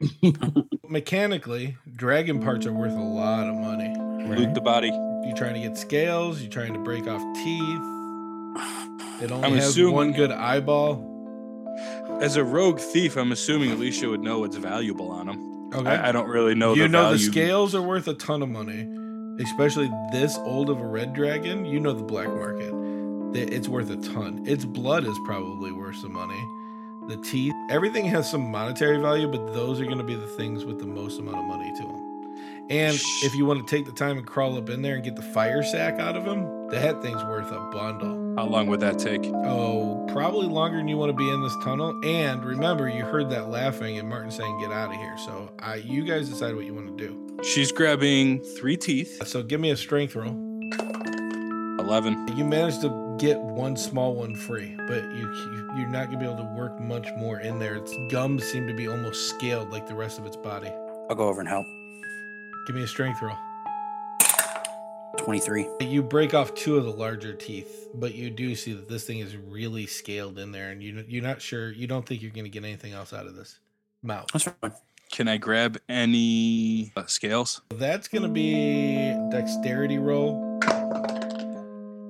Mechanically, 0.88 1.76
dragon 1.96 2.40
parts 2.40 2.66
are 2.66 2.72
worth 2.72 2.92
a 2.92 3.00
lot 3.00 3.48
of 3.48 3.54
money. 3.54 3.94
Loot 4.26 4.54
the 4.54 4.60
body. 4.60 4.88
You 4.88 5.32
trying 5.36 5.54
to 5.54 5.60
get 5.60 5.76
scales? 5.76 6.40
You 6.42 6.48
trying 6.48 6.72
to 6.72 6.78
break 6.78 7.06
off 7.06 7.20
teeth? 7.36 7.82
It 9.22 9.30
only 9.30 9.46
I'm 9.46 9.54
has 9.54 9.68
assuming- 9.70 9.94
one 9.94 10.12
good 10.12 10.32
eyeball. 10.32 11.08
As 12.20 12.36
a 12.36 12.44
rogue 12.44 12.78
thief, 12.78 13.16
I'm 13.16 13.32
assuming 13.32 13.70
Alicia 13.72 14.08
would 14.08 14.20
know 14.20 14.40
what's 14.40 14.56
valuable 14.56 15.10
on 15.10 15.26
them. 15.26 15.70
Okay. 15.74 15.88
I, 15.88 16.10
I 16.10 16.12
don't 16.12 16.28
really 16.28 16.54
know 16.54 16.74
you 16.74 16.82
the 16.82 16.88
know 16.88 17.12
the 17.12 17.18
scales 17.18 17.74
are 17.74 17.80
worth 17.82 18.06
a 18.06 18.14
ton 18.14 18.42
of 18.42 18.48
money, 18.50 18.86
especially 19.42 19.90
this 20.12 20.36
old 20.38 20.68
of 20.68 20.78
a 20.80 20.86
red 20.86 21.14
dragon. 21.14 21.64
You 21.64 21.80
know 21.80 21.92
the 21.94 22.02
black 22.02 22.28
market. 22.28 22.72
It's 23.34 23.68
worth 23.68 23.90
a 23.90 23.96
ton. 23.96 24.44
Its 24.46 24.64
blood 24.66 25.04
is 25.06 25.16
probably 25.24 25.72
worth 25.72 25.96
some 25.96 26.12
money. 26.12 26.38
The 27.08 27.16
teeth, 27.16 27.54
everything 27.70 28.04
has 28.06 28.30
some 28.30 28.50
monetary 28.50 28.98
value, 28.98 29.26
but 29.26 29.54
those 29.54 29.80
are 29.80 29.84
going 29.86 29.98
to 29.98 30.04
be 30.04 30.14
the 30.14 30.26
things 30.26 30.64
with 30.66 30.78
the 30.78 30.86
most 30.86 31.18
amount 31.18 31.38
of 31.38 31.44
money 31.46 31.72
to 31.78 31.82
them. 31.82 32.01
And 32.72 32.98
if 33.22 33.34
you 33.34 33.44
want 33.44 33.66
to 33.66 33.76
take 33.76 33.84
the 33.84 33.92
time 33.92 34.16
and 34.16 34.26
crawl 34.26 34.56
up 34.56 34.70
in 34.70 34.80
there 34.80 34.94
and 34.94 35.04
get 35.04 35.14
the 35.14 35.22
fire 35.22 35.62
sack 35.62 36.00
out 36.00 36.16
of 36.16 36.24
him, 36.24 36.70
that 36.70 37.02
thing's 37.02 37.22
worth 37.24 37.52
a 37.52 37.60
bundle. 37.70 38.34
How 38.38 38.46
long 38.46 38.66
would 38.68 38.80
that 38.80 38.98
take? 38.98 39.26
Oh, 39.26 40.06
probably 40.10 40.46
longer 40.46 40.78
than 40.78 40.88
you 40.88 40.96
want 40.96 41.10
to 41.10 41.16
be 41.16 41.28
in 41.28 41.42
this 41.42 41.54
tunnel. 41.62 42.00
And 42.02 42.42
remember, 42.42 42.88
you 42.88 43.04
heard 43.04 43.28
that 43.28 43.50
laughing 43.50 43.98
and 43.98 44.08
Martin 44.08 44.30
saying, 44.30 44.58
"Get 44.58 44.72
out 44.72 44.88
of 44.88 44.96
here." 44.96 45.18
So, 45.18 45.52
I, 45.58 45.74
you 45.74 46.02
guys 46.02 46.30
decide 46.30 46.56
what 46.56 46.64
you 46.64 46.72
want 46.72 46.96
to 46.96 47.08
do. 47.08 47.44
She's 47.44 47.72
grabbing 47.72 48.40
three 48.40 48.78
teeth. 48.78 49.26
So, 49.26 49.42
give 49.42 49.60
me 49.60 49.70
a 49.70 49.76
strength 49.76 50.16
roll. 50.16 50.34
11. 51.78 52.38
You 52.38 52.44
managed 52.46 52.80
to 52.80 53.16
get 53.18 53.38
one 53.38 53.76
small 53.76 54.14
one 54.14 54.34
free, 54.34 54.74
but 54.88 55.02
you, 55.12 55.30
you 55.30 55.70
you're 55.76 55.88
not 55.88 56.06
gonna 56.06 56.18
be 56.18 56.24
able 56.24 56.38
to 56.38 56.54
work 56.56 56.80
much 56.80 57.08
more 57.18 57.38
in 57.40 57.58
there. 57.58 57.74
Its 57.74 57.94
gums 58.08 58.44
seem 58.44 58.66
to 58.66 58.72
be 58.72 58.88
almost 58.88 59.28
scaled 59.28 59.68
like 59.70 59.86
the 59.86 59.94
rest 59.94 60.18
of 60.18 60.24
its 60.24 60.36
body. 60.36 60.70
I'll 61.10 61.16
go 61.16 61.28
over 61.28 61.40
and 61.40 61.48
help. 61.50 61.66
Give 62.66 62.76
me 62.76 62.82
a 62.82 62.86
strength 62.86 63.20
roll. 63.20 63.36
23. 65.18 65.68
You 65.80 66.02
break 66.02 66.32
off 66.32 66.54
two 66.54 66.76
of 66.76 66.84
the 66.84 66.90
larger 66.90 67.34
teeth, 67.34 67.88
but 67.94 68.14
you 68.14 68.30
do 68.30 68.54
see 68.54 68.72
that 68.72 68.88
this 68.88 69.04
thing 69.04 69.18
is 69.18 69.36
really 69.36 69.86
scaled 69.86 70.38
in 70.38 70.52
there, 70.52 70.70
and 70.70 70.82
you 70.82 71.04
you're 71.08 71.22
not 71.22 71.42
sure. 71.42 71.72
You 71.72 71.86
don't 71.86 72.06
think 72.06 72.22
you're 72.22 72.30
gonna 72.30 72.48
get 72.48 72.64
anything 72.64 72.92
else 72.92 73.12
out 73.12 73.26
of 73.26 73.34
this 73.34 73.58
mouth. 74.02 74.26
That's 74.32 74.44
fine. 74.44 74.72
Can 75.10 75.28
I 75.28 75.36
grab 75.36 75.78
any 75.88 76.92
uh, 76.96 77.06
scales? 77.06 77.60
That's 77.70 78.08
gonna 78.08 78.28
be 78.28 79.14
dexterity 79.30 79.98
roll. 79.98 80.58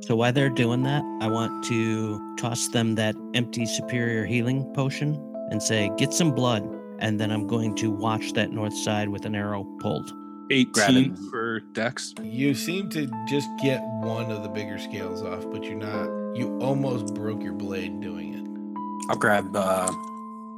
So 0.03 0.17
while 0.17 0.33
they're 0.33 0.51
doing 0.51 0.83
that, 0.83 1.03
I 1.21 1.29
want 1.29 1.65
to 1.67 2.37
toss 2.37 2.69
them 2.69 2.95
that 2.97 3.15
empty 3.35 3.67
superior 3.67 4.25
healing 4.25 4.71
potion 4.75 5.17
and 5.51 5.63
say, 5.63 5.91
"Get 5.97 6.13
some 6.13 6.33
blood." 6.35 6.63
And 6.99 7.19
then 7.19 7.31
I'm 7.33 7.47
going 7.47 7.75
to 7.77 7.91
watch 7.91 8.33
that 8.35 8.53
north 8.53 8.77
side 8.77 9.09
with 9.09 9.27
an 9.27 9.35
arrow 9.35 9.65
pulled. 9.81 10.13
18 10.53 11.17
for 11.31 11.61
Dex. 11.61 12.15
You 12.23 12.55
seem 12.55 12.89
to 12.91 13.07
just 13.27 13.49
get 13.63 13.81
one 13.83 14.31
of 14.31 14.43
the 14.43 14.49
bigger 14.49 14.79
scales 14.79 15.23
off, 15.23 15.45
but 15.51 15.65
you're 15.65 15.75
not. 15.75 16.07
You 16.37 16.59
almost 16.61 17.15
broke 17.15 17.43
your 17.43 17.55
blade 17.55 18.01
doing 18.01 18.35
it. 18.35 19.11
I'll 19.11 19.17
grab 19.17 19.55
uh, 19.57 19.91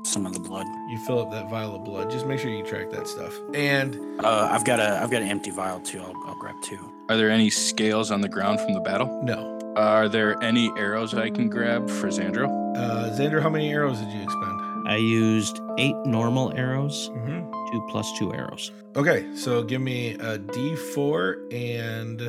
some 0.04 0.26
of 0.26 0.34
the 0.34 0.40
blood. 0.40 0.66
You 0.90 0.98
fill 1.06 1.20
up 1.20 1.30
that 1.30 1.48
vial 1.48 1.76
of 1.76 1.84
blood. 1.84 2.10
Just 2.10 2.26
make 2.26 2.40
sure 2.40 2.50
you 2.50 2.64
track 2.64 2.90
that 2.90 3.06
stuff. 3.06 3.32
And 3.54 3.96
Uh, 4.24 4.48
I've 4.50 4.64
got 4.64 4.80
a 4.80 5.00
I've 5.00 5.10
got 5.10 5.22
an 5.22 5.28
empty 5.28 5.50
vial 5.50 5.80
too. 5.80 6.00
I'll, 6.00 6.14
I'll 6.26 6.38
grab 6.40 6.56
two. 6.64 6.78
Are 7.08 7.16
there 7.16 7.30
any 7.30 7.50
scales 7.50 8.10
on 8.10 8.20
the 8.20 8.28
ground 8.28 8.60
from 8.60 8.72
the 8.74 8.80
battle? 8.80 9.20
no, 9.22 9.58
Are 9.76 10.08
there 10.08 10.42
any 10.42 10.70
arrows 10.76 11.14
I 11.14 11.30
can 11.30 11.48
grab 11.48 11.88
for 11.88 12.08
Xandro? 12.08 12.46
uh, 12.76 13.10
Xander, 13.16 13.40
how 13.40 13.50
many 13.50 13.70
arrows 13.72 13.98
did 14.00 14.08
you 14.12 14.22
expend? 14.22 14.60
I 14.88 14.96
used 14.96 15.60
eight 15.78 15.94
normal 16.04 16.52
arrows, 16.56 17.10
Mm-hmm. 17.10 17.50
Two 17.74 17.86
plus 17.88 18.16
two 18.18 18.32
arrows. 18.32 18.70
Okay, 18.94 19.26
so 19.34 19.62
give 19.62 19.80
me 19.80 20.14
a 20.14 20.38
D4 20.38 21.52
and 21.52 22.20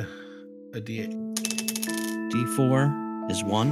a 0.74 0.80
D8. 0.80 1.36
D4 2.32 3.30
is 3.30 3.44
one. 3.44 3.70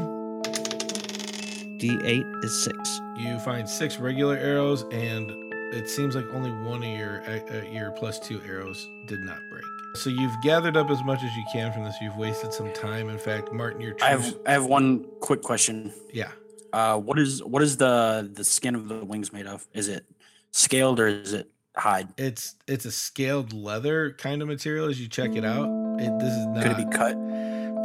D8 1.80 2.44
is 2.44 2.64
six. 2.64 3.00
You 3.16 3.38
find 3.40 3.68
six 3.68 3.98
regular 3.98 4.36
arrows, 4.36 4.84
and 4.92 5.30
it 5.74 5.88
seems 5.88 6.14
like 6.14 6.26
only 6.32 6.50
one 6.50 6.82
of 6.84 6.88
your 6.88 7.22
uh, 7.24 7.40
uh, 7.50 7.62
your 7.70 7.90
plus 7.90 8.20
two 8.20 8.40
arrows 8.46 8.88
did 9.08 9.20
not 9.20 9.38
break. 9.50 9.64
So 9.96 10.10
you've 10.10 10.34
gathered 10.42 10.76
up 10.76 10.90
as 10.90 11.02
much 11.04 11.22
as 11.24 11.34
you 11.36 11.44
can 11.52 11.72
from 11.72 11.84
this. 11.84 11.94
You've 12.00 12.16
wasted 12.16 12.52
some 12.52 12.72
time. 12.72 13.08
In 13.08 13.18
fact, 13.18 13.52
Martin, 13.52 13.80
your 13.80 13.94
I 14.00 14.14
true- 14.14 14.22
have 14.22 14.36
I 14.46 14.52
have 14.52 14.66
one 14.66 15.04
quick 15.20 15.42
question. 15.42 15.92
yeah. 16.12 16.30
Uh, 16.72 16.98
what 16.98 17.18
is 17.18 17.42
what 17.42 17.62
is 17.62 17.76
the 17.76 18.28
the 18.32 18.44
skin 18.44 18.74
of 18.76 18.88
the 18.88 19.04
wings 19.04 19.32
made 19.32 19.46
of? 19.46 19.66
Is 19.72 19.88
it 19.88 20.04
scaled 20.52 20.98
or 21.00 21.06
is 21.08 21.32
it 21.32 21.48
hide? 21.76 22.08
It's 22.16 22.54
it's 22.66 22.84
a 22.84 22.92
scaled 22.92 23.52
leather 23.52 24.12
kind 24.12 24.42
of 24.42 24.48
material. 24.48 24.88
As 24.88 25.00
you 25.00 25.08
check 25.08 25.34
it 25.34 25.44
out, 25.44 25.68
it, 26.00 26.18
this 26.18 26.32
is 26.32 26.46
not 26.46 26.62
Could 26.62 26.72
it 26.72 26.90
be 26.90 26.96
cut? 26.96 27.16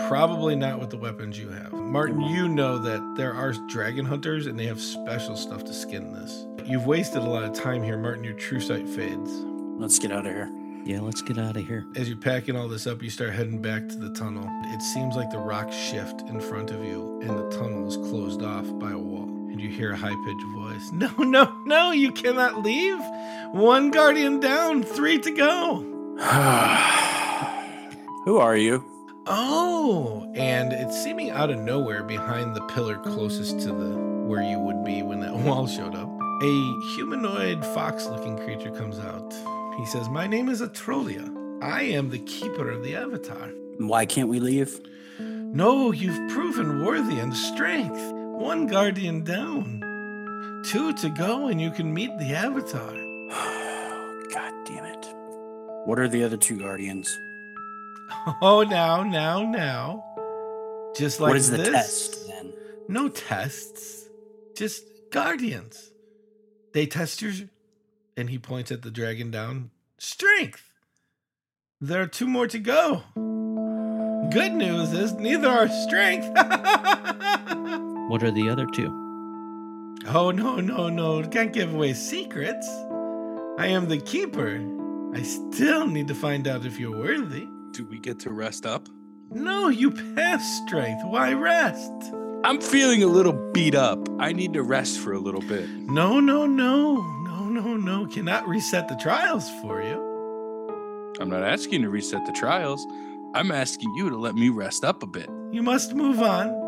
Probably 0.08 0.56
not 0.56 0.80
with 0.80 0.90
the 0.90 0.98
weapons 0.98 1.38
you 1.38 1.50
have. 1.50 1.74
Martin, 1.74 2.22
you 2.22 2.48
know 2.48 2.78
that 2.78 3.16
there 3.16 3.34
are 3.34 3.52
dragon 3.68 4.06
hunters 4.06 4.48
and 4.48 4.58
they 4.58 4.66
have 4.66 4.80
special 4.80 5.36
stuff 5.36 5.64
to 5.66 5.74
skin 5.74 6.14
this. 6.14 6.46
You've 6.66 6.86
wasted 6.86 7.22
a 7.22 7.30
lot 7.30 7.44
of 7.44 7.54
time 7.54 7.84
here, 7.84 7.98
Martin. 7.98 8.24
Your 8.24 8.34
true 8.34 8.62
sight 8.62 8.88
fades. 8.88 9.30
Let's 9.78 10.00
get 10.00 10.12
out 10.12 10.26
of 10.26 10.34
here. 10.34 10.50
Yeah, 10.86 11.02
let's 11.02 11.22
get 11.22 11.38
out 11.38 11.58
of 11.58 11.68
here. 11.68 11.86
As 11.96 12.08
you're 12.08 12.18
packing 12.18 12.56
all 12.56 12.68
this 12.68 12.88
up, 12.88 13.04
you 13.04 13.10
start 13.10 13.32
heading 13.34 13.62
back 13.62 13.88
to 13.90 13.96
the 13.96 14.12
tunnel. 14.14 14.48
It 14.74 14.82
seems 14.82 15.16
like 15.16 15.30
the 15.30 15.38
rocks 15.38 15.76
shift 15.76 16.22
in 16.22 16.40
front 16.40 16.72
of 16.72 16.84
you 16.84 17.20
and 17.22 17.30
the 17.30 17.58
tunnel 17.58 17.88
is 17.88 17.98
closed 17.98 18.42
off 18.42 18.66
by 18.80 18.92
a 18.92 18.98
wall. 18.98 19.29
And 19.60 19.70
you 19.70 19.76
hear 19.76 19.92
a 19.92 19.98
high 19.98 20.16
pitched 20.24 20.46
voice 20.56 20.90
No, 20.94 21.10
no, 21.18 21.54
no, 21.66 21.92
you 21.92 22.14
cannot 22.14 22.64
leave. 22.64 22.98
One 23.52 23.92
guardian 23.92 24.40
down, 24.40 24.84
three 24.84 25.20
to 25.20 25.32
go. 25.32 25.82
Who 28.24 28.38
are 28.38 28.56
you? 28.56 28.86
Oh, 29.28 30.32
and 30.34 30.72
it's 30.72 31.04
seeming 31.04 31.32
out 31.32 31.50
of 31.50 31.60
nowhere 31.60 32.04
behind 32.04 32.56
the 32.56 32.62
pillar 32.68 33.00
closest 33.00 33.60
to 33.60 33.74
the 33.74 33.98
where 34.30 34.42
you 34.42 34.58
would 34.60 34.86
be 34.86 35.02
when 35.02 35.20
that 35.20 35.36
wall 35.46 35.68
showed 35.68 35.94
up. 35.94 36.10
A 36.42 36.80
humanoid 36.96 37.66
fox-looking 37.66 38.38
creature 38.38 38.72
comes 38.72 38.98
out. 38.98 39.34
He 39.78 39.86
says, 39.86 40.08
"My 40.08 40.26
name 40.26 40.48
is 40.48 40.62
Atrolia. 40.62 41.30
I 41.62 41.82
am 41.82 42.12
the 42.12 42.20
keeper 42.20 42.72
of 42.72 42.82
the 42.82 42.96
Avatar. 42.96 43.50
Why 43.78 44.06
can't 44.06 44.30
we 44.30 44.40
leave? 44.40 44.80
No, 45.20 45.92
you've 45.92 46.32
proven 46.32 46.86
worthy 46.86 47.20
and 47.20 47.36
strength. 47.36 48.19
One 48.40 48.68
guardian 48.68 49.26
down. 49.26 49.82
Two 50.66 50.94
to 50.94 51.10
go, 51.10 51.48
and 51.50 51.60
you 51.60 51.72
can 51.72 51.94
meet 51.94 52.18
the 52.18 52.34
Avatar." 52.34 52.94
God 54.34 54.66
damn 54.66 54.86
it. 54.86 55.14
What 55.86 56.00
are 56.00 56.08
the 56.08 56.24
other 56.24 56.38
two 56.38 56.58
guardians? 56.58 57.20
Oh, 58.42 58.64
now, 58.64 59.04
now, 59.04 59.44
now. 59.44 60.04
Just 60.96 61.20
like 61.20 61.30
what 61.30 61.38
is 61.38 61.52
the 61.52 61.64
test 61.64 62.28
then? 62.28 62.54
No 62.88 63.08
tests, 63.08 64.06
just 64.56 64.84
guardians. 65.12 65.92
They 66.74 66.86
test 66.86 67.22
your, 67.22 67.34
and 68.18 68.30
he 68.30 68.40
points 68.40 68.72
at 68.72 68.82
the 68.82 68.90
dragon 68.90 69.32
down, 69.32 69.70
strength. 69.98 70.72
There 71.80 72.02
are 72.02 72.08
two 72.08 72.28
more 72.28 72.48
to 72.48 72.60
go. 72.60 73.04
Good 74.32 74.54
news 74.54 74.92
is 74.94 75.14
neither 75.14 75.50
are 75.50 75.68
strength. 75.68 76.28
What 78.10 78.24
are 78.24 78.32
the 78.32 78.50
other 78.50 78.66
two? 78.66 78.90
oh, 80.08 80.32
no, 80.32 80.56
no, 80.60 80.90
no. 80.90 81.22
Can't 81.28 81.54
give 81.54 81.76
away 81.76 81.94
secrets. 81.94 82.68
I 83.60 83.68
am 83.68 83.88
the 83.88 84.00
keeper. 84.00 84.66
I 85.14 85.22
still 85.22 85.86
need 85.86 86.08
to 86.08 86.16
find 86.16 86.48
out 86.48 86.66
if 86.66 86.80
you're 86.80 86.98
worthy. 86.98 87.48
Do 87.72 87.86
we 87.86 88.00
get 88.00 88.20
to 88.22 88.32
rest 88.32 88.66
up? 88.66 88.90
No, 89.30 89.68
you 89.68 89.92
pass 89.92 90.44
strength. 90.66 91.04
Why 91.06 91.34
rest? 91.34 91.92
I'm 92.44 92.60
feeling 92.60 93.04
a 93.04 93.08
little 93.08 93.34
beat 93.54 93.76
up. 93.76 94.00
I 94.20 94.32
need 94.32 94.54
to 94.54 94.64
rest 94.64 95.00
for 95.00 95.14
a 95.14 95.20
little 95.20 95.42
bit. 95.42 95.70
No, 95.70 96.20
no, 96.20 96.48
no. 96.48 97.02
No, 97.26 97.44
no, 97.44 97.78
no. 97.78 98.08
Cannot 98.08 98.48
reset 98.48 98.88
the 98.88 98.96
trials 98.96 99.48
for 99.62 99.84
you. 99.84 101.14
I'm 101.20 101.30
not 101.30 101.44
asking 101.44 101.84
to 101.84 101.90
reset 101.90 102.26
the 102.26 102.32
trials. 102.32 102.84
I'm 103.36 103.52
asking 103.52 103.94
you 103.98 104.10
to 104.10 104.18
let 104.18 104.34
me 104.34 104.50
rest 104.50 104.84
up 104.84 105.04
a 105.04 105.08
bit. 105.08 105.30
You 105.52 105.62
must 105.62 105.94
move 105.94 106.22
on. 106.22 106.59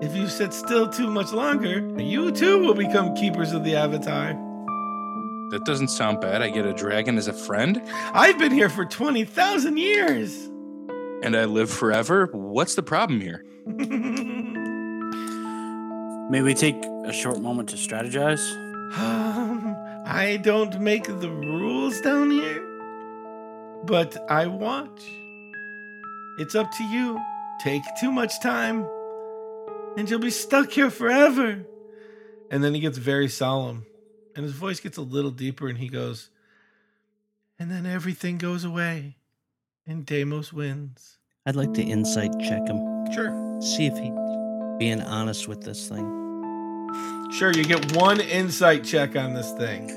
If 0.00 0.14
you 0.14 0.28
sit 0.28 0.52
still 0.54 0.88
too 0.88 1.10
much 1.10 1.32
longer, 1.32 1.80
you 2.00 2.30
too 2.30 2.60
will 2.60 2.74
become 2.74 3.14
keepers 3.14 3.52
of 3.52 3.64
the 3.64 3.74
Avatar. 3.74 4.34
That 5.50 5.64
doesn't 5.64 5.88
sound 5.88 6.20
bad. 6.20 6.40
I 6.42 6.50
get 6.50 6.66
a 6.66 6.72
dragon 6.72 7.16
as 7.18 7.26
a 7.26 7.32
friend 7.32 7.82
I've 8.12 8.38
been 8.38 8.52
here 8.52 8.68
for 8.68 8.84
20,000 8.84 9.76
years. 9.78 10.46
and 11.22 11.34
I 11.36 11.46
live 11.46 11.70
forever. 11.70 12.28
What's 12.32 12.74
the 12.76 12.82
problem 12.82 13.20
here? 13.20 13.44
May 16.30 16.42
we 16.42 16.52
take 16.54 16.76
a 17.06 17.12
short 17.12 17.40
moment 17.40 17.70
to 17.70 17.76
strategize? 17.76 18.42
Um, 18.96 19.74
I 20.06 20.38
don't 20.42 20.78
make 20.80 21.04
the 21.04 21.30
rules 21.30 22.00
down 22.02 22.30
here, 22.30 22.62
but 23.84 24.16
I 24.30 24.46
watch. 24.46 25.00
It's 26.38 26.54
up 26.54 26.70
to 26.72 26.84
you. 26.84 27.18
Take 27.60 27.82
too 27.98 28.12
much 28.12 28.40
time, 28.40 28.86
and 29.98 30.08
you'll 30.08 30.20
be 30.20 30.30
stuck 30.30 30.70
here 30.70 30.90
forever. 30.90 31.66
And 32.52 32.62
then 32.62 32.72
he 32.72 32.78
gets 32.78 32.98
very 32.98 33.28
solemn, 33.28 33.84
and 34.36 34.44
his 34.44 34.54
voice 34.54 34.78
gets 34.78 34.96
a 34.96 35.02
little 35.02 35.32
deeper, 35.32 35.68
and 35.68 35.76
he 35.76 35.88
goes, 35.88 36.30
And 37.58 37.68
then 37.68 37.84
everything 37.84 38.38
goes 38.38 38.62
away, 38.62 39.16
and 39.88 40.06
Deimos 40.06 40.52
wins. 40.52 41.18
I'd 41.44 41.56
like 41.56 41.74
to 41.74 41.82
insight 41.82 42.30
check 42.38 42.68
him. 42.68 42.78
Sure. 43.12 43.60
See 43.60 43.86
if 43.86 43.98
he's 43.98 44.12
being 44.78 45.02
honest 45.02 45.48
with 45.48 45.62
this 45.64 45.88
thing. 45.88 46.06
Sure, 47.32 47.50
you 47.50 47.64
get 47.64 47.96
one 47.96 48.20
insight 48.20 48.84
check 48.84 49.16
on 49.16 49.34
this 49.34 49.50
thing. 49.52 49.90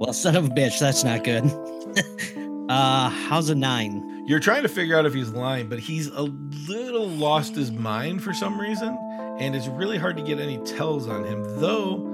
Well, 0.00 0.12
son 0.12 0.34
of 0.34 0.46
a 0.46 0.48
bitch, 0.48 0.80
that's 0.80 1.04
not 1.04 1.22
good. 1.22 1.44
uh, 2.68 3.08
how's 3.08 3.50
a 3.50 3.54
nine? 3.54 4.13
You're 4.26 4.40
trying 4.40 4.62
to 4.62 4.68
figure 4.68 4.98
out 4.98 5.04
if 5.04 5.12
he's 5.12 5.30
lying, 5.30 5.68
but 5.68 5.78
he's 5.78 6.08
a 6.08 6.22
little 6.22 7.06
lost 7.06 7.54
his 7.54 7.70
mind 7.70 8.22
for 8.22 8.32
some 8.32 8.58
reason, 8.58 8.96
and 9.38 9.54
it's 9.54 9.68
really 9.68 9.98
hard 9.98 10.16
to 10.16 10.22
get 10.22 10.40
any 10.40 10.56
tells 10.58 11.06
on 11.08 11.24
him. 11.24 11.42
Though 11.60 12.10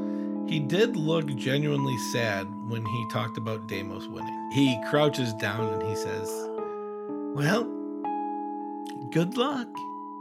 He 0.49 0.59
did 0.59 0.97
look 0.97 1.33
genuinely 1.37 1.97
sad 2.13 2.49
when 2.69 2.85
he 2.85 3.07
talked 3.13 3.39
about 3.39 3.69
Deimos 3.69 4.09
winning. 4.09 4.51
He 4.51 4.77
crouches 4.91 5.33
down 5.35 5.73
and 5.75 5.89
he 5.89 5.95
says, 5.95 6.29
Well, 7.37 7.63
good 9.13 9.37
luck. 9.37 9.69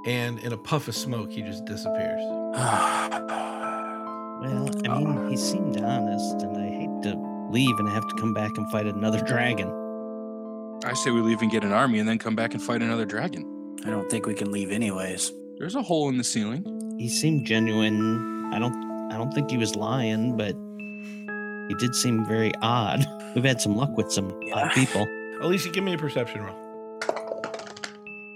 And 0.05 0.37
in 0.39 0.53
a 0.53 0.57
puff 0.57 0.87
of 0.87 0.95
smoke, 0.95 1.31
he 1.31 1.41
just 1.41 1.65
disappears. 1.65 2.21
Well, 4.39 4.69
I 4.85 4.99
mean, 4.99 5.29
he 5.29 5.35
seemed 5.35 5.81
honest, 5.81 6.41
and 6.43 6.55
I 6.55 6.69
hate 6.69 7.03
to 7.03 7.49
leave 7.51 7.77
and 7.77 7.89
have 7.89 8.07
to 8.07 8.15
come 8.15 8.33
back 8.33 8.57
and 8.57 8.71
fight 8.71 8.85
another 8.85 9.19
dragon. 9.21 9.67
I 10.85 10.93
say 10.93 11.11
we 11.11 11.21
leave 11.21 11.41
and 11.41 11.51
get 11.51 11.63
an 11.63 11.73
army 11.73 11.99
and 11.99 12.07
then 12.07 12.17
come 12.19 12.35
back 12.35 12.53
and 12.53 12.61
fight 12.63 12.81
another 12.81 13.05
dragon. 13.05 13.75
I 13.85 13.89
don't 13.89 14.09
think 14.09 14.25
we 14.25 14.33
can 14.33 14.51
leave 14.51 14.71
anyways. 14.71 15.31
There's 15.57 15.75
a 15.75 15.81
hole 15.81 16.09
in 16.09 16.17
the 16.17 16.23
ceiling. 16.23 16.95
He 16.97 17.09
seemed 17.09 17.45
genuine. 17.45 18.53
I 18.53 18.59
don't 18.59 18.89
I 19.11 19.17
don't 19.17 19.33
think 19.33 19.49
he 19.51 19.57
was 19.57 19.75
lying, 19.75 20.37
but 20.37 20.55
he 21.67 21.75
did 21.75 21.95
seem 21.95 22.25
very 22.25 22.51
odd. 22.61 23.05
We've 23.35 23.43
had 23.43 23.59
some 23.61 23.75
luck 23.75 23.95
with 23.97 24.11
some 24.11 24.39
Yeah. 24.43 24.55
odd 24.67 24.71
people. 24.73 25.07
Alicia, 25.41 25.69
give 25.69 25.83
me 25.83 25.93
a 25.93 25.97
perception 25.97 26.43
roll. 26.43 26.55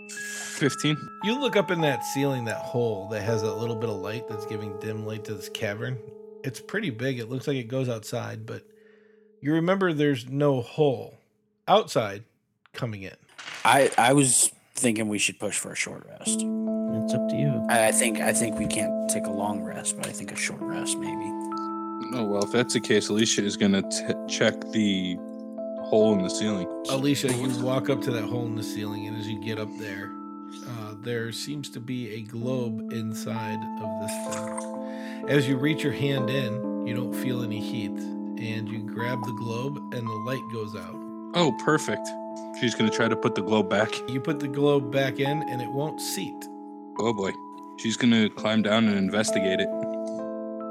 15. 0.09 0.97
You 1.23 1.39
look 1.39 1.55
up 1.55 1.71
in 1.71 1.81
that 1.81 2.03
ceiling, 2.05 2.45
that 2.45 2.57
hole 2.57 3.07
that 3.09 3.21
has 3.21 3.41
a 3.41 3.53
little 3.53 3.75
bit 3.75 3.89
of 3.89 3.97
light 3.97 4.27
that's 4.29 4.45
giving 4.45 4.79
dim 4.79 5.05
light 5.05 5.25
to 5.25 5.33
this 5.33 5.49
cavern. 5.49 5.97
It's 6.43 6.59
pretty 6.61 6.89
big. 6.89 7.19
It 7.19 7.29
looks 7.29 7.47
like 7.47 7.57
it 7.57 7.67
goes 7.67 7.89
outside, 7.89 8.45
but 8.45 8.63
you 9.41 9.53
remember 9.53 9.91
there's 9.93 10.29
no 10.29 10.61
hole 10.61 11.17
outside 11.67 12.23
coming 12.73 13.03
in. 13.03 13.15
I 13.63 13.91
I 13.97 14.13
was 14.13 14.51
thinking 14.75 15.07
we 15.07 15.19
should 15.19 15.39
push 15.39 15.57
for 15.57 15.71
a 15.71 15.75
short 15.75 16.05
rest. 16.09 16.39
It's 16.41 17.13
up 17.13 17.29
to 17.29 17.35
you. 17.35 17.65
I 17.69 17.87
I 17.87 17.91
think 17.91 18.19
I 18.19 18.33
think 18.33 18.59
we 18.59 18.67
can't 18.67 19.09
take 19.09 19.25
a 19.25 19.31
long 19.31 19.61
rest, 19.63 19.95
but 19.97 20.07
I 20.07 20.11
think 20.11 20.31
a 20.31 20.35
short 20.35 20.61
rest 20.61 20.97
maybe. 20.97 21.29
Oh, 22.15 22.25
well, 22.25 22.43
if 22.43 22.51
that's 22.51 22.73
the 22.73 22.79
case, 22.79 23.09
Alicia 23.09 23.43
is 23.43 23.57
going 23.57 23.71
to 23.71 24.25
check 24.27 24.59
the 24.71 25.15
hole 25.85 26.13
in 26.13 26.21
the 26.21 26.29
ceiling. 26.29 26.67
Alicia, 26.89 27.33
you 27.33 27.49
walk 27.63 27.89
up 27.89 28.01
to 28.01 28.11
that 28.11 28.23
hole 28.23 28.45
in 28.45 28.55
the 28.55 28.63
ceiling, 28.63 29.07
and 29.07 29.17
as 29.17 29.27
you 29.27 29.39
get 29.41 29.57
up 29.57 29.69
there, 29.79 30.11
uh, 30.67 30.93
there 31.01 31.31
seems 31.31 31.69
to 31.71 31.79
be 31.79 32.13
a 32.13 32.21
globe 32.21 32.91
inside 32.93 33.57
of 33.81 34.01
this 34.01 34.35
thing. 34.35 35.29
As 35.29 35.47
you 35.47 35.57
reach 35.57 35.81
your 35.81 35.93
hand 35.93 36.29
in, 36.29 36.85
you 36.85 36.93
don't 36.93 37.13
feel 37.13 37.41
any 37.41 37.59
heat, 37.59 37.91
and 37.91 38.69
you 38.69 38.83
grab 38.83 39.23
the 39.23 39.33
globe, 39.33 39.77
and 39.93 40.05
the 40.05 40.13
light 40.13 40.43
goes 40.51 40.75
out. 40.75 40.95
Oh, 41.35 41.51
perfect. 41.63 42.07
She's 42.59 42.75
going 42.75 42.89
to 42.89 42.95
try 42.95 43.07
to 43.07 43.15
put 43.15 43.35
the 43.35 43.41
globe 43.41 43.69
back. 43.69 43.89
You 44.09 44.21
put 44.21 44.39
the 44.39 44.47
globe 44.47 44.91
back 44.91 45.19
in, 45.19 45.43
and 45.49 45.61
it 45.61 45.69
won't 45.69 45.99
seat. 45.99 46.47
Oh, 46.99 47.13
boy. 47.13 47.31
She's 47.77 47.97
going 47.97 48.11
to 48.11 48.29
climb 48.29 48.61
down 48.61 48.85
and 48.85 48.97
investigate 48.97 49.59
it. 49.59 49.69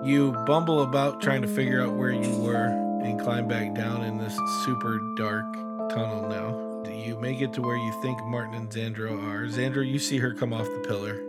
You 0.05 0.33
bumble 0.47 0.83
about 0.83 1.21
trying 1.21 1.43
to 1.43 1.49
figure 1.49 1.83
out 1.83 1.95
where 1.95 2.13
you 2.13 2.37
were 2.39 2.67
and 3.03 3.21
climb 3.21 3.49
back 3.49 3.75
down 3.75 4.05
in 4.05 4.19
this 4.19 4.37
super 4.65 5.01
dark 5.17 5.45
tunnel 5.91 6.29
now. 6.29 6.91
You 6.91 7.19
make 7.19 7.41
it 7.41 7.53
to 7.55 7.63
where 7.63 7.77
you 7.77 7.93
think 8.01 8.23
Martin 8.25 8.55
and 8.55 8.71
Xandro 8.71 9.13
are. 9.29 9.47
Xandro, 9.47 9.87
you 9.87 9.99
see 9.99 10.19
her 10.19 10.33
come 10.33 10.53
off 10.53 10.67
the 10.67 10.85
pillar, 10.87 11.21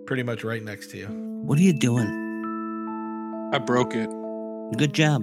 pretty 0.06 0.24
much 0.24 0.42
right 0.42 0.62
next 0.62 0.90
to 0.90 0.98
you. 0.98 1.06
What 1.06 1.58
are 1.58 1.62
you 1.62 1.72
doing? 1.72 2.08
I 3.54 3.58
broke 3.58 3.94
it. 3.94 4.10
Good 4.76 4.92
job. 4.92 5.22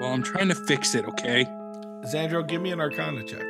Well, 0.00 0.12
I'm 0.12 0.22
trying 0.22 0.48
to 0.48 0.54
fix 0.54 0.94
it, 0.94 1.04
okay? 1.04 1.46
Xandro, 2.04 2.46
give 2.46 2.62
me 2.62 2.72
an 2.72 2.80
arcana 2.80 3.22
check. 3.24 3.44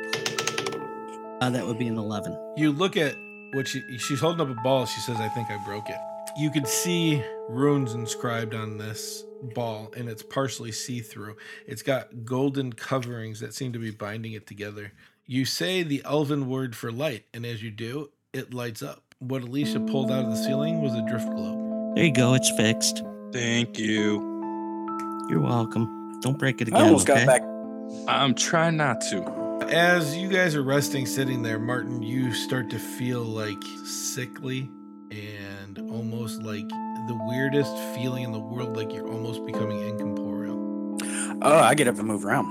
Uh, 1.41 1.49
that 1.49 1.65
would 1.65 1.79
be 1.79 1.87
an 1.87 1.97
11. 1.97 2.37
You 2.57 2.71
look 2.71 2.97
at 2.97 3.15
what 3.53 3.67
she, 3.67 3.81
she's 3.97 4.19
holding 4.19 4.41
up 4.41 4.49
a 4.55 4.61
ball. 4.61 4.85
She 4.85 4.99
says, 5.01 5.17
I 5.19 5.29
think 5.29 5.49
I 5.49 5.57
broke 5.65 5.89
it. 5.89 5.97
You 6.37 6.51
can 6.51 6.65
see 6.65 7.23
runes 7.49 7.93
inscribed 7.93 8.53
on 8.53 8.77
this 8.77 9.23
ball, 9.55 9.91
and 9.97 10.07
it's 10.07 10.23
partially 10.23 10.71
see 10.71 10.99
through. 11.01 11.35
It's 11.65 11.81
got 11.81 12.25
golden 12.25 12.73
coverings 12.73 13.39
that 13.39 13.53
seem 13.53 13.73
to 13.73 13.79
be 13.79 13.91
binding 13.91 14.33
it 14.33 14.47
together. 14.47 14.93
You 15.25 15.45
say 15.45 15.83
the 15.83 16.01
elven 16.05 16.47
word 16.47 16.75
for 16.75 16.91
light, 16.91 17.25
and 17.33 17.45
as 17.45 17.63
you 17.63 17.71
do, 17.71 18.11
it 18.33 18.53
lights 18.53 18.81
up. 18.83 19.03
What 19.19 19.43
Alicia 19.43 19.79
pulled 19.81 20.11
out 20.11 20.25
of 20.25 20.31
the 20.31 20.37
ceiling 20.37 20.81
was 20.81 20.93
a 20.93 21.05
drift 21.07 21.29
globe. 21.29 21.95
There 21.95 22.05
you 22.05 22.13
go. 22.13 22.33
It's 22.33 22.49
fixed. 22.57 23.03
Thank 23.31 23.77
you. 23.79 24.19
You're 25.29 25.41
welcome. 25.41 26.19
Don't 26.21 26.37
break 26.37 26.61
it 26.61 26.67
I 26.67 26.77
again. 26.77 26.81
almost 26.83 27.09
okay? 27.09 27.25
got 27.25 27.41
back. 27.41 27.50
I'm 28.07 28.33
trying 28.35 28.77
not 28.77 29.01
to. 29.11 29.23
As 29.69 30.17
you 30.17 30.27
guys 30.29 30.55
are 30.55 30.63
resting, 30.63 31.05
sitting 31.05 31.43
there, 31.43 31.59
Martin, 31.59 32.01
you 32.01 32.33
start 32.33 32.69
to 32.71 32.79
feel 32.79 33.21
like 33.21 33.61
sickly 33.85 34.69
and 35.11 35.77
almost 35.91 36.41
like 36.41 36.67
the 36.69 37.17
weirdest 37.29 37.75
feeling 37.95 38.23
in 38.23 38.31
the 38.31 38.39
world, 38.39 38.75
like 38.75 38.93
you're 38.93 39.07
almost 39.07 39.45
becoming 39.45 39.79
incorporeal. 39.87 40.97
Oh, 41.41 41.57
I 41.57 41.73
get 41.75 41.87
up 41.87 41.97
and 41.97 42.07
move 42.07 42.25
around. 42.25 42.45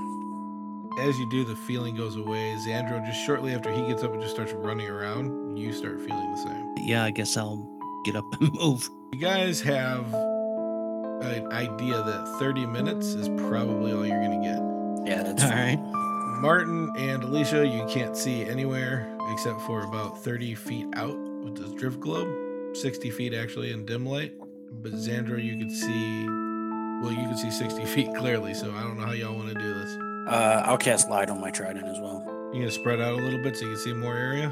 As 1.01 1.19
you 1.19 1.29
do, 1.31 1.45
the 1.45 1.57
feeling 1.57 1.95
goes 1.95 2.17
away. 2.17 2.57
Xandro, 2.67 3.05
just 3.07 3.25
shortly 3.25 3.55
after 3.55 3.71
he 3.71 3.87
gets 3.87 4.03
up 4.03 4.13
and 4.13 4.21
just 4.21 4.35
starts 4.35 4.53
running 4.53 4.89
around, 4.89 5.57
you 5.57 5.73
start 5.73 6.01
feeling 6.01 6.31
the 6.33 6.39
same. 6.39 6.75
Yeah, 6.79 7.05
I 7.05 7.11
guess 7.11 7.37
I'll 7.37 7.69
get 8.05 8.17
up 8.17 8.25
and 8.41 8.53
move. 8.61 8.89
You 9.13 9.21
guys 9.21 9.61
have 9.61 10.13
an 10.15 11.53
idea 11.53 12.03
that 12.03 12.37
30 12.39 12.67
minutes 12.67 13.09
is 13.09 13.29
probably 13.49 13.93
all 13.93 14.07
you're 14.07 14.21
going 14.21 14.43
to 14.43 14.49
get. 14.49 14.59
Yeah, 15.05 15.23
that's 15.27 15.43
All 15.45 15.51
fine. 15.51 15.79
right. 15.83 16.41
Martin 16.41 16.91
and 16.97 17.23
Alicia, 17.23 17.67
you 17.67 17.85
can't 17.89 18.17
see 18.17 18.43
anywhere 18.45 19.07
except 19.33 19.61
for 19.63 19.83
about 19.85 20.23
30 20.25 20.55
feet 20.55 20.87
out 20.95 21.17
with 21.45 21.57
this 21.57 21.71
drift 21.73 22.01
globe, 22.01 22.29
60 22.77 23.11
feet 23.11 23.35
actually 23.35 23.73
in 23.73 23.85
dim 23.85 24.07
light. 24.07 24.33
But 24.73 24.93
Xandro, 24.93 25.43
you 25.43 25.59
could 25.59 25.71
see, 25.73 26.27
well, 26.27 27.11
you 27.13 27.29
can 27.29 27.37
see 27.37 27.51
60 27.51 27.85
feet 27.95 28.15
clearly, 28.15 28.55
so 28.55 28.71
I 28.73 28.83
don't 28.83 28.99
know 28.99 29.05
how 29.07 29.13
y'all 29.13 29.35
want 29.35 29.49
to 29.49 29.55
do 29.55 29.75
this. 29.75 29.91
Uh, 30.29 30.63
I'll 30.65 30.79
cast 30.79 31.11
light 31.11 31.29
on 31.29 31.41
my 31.41 31.51
trident 31.51 31.87
as 31.87 31.99
well. 32.01 32.25
You 32.53 32.61
gonna 32.61 32.71
spread 32.71 33.01
out 33.01 33.13
a 33.13 33.17
little 33.17 33.43
bit 33.43 33.57
so 33.57 33.65
you 33.67 33.73
can 33.73 33.81
see 33.81 33.93
more 33.93 34.17
area? 34.17 34.49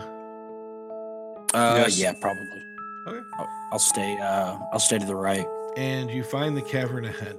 Uh, 1.55 1.77
Yes. 1.79 1.99
yeah, 1.99 2.13
probably. 2.21 2.45
Okay. 3.07 3.21
I'll, 3.39 3.49
I'll 3.73 3.79
stay. 3.79 4.19
Uh, 4.19 4.59
I'll 4.73 4.79
stay 4.81 4.99
to 4.99 5.07
the 5.07 5.15
right. 5.17 5.47
And 5.77 6.11
you 6.11 6.23
find 6.23 6.57
the 6.57 6.63
cavern 6.63 7.05
ahead. 7.07 7.37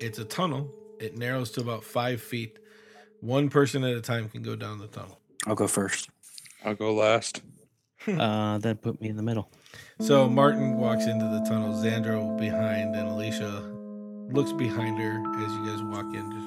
It's 0.00 0.18
a 0.18 0.24
tunnel. 0.24 0.72
It 1.00 1.16
narrows 1.16 1.50
to 1.52 1.62
about 1.62 1.82
five 1.82 2.20
feet. 2.20 2.58
One 3.20 3.48
person 3.48 3.82
at 3.84 3.96
a 3.96 4.02
time 4.02 4.28
can 4.28 4.42
go 4.42 4.54
down 4.54 4.78
the 4.78 4.86
tunnel. 4.86 5.18
I'll 5.46 5.54
go 5.54 5.66
first. 5.66 6.10
I'll 6.64 6.74
go 6.74 6.94
last. 6.94 7.42
Uh, 8.08 8.56
that 8.56 8.80
put 8.80 8.98
me 8.98 9.10
in 9.10 9.16
the 9.16 9.22
middle. 9.22 9.50
So 10.00 10.26
Martin 10.26 10.78
walks 10.78 11.04
into 11.04 11.26
the 11.26 11.44
tunnel, 11.46 11.74
Xandro 11.74 12.34
behind, 12.38 12.96
and 12.96 13.08
Alicia 13.08 13.60
looks 14.32 14.54
behind 14.54 14.98
her 14.98 15.22
as 15.44 15.52
you 15.52 15.66
guys 15.66 15.82
walk 15.82 16.06
in, 16.14 16.30
just 16.30 16.46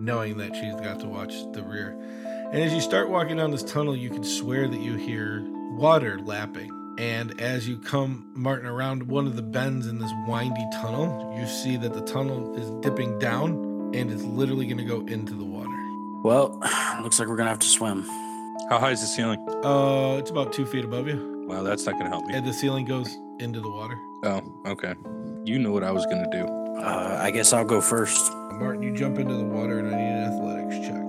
knowing 0.00 0.36
that 0.36 0.54
she's 0.54 0.76
got 0.76 1.00
to 1.00 1.08
watch 1.08 1.34
the 1.52 1.64
rear. 1.64 1.98
And 2.52 2.62
as 2.62 2.72
you 2.72 2.80
start 2.80 3.08
walking 3.08 3.38
down 3.38 3.50
this 3.50 3.64
tunnel, 3.64 3.96
you 3.96 4.08
can 4.08 4.22
swear 4.22 4.68
that 4.68 4.78
you 4.78 4.94
hear 4.94 5.44
water 5.72 6.20
lapping. 6.20 6.70
And 6.96 7.40
as 7.40 7.68
you 7.68 7.78
come, 7.78 8.30
Martin, 8.32 8.68
around 8.68 9.02
one 9.02 9.26
of 9.26 9.34
the 9.34 9.42
bends 9.42 9.88
in 9.88 9.98
this 9.98 10.12
windy 10.28 10.64
tunnel, 10.74 11.34
you 11.36 11.48
see 11.48 11.76
that 11.78 11.92
the 11.92 12.02
tunnel 12.02 12.54
is 12.54 12.70
dipping 12.84 13.18
down 13.18 13.63
and 13.94 14.10
it's 14.10 14.22
literally 14.22 14.66
going 14.66 14.78
to 14.78 14.84
go 14.84 15.00
into 15.06 15.34
the 15.34 15.44
water. 15.44 15.70
Well, 16.22 16.58
looks 17.02 17.18
like 17.18 17.28
we're 17.28 17.36
gonna 17.36 17.50
have 17.50 17.58
to 17.60 17.66
swim. 17.66 18.02
How 18.70 18.78
high 18.78 18.90
is 18.92 19.00
the 19.00 19.06
ceiling? 19.06 19.38
Uh, 19.64 20.16
it's 20.18 20.30
about 20.30 20.52
two 20.52 20.64
feet 20.66 20.84
above 20.84 21.06
you, 21.06 21.44
Wow, 21.48 21.62
that's 21.62 21.84
not 21.84 21.92
going 21.92 22.04
to 22.04 22.10
help 22.10 22.24
me. 22.26 22.34
and 22.34 22.46
the 22.46 22.52
ceiling 22.52 22.86
goes 22.86 23.14
into 23.38 23.60
the 23.60 23.68
water. 23.70 23.94
Oh, 24.24 24.40
okay. 24.66 24.94
You 25.44 25.58
know 25.58 25.70
what 25.72 25.84
I 25.84 25.90
was 25.90 26.06
going 26.06 26.24
to 26.24 26.30
do. 26.30 26.46
Uh, 26.82 27.18
I 27.20 27.30
guess 27.30 27.52
I'll 27.52 27.64
go 27.66 27.80
first. 27.82 28.32
Martin, 28.52 28.82
you 28.82 28.94
jump 28.96 29.18
into 29.18 29.34
the 29.34 29.44
water, 29.44 29.78
and 29.80 29.88
I 29.88 29.98
need 29.98 30.06
an 30.06 30.32
athletics 30.32 30.78
check. 30.86 31.02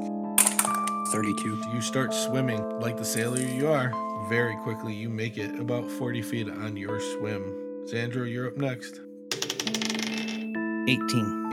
Thirty-two. 1.13 1.63
You 1.73 1.81
start 1.81 2.13
swimming 2.13 2.61
like 2.81 2.97
the 2.97 3.05
sailor 3.05 3.39
you 3.39 3.69
are. 3.69 3.91
Very 4.27 4.55
quickly, 4.57 4.93
you 4.93 5.07
make 5.09 5.37
it 5.37 5.57
about 5.59 5.89
40 5.89 6.21
feet 6.23 6.49
on 6.49 6.75
your 6.75 6.99
swim. 6.99 7.43
Xandro, 7.85 8.29
you're 8.29 8.47
up 8.47 8.57
next. 8.57 8.99
18. 10.87 11.44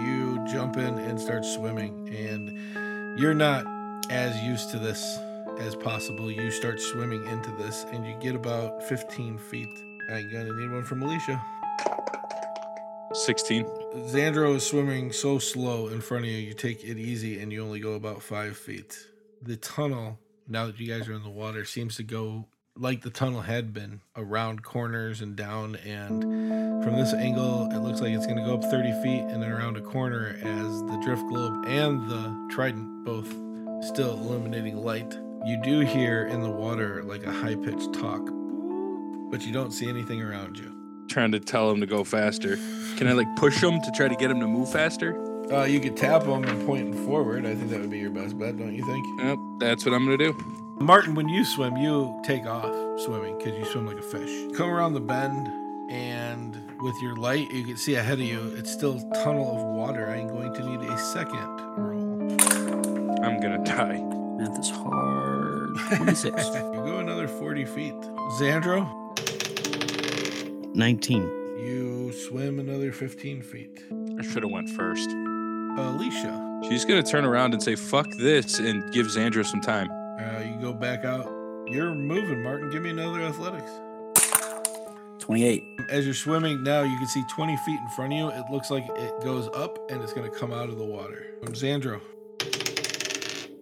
You 0.43 0.49
jump 0.49 0.76
in 0.76 0.99
and 0.99 1.20
start 1.20 1.45
swimming, 1.45 2.09
and 2.09 3.18
you're 3.18 3.34
not 3.34 3.64
as 4.11 4.40
used 4.43 4.70
to 4.70 4.78
this 4.78 5.18
as 5.61 5.76
possible. 5.76 6.32
You 6.32 6.51
start 6.51 6.80
swimming 6.80 7.24
into 7.28 7.51
this, 7.53 7.84
and 7.93 8.05
you 8.05 8.16
get 8.18 8.34
about 8.34 8.82
15 8.82 9.38
feet. 9.38 9.68
I'm 10.11 10.32
gonna 10.32 10.53
need 10.53 10.72
one 10.72 10.84
from 10.84 11.03
Alicia. 11.03 11.40
16. 13.12 13.64
Xandro 13.64 14.57
is 14.57 14.66
swimming 14.66 15.12
so 15.12 15.38
slow 15.38 15.88
in 15.88 16.01
front 16.01 16.24
of 16.24 16.30
you, 16.30 16.38
you 16.38 16.55
take 16.55 16.82
it 16.82 16.99
easy 16.99 17.40
and 17.40 17.53
you 17.53 17.62
only 17.62 17.78
go 17.78 17.93
about 17.93 18.20
five 18.20 18.57
feet. 18.57 19.07
The 19.43 19.57
tunnel, 19.57 20.18
now 20.49 20.66
that 20.66 20.80
you 20.80 20.93
guys 20.93 21.09
are 21.09 21.12
in 21.12 21.22
the 21.22 21.30
water, 21.30 21.64
seems 21.64 21.97
to 21.97 22.03
go 22.03 22.47
like 22.76 23.02
the 23.02 23.10
tunnel 23.10 23.42
had 23.42 23.74
been 23.74 24.00
around 24.16 24.62
corners 24.62 25.20
and 25.20 25.36
down. 25.36 25.76
And 25.76 26.82
from 26.82 26.96
this 26.96 27.12
angle, 27.12 27.68
it 27.70 27.78
looks 27.78 28.00
like 28.00 28.12
it's 28.12 28.26
going 28.26 28.38
to 28.38 28.44
go 28.44 28.54
up 28.54 28.64
30 28.64 28.92
feet 29.02 29.20
and 29.20 29.42
then 29.42 29.50
around 29.50 29.76
a 29.76 29.80
corner 29.82 30.36
as 30.42 30.80
the 30.82 31.00
drift 31.04 31.26
globe 31.28 31.64
and 31.66 32.08
the 32.10 32.48
trident 32.54 33.04
both 33.04 33.28
still 33.84 34.12
illuminating 34.14 34.76
light. 34.78 35.18
You 35.44 35.60
do 35.62 35.80
hear 35.80 36.26
in 36.26 36.40
the 36.40 36.50
water 36.50 37.02
like 37.02 37.24
a 37.24 37.32
high 37.32 37.56
pitched 37.56 37.92
talk, 37.92 38.22
but 39.30 39.42
you 39.42 39.52
don't 39.52 39.72
see 39.72 39.88
anything 39.88 40.22
around 40.22 40.58
you. 40.58 40.72
trying 41.08 41.32
to 41.32 41.40
tell 41.40 41.70
him 41.70 41.80
to 41.80 41.86
go 41.86 42.04
faster. 42.04 42.56
Can 42.96 43.06
I 43.06 43.12
like 43.12 43.26
push 43.36 43.62
him 43.62 43.80
to 43.82 43.90
try 43.90 44.08
to 44.08 44.14
get 44.16 44.30
him 44.30 44.40
to 44.40 44.46
move 44.46 44.70
faster? 44.72 45.14
Uh, 45.52 45.64
you 45.64 45.78
could 45.80 45.96
tap 45.96 46.22
him 46.22 46.44
and 46.44 46.66
point 46.66 46.86
him 46.94 47.04
forward. 47.06 47.44
I 47.44 47.54
think 47.54 47.68
that 47.70 47.80
would 47.80 47.90
be 47.90 47.98
your 47.98 48.10
best 48.10 48.38
bet, 48.38 48.56
don't 48.56 48.74
you 48.74 48.86
think? 48.86 49.20
Yep, 49.20 49.38
that's 49.58 49.84
what 49.84 49.92
I'm 49.94 50.04
gonna 50.04 50.16
do. 50.16 50.32
Martin, 50.82 51.14
when 51.14 51.28
you 51.28 51.44
swim, 51.44 51.76
you 51.76 52.20
take 52.24 52.44
off 52.44 52.74
swimming 53.00 53.38
because 53.38 53.56
you 53.56 53.64
swim 53.66 53.86
like 53.86 53.98
a 53.98 54.02
fish. 54.02 54.56
Come 54.56 54.68
around 54.68 54.94
the 54.94 55.00
bend, 55.00 55.46
and 55.90 56.54
with 56.80 56.94
your 57.02 57.14
light, 57.16 57.50
you 57.52 57.64
can 57.64 57.76
see 57.76 57.94
ahead 57.94 58.14
of 58.14 58.26
you. 58.26 58.52
It's 58.56 58.70
still 58.72 58.98
a 58.98 59.14
tunnel 59.22 59.56
of 59.56 59.62
water. 59.76 60.10
I'm 60.10 60.26
going 60.28 60.52
to 60.54 60.64
need 60.64 60.80
a 60.90 60.98
second 60.98 61.38
roll. 61.76 62.20
I'm 63.24 63.38
gonna 63.40 63.62
die. 63.64 64.00
Math 64.38 64.58
is 64.58 64.70
hard. 64.70 65.76
26. 65.96 66.46
you 66.54 66.62
go 66.84 66.98
another 66.98 67.28
40 67.28 67.64
feet. 67.64 67.94
Xandro, 68.40 68.88
19. 70.74 71.22
you 71.64 72.12
swim 72.12 72.58
another 72.58 72.90
15 72.90 73.40
feet. 73.42 73.84
I 74.18 74.22
should 74.22 74.42
have 74.42 74.50
went 74.50 74.68
first. 74.70 75.08
Alicia, 75.78 76.60
She's 76.68 76.84
gonna 76.84 77.02
turn 77.04 77.24
around 77.24 77.54
and 77.54 77.62
say 77.62 77.76
"fuck 77.76 78.06
this" 78.18 78.58
and 78.58 78.92
give 78.92 79.06
Xandro 79.06 79.46
some 79.46 79.60
time. 79.60 79.88
Uh, 80.22 80.40
you 80.40 80.60
go 80.60 80.72
back 80.72 81.04
out. 81.04 81.26
You're 81.68 81.94
moving, 81.94 82.42
Martin. 82.42 82.70
Give 82.70 82.82
me 82.82 82.90
another 82.90 83.20
athletics. 83.22 83.70
28. 85.18 85.62
As 85.88 86.04
you're 86.04 86.14
swimming 86.14 86.62
now, 86.62 86.82
you 86.82 86.96
can 86.98 87.06
see 87.06 87.22
20 87.30 87.56
feet 87.58 87.78
in 87.80 87.88
front 87.90 88.12
of 88.12 88.18
you. 88.18 88.28
It 88.30 88.44
looks 88.50 88.70
like 88.70 88.84
it 88.88 89.22
goes 89.22 89.48
up 89.54 89.78
and 89.90 90.02
it's 90.02 90.12
going 90.12 90.30
to 90.30 90.36
come 90.36 90.52
out 90.52 90.68
of 90.68 90.78
the 90.78 90.84
water. 90.84 91.26
Um, 91.46 91.52
Xandro, 91.52 92.00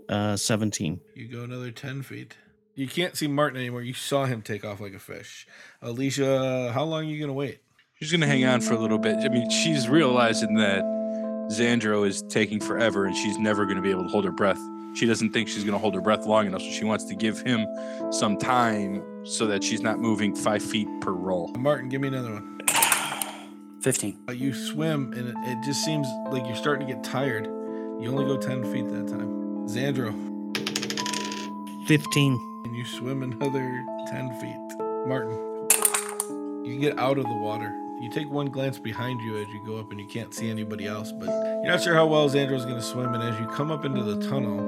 Uh, 0.08 0.36
17. 0.36 1.00
you 1.14 1.28
go 1.28 1.42
another 1.44 1.70
10 1.70 2.02
feet. 2.02 2.36
You 2.74 2.88
can't 2.88 3.14
see 3.16 3.26
Martin 3.28 3.58
anymore. 3.61 3.82
You 3.82 3.92
saw 3.92 4.24
him 4.24 4.40
take 4.42 4.64
off 4.64 4.80
like 4.80 4.94
a 4.94 4.98
fish. 4.98 5.46
Alicia, 5.82 6.72
how 6.72 6.84
long 6.84 7.00
are 7.02 7.08
you 7.08 7.18
going 7.18 7.28
to 7.28 7.34
wait? 7.34 7.61
She's 8.00 8.11
gonna 8.11 8.26
hang 8.26 8.46
on 8.46 8.62
for 8.62 8.72
a 8.72 8.78
little 8.78 8.96
bit. 8.98 9.16
I 9.18 9.28
mean, 9.28 9.50
she's 9.50 9.86
realizing 9.86 10.54
that 10.54 10.82
Xandro 11.52 12.08
is 12.08 12.22
taking 12.30 12.58
forever, 12.58 13.04
and 13.04 13.14
she's 13.14 13.36
never 13.36 13.66
gonna 13.66 13.82
be 13.82 13.90
able 13.90 14.04
to 14.04 14.08
hold 14.08 14.24
her 14.24 14.32
breath. 14.32 14.56
She 14.95 15.07
doesn't 15.07 15.30
think 15.32 15.49
she's 15.49 15.64
gonna 15.64 15.78
hold 15.78 15.95
her 15.95 16.01
breath 16.01 16.26
long 16.26 16.47
enough, 16.47 16.62
so 16.62 16.70
she 16.70 16.84
wants 16.84 17.05
to 17.05 17.14
give 17.14 17.41
him 17.43 17.66
some 18.11 18.36
time 18.36 19.03
so 19.24 19.47
that 19.47 19.62
she's 19.62 19.80
not 19.82 19.99
moving 20.01 20.34
five 20.34 20.62
feet 20.62 20.88
per 21.01 21.12
roll. 21.12 21.49
Martin, 21.59 21.88
give 21.88 22.01
me 22.01 22.09
another 22.09 22.32
one. 22.32 22.61
15. 23.82 24.18
Uh, 24.28 24.32
You 24.32 24.53
swim 24.53 25.12
and 25.14 25.28
it, 25.28 25.34
it 25.38 25.64
just 25.64 25.84
seems 25.84 26.07
like 26.30 26.45
you're 26.47 26.57
starting 26.57 26.86
to 26.86 26.93
get 26.93 27.03
tired. 27.03 27.47
You 27.47 28.09
only 28.11 28.24
go 28.24 28.36
10 28.36 28.64
feet 28.72 28.88
that 28.91 29.09
time. 29.09 29.66
Xandro, 29.68 30.12
15. 31.86 32.62
and 32.64 32.76
you 32.76 32.84
swim 32.84 33.22
another 33.22 33.84
10 34.09 34.41
feet. 34.41 34.78
Martin, 35.07 35.36
you 36.64 36.78
get 36.78 36.99
out 36.99 37.18
of 37.18 37.24
the 37.24 37.34
water. 37.34 37.74
You 38.01 38.11
take 38.11 38.30
one 38.30 38.47
glance 38.47 38.78
behind 38.78 39.20
you 39.20 39.36
as 39.38 39.47
you 39.49 39.62
go 39.66 39.76
up 39.78 39.91
and 39.91 40.01
you 40.01 40.07
can't 40.07 40.32
see 40.32 40.49
anybody 40.51 40.86
else, 40.86 41.12
but 41.12 41.28
you're 41.28 41.66
not 41.66 41.82
sure 41.82 41.95
how 41.95 42.07
well 42.07 42.28
Xandro's 42.28 42.64
going 42.64 42.76
to 42.76 42.82
swim. 42.82 43.12
And 43.14 43.22
as 43.22 43.38
you 43.38 43.47
come 43.47 43.70
up 43.70 43.84
into 43.84 44.03
the 44.03 44.26
tunnel, 44.28 44.59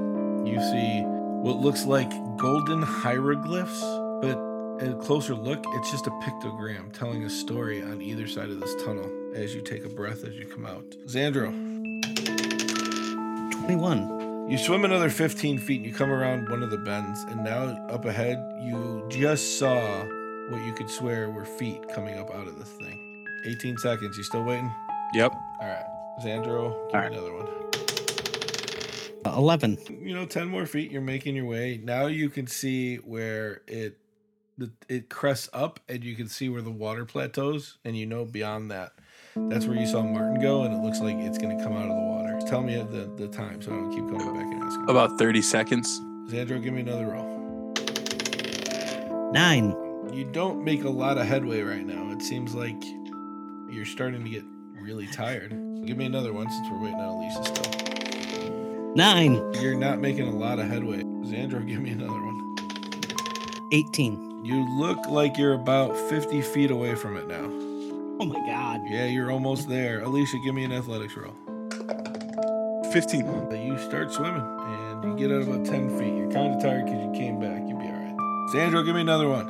you 0.47 0.61
see 0.61 1.03
what 1.03 1.57
looks 1.57 1.84
like 1.84 2.11
golden 2.38 2.82
hieroglyphs, 2.82 3.80
but 4.20 4.38
a 4.80 4.95
closer 5.01 5.34
look, 5.34 5.62
it's 5.74 5.90
just 5.90 6.07
a 6.07 6.11
pictogram 6.11 6.93
telling 6.93 7.24
a 7.24 7.30
story 7.30 7.82
on 7.82 8.01
either 8.03 8.26
side 8.26 8.51
of 8.51 8.61
this 8.61 8.74
tunnel 8.84 9.11
as 9.34 9.55
you 9.55 9.61
take 9.61 9.84
a 9.84 9.88
breath 9.88 10.24
as 10.24 10.34
you 10.34 10.47
come 10.47 10.66
out. 10.66 10.84
Xandro, 11.07 11.51
21. 13.66 14.49
you 14.51 14.59
swim 14.59 14.84
another 14.84 15.09
15 15.11 15.59
feet 15.59 15.76
and 15.78 15.86
you 15.86 15.93
come 15.93 16.11
around 16.11 16.49
one 16.49 16.62
of 16.62 16.70
the 16.70 16.78
bends, 16.78 17.22
and 17.24 17.45
now 17.45 17.62
up 17.88 18.05
ahead, 18.05 18.38
you 18.61 19.07
just 19.09 19.59
saw 19.59 20.05
what 20.49 20.62
you 20.64 20.72
could 20.72 20.90
swear 20.90 21.30
were 21.30 21.45
feet 21.45 21.88
coming 21.95 22.18
up 22.18 22.30
out 22.34 22.47
of 22.47 22.59
this 22.59 22.68
thing. 22.70 22.99
18 23.45 23.76
seconds. 23.78 24.16
You 24.16 24.24
still 24.24 24.43
waiting? 24.45 24.70
Yep. 25.14 25.32
All 25.61 25.68
right. 25.68 25.84
Xandro, 26.24 26.45
give 26.45 26.47
All 26.47 26.88
me 26.93 26.95
right. 26.95 27.12
another 27.12 27.32
one. 27.32 27.47
Uh, 29.25 29.35
11. 29.37 29.79
You 30.03 30.14
know, 30.14 30.27
10 30.27 30.49
more 30.49 30.66
feet. 30.66 30.91
You're 30.91 31.01
making 31.01 31.37
your 31.37 31.45
way. 31.45 31.81
Now 31.83 32.07
you 32.07 32.29
can 32.29 32.47
see 32.47 32.97
where 32.97 33.62
it 33.66 33.99
the, 34.59 34.70
it 34.89 35.09
crests 35.09 35.49
up 35.53 35.81
and 35.89 36.05
you 36.05 36.14
can 36.14 36.29
see 36.29 36.49
where 36.49 36.62
the 36.62 36.70
water 36.70 37.05
plateaus. 37.05 37.79
And 37.85 37.97
you 37.97 38.07
know 38.07 38.25
beyond 38.25 38.70
that, 38.70 38.93
that's 39.35 39.66
where 39.66 39.77
you 39.77 39.87
saw 39.87 40.03
Martin 40.03 40.41
go. 40.41 40.62
And 40.62 40.75
it 40.75 40.83
looks 40.83 41.01
like 41.01 41.16
it's 41.16 41.39
going 41.39 41.57
to 41.57 41.62
come 41.62 41.73
out 41.75 41.89
of 41.89 41.89
the 41.89 41.95
water. 41.95 42.39
Tell 42.47 42.62
me 42.62 42.77
the, 42.77 43.11
the 43.16 43.29
time 43.29 43.62
so 43.62 43.73
I 43.73 43.77
don't 43.77 43.91
keep 43.91 44.07
coming 44.07 44.35
back 44.35 44.53
and 44.53 44.62
asking. 44.62 44.89
About 44.89 45.18
30 45.18 45.43
seconds. 45.43 46.01
Xandro, 46.29 46.62
give 46.62 46.75
me 46.75 46.81
another 46.81 47.07
roll. 47.07 47.33
9. 49.33 50.11
You 50.12 50.25
don't 50.33 50.62
make 50.62 50.85
a 50.85 50.91
lot 50.91 51.16
of 51.16 51.27
headway 51.27 51.62
right 51.62 51.87
now. 51.87 52.12
It 52.12 52.23
seems 52.23 52.55
like 52.55 52.83
you're 53.70 53.87
starting 53.87 54.25
to 54.25 54.31
get 54.31 54.45
really 54.81 55.07
tired. 55.07 55.51
Give 55.87 55.97
me 55.97 56.05
another 56.05 56.33
one 56.33 56.51
since 56.51 56.68
we're 56.70 56.83
waiting 56.83 57.01
on 57.01 57.09
Alicia 57.09 57.45
still. 57.45 57.72
9. 58.95 59.55
You're 59.55 59.74
not 59.74 60.01
making 60.01 60.28
a 60.28 60.36
lot 60.36 60.59
of 60.59 60.68
headway. 60.68 61.03
Xandro, 61.03 61.66
give 61.66 61.80
me 61.80 61.90
another 61.90 62.12
one. 62.12 62.57
18. 63.72 64.45
You 64.45 64.68
look 64.78 65.07
like 65.09 65.38
you're 65.38 65.55
about 65.55 65.97
50 66.11 66.43
feet 66.43 66.70
away 66.70 66.95
from 66.95 67.16
it 67.16 67.26
now. 67.26 67.49
Oh 68.20 68.26
my 68.26 68.38
god. 68.47 68.82
Yeah, 68.86 69.07
you're 69.07 69.30
almost 69.30 69.68
there. 69.68 70.03
Alicia, 70.03 70.36
give 70.45 70.55
me 70.55 70.64
an 70.64 70.72
athletics 70.72 71.16
roll. 71.16 71.32
15. 72.93 73.22
Uh, 73.24 73.55
you 73.55 73.78
start 73.78 74.12
swimming 74.12 74.43
and 74.43 75.05
you 75.05 75.16
get 75.16 75.34
out 75.34 75.43
about 75.43 75.64
10 75.64 75.99
feet. 75.99 76.14
You're 76.14 76.30
kind 76.30 76.55
of 76.55 76.61
tired 76.62 76.84
because 76.84 77.03
you 77.03 77.12
came 77.12 77.40
back. 77.40 77.62
You'll 77.66 77.78
be 77.78 77.86
all 77.86 77.93
right. 77.93 78.14
Xandro, 78.55 78.84
give 78.84 78.95
me 78.95 79.01
another 79.01 79.28
one. 79.28 79.47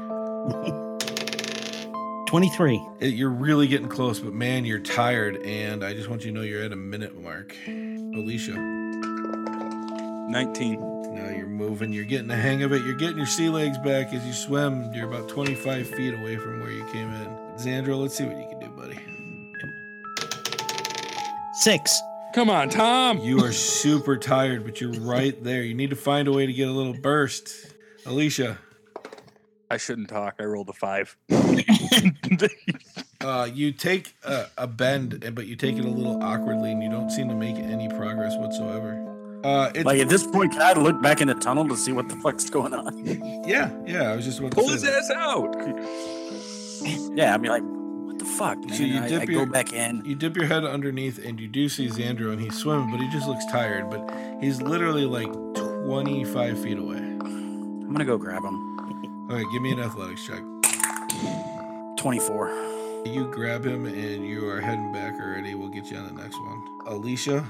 23. 2.27 2.79
Uh, 2.79 3.07
you're 3.07 3.29
really 3.29 3.67
getting 3.67 3.89
close, 3.89 4.21
but 4.21 4.33
man, 4.33 4.65
you're 4.65 4.79
tired, 4.79 5.37
and 5.45 5.85
I 5.85 5.93
just 5.93 6.09
want 6.09 6.25
you 6.25 6.31
to 6.31 6.39
know 6.39 6.43
you're 6.43 6.63
at 6.63 6.73
a 6.73 6.77
minute 6.77 7.21
mark. 7.21 7.55
Alicia, 7.67 8.53
19. 10.33 11.13
now 11.15 11.29
you're 11.29 11.47
moving. 11.47 11.93
You're 11.93 12.07
getting 12.07 12.27
the 12.27 12.35
hang 12.35 12.63
of 12.63 12.73
it. 12.73 12.83
You're 12.85 12.95
getting 12.95 13.19
your 13.19 13.27
sea 13.27 13.51
legs 13.51 13.77
back 13.77 14.15
as 14.15 14.27
you 14.27 14.33
swim. 14.33 14.91
You're 14.95 15.07
about 15.07 15.29
25 15.29 15.87
feet 15.89 16.15
away 16.15 16.37
from 16.37 16.61
where 16.61 16.71
you 16.71 16.87
came 16.87 17.13
in. 17.13 17.29
Xandro, 17.57 18.01
let's 18.01 18.17
see 18.17 18.25
what 18.25 18.39
you 18.39 18.49
can 18.49 18.59
do, 18.59 18.69
buddy. 18.71 18.99
6. 21.53 22.01
Come 22.35 22.49
on, 22.49 22.71
Tom. 22.71 23.19
You 23.19 23.45
are 23.45 23.53
super 23.53 24.17
tired, 24.17 24.65
but 24.65 24.81
you're 24.81 24.93
right 24.93 25.41
there. 25.45 25.63
You 25.63 25.75
need 25.75 25.91
to 25.91 25.97
find 25.97 26.27
a 26.27 26.33
way 26.33 26.47
to 26.47 26.53
get 26.53 26.67
a 26.67 26.73
little 26.73 26.95
burst. 26.95 27.75
Alicia, 28.07 28.57
I 29.71 29.77
shouldn't 29.77 30.09
talk. 30.09 30.37
I 30.39 30.45
rolled 30.45 30.71
a 30.71 30.73
five. 30.73 31.15
uh, 33.21 33.51
you 33.53 33.73
take 33.73 34.15
a, 34.25 34.47
a 34.57 34.67
bend, 34.67 35.31
but 35.35 35.47
you 35.47 35.57
take 35.57 35.77
it 35.77 35.85
a 35.85 35.89
little 35.89 36.23
awkwardly, 36.23 36.73
and 36.73 36.83
you 36.83 36.89
don't 36.89 37.11
seem 37.11 37.29
to 37.29 37.35
make 37.35 37.57
any 37.57 37.91
progress 37.91 38.35
whatsoever. 38.39 39.12
Uh, 39.45 39.71
it's, 39.75 39.85
Like 39.85 40.01
at 40.01 40.09
this 40.09 40.27
point, 40.27 40.53
can 40.53 40.63
I 40.63 40.73
look 40.81 41.01
back 41.03 41.21
in 41.21 41.29
the 41.29 41.35
tunnel 41.35 41.67
to 41.69 41.77
see 41.77 41.93
what 41.93 42.09
the 42.09 42.17
fuck's 42.17 42.49
going 42.49 42.73
on? 42.75 42.97
yeah, 43.47 43.71
yeah. 43.87 44.11
I 44.13 44.17
was 44.17 44.25
just 44.25 44.39
about 44.39 44.53
to 44.53 44.57
Pull 44.57 44.69
say 44.69 44.73
his 44.75 44.83
that. 44.83 44.95
ass 44.95 45.11
out. 45.11 45.57
Yeah, 47.17 47.35
I 47.35 47.39
mean, 47.39 47.51
like, 47.51 47.63
what 47.63 48.19
the 48.19 48.25
fuck, 48.25 48.59
man? 48.59 48.77
So 48.77 48.83
you 48.85 49.01
I, 49.01 49.09
dip 49.09 49.23
I 49.23 49.25
your- 49.33 49.47
go 49.47 49.53
back 49.53 49.73
in. 49.73 50.05
You 50.05 50.15
dip 50.15 50.37
your 50.37 50.47
head 50.47 50.65
underneath, 50.65 51.25
and 51.25 51.39
you 51.41 51.49
do 51.49 51.69
see 51.69 51.89
Xandro, 51.89 52.33
and 52.33 52.41
he's 52.41 52.57
swimming, 52.57 52.91
but 52.91 53.01
he 53.01 53.09
just 53.11 53.27
looks 53.29 53.45
tired. 53.47 53.91
But 53.91 54.09
he's 54.41 54.61
literally 54.63 55.05
like 55.07 55.33
25 55.55 56.63
feet 56.63 56.79
away. 56.79 56.97
I'm 56.99 57.93
gonna 57.93 58.05
go 58.05 58.17
grab 58.19 58.43
him. 58.45 59.29
Okay, 59.31 59.45
give 59.53 59.63
me 59.63 59.73
an 59.73 59.81
athletics 59.81 60.25
check. 60.27 60.43
24. 61.99 62.49
You 63.07 63.29
grab 63.33 63.65
him, 63.67 63.87
and 63.87 64.27
you 64.27 64.49
are 64.49 64.61
heading 64.61 64.93
back 64.93 65.15
already. 65.21 65.55
We'll 65.55 65.69
get 65.69 65.91
you 65.91 65.97
on 65.99 66.07
the 66.15 66.23
next 66.23 66.37
one. 66.41 66.63
Alicia, 66.87 67.45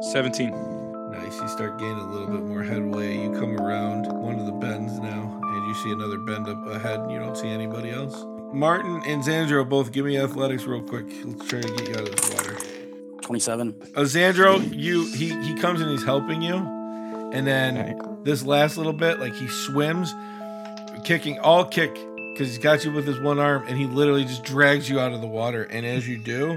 17. 0.00 1.10
nice. 1.10 1.40
You 1.40 1.48
start 1.48 1.78
gaining 1.78 1.98
a 1.98 2.10
little 2.10 2.28
bit 2.28 2.42
more 2.42 2.62
headway. 2.62 3.18
You 3.18 3.32
come 3.32 3.58
around 3.58 4.06
one 4.12 4.38
of 4.38 4.46
the 4.46 4.52
bends 4.52 4.98
now, 5.00 5.40
and 5.42 5.66
you 5.66 5.74
see 5.74 5.90
another 5.90 6.18
bend 6.18 6.48
up 6.48 6.64
ahead, 6.68 7.00
and 7.00 7.10
you 7.10 7.18
don't 7.18 7.36
see 7.36 7.48
anybody 7.48 7.90
else. 7.90 8.24
Martin 8.52 9.02
and 9.06 9.22
Xandro 9.22 9.68
both 9.68 9.90
give 9.90 10.06
me 10.06 10.16
athletics 10.16 10.64
real 10.64 10.82
quick. 10.82 11.06
Let's 11.24 11.48
try 11.48 11.60
to 11.60 11.68
get 11.68 11.88
you 11.88 11.94
out 11.96 12.02
of 12.02 12.16
this 12.16 12.32
water. 12.32 12.56
27. 13.22 13.74
Uh, 13.96 14.00
Xandro, 14.02 14.72
you 14.72 15.12
he 15.12 15.30
he 15.42 15.54
comes 15.54 15.80
and 15.80 15.90
he's 15.90 16.04
helping 16.04 16.42
you, 16.42 16.54
and 17.32 17.44
then 17.44 18.00
this 18.22 18.44
last 18.44 18.76
little 18.76 18.92
bit, 18.92 19.18
like 19.18 19.34
he 19.34 19.48
swims, 19.48 20.14
kicking 21.04 21.40
all 21.40 21.64
kick 21.64 21.92
because 22.32 22.48
he's 22.48 22.58
got 22.58 22.84
you 22.84 22.92
with 22.92 23.04
his 23.04 23.18
one 23.18 23.40
arm, 23.40 23.64
and 23.66 23.76
he 23.76 23.86
literally 23.86 24.24
just 24.24 24.44
drags 24.44 24.88
you 24.88 25.00
out 25.00 25.12
of 25.12 25.20
the 25.20 25.26
water. 25.26 25.64
And 25.64 25.84
as 25.84 26.06
you 26.06 26.18
do, 26.18 26.56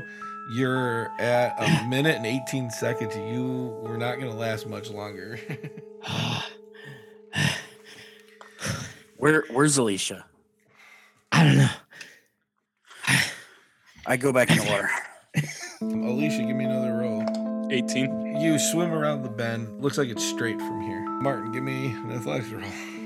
you're 0.52 1.10
at 1.20 1.56
a 1.58 1.86
minute 1.88 2.18
and 2.18 2.26
18 2.26 2.70
seconds. 2.70 3.16
You 3.16 3.78
were 3.82 3.98
not 3.98 4.20
going 4.20 4.32
to 4.32 4.38
last 4.38 4.68
much 4.68 4.90
longer. 4.90 5.40
Where 9.18 9.46
Where's 9.52 9.78
Alicia? 9.78 10.26
I 11.32 11.44
don't 11.44 11.58
know. 11.58 11.70
I 14.06 14.18
go 14.18 14.34
back 14.34 14.50
in 14.50 14.58
the 14.58 14.66
water. 14.66 14.90
Alicia, 15.82 16.44
give 16.44 16.56
me 16.56 16.66
another 16.66 16.98
roll. 16.98 17.24
18. 17.72 18.42
You 18.42 18.60
swim 18.60 18.92
around 18.92 19.24
the 19.24 19.30
bend. 19.30 19.82
Looks 19.82 19.98
like 19.98 20.10
it's 20.10 20.26
straight 20.26 20.60
from 20.60 20.82
here. 20.82 21.02
Martin, 21.22 21.52
give 21.52 21.64
me 21.64 21.86
an 21.86 22.12
athletics 22.12 22.50
roll. 22.50 23.01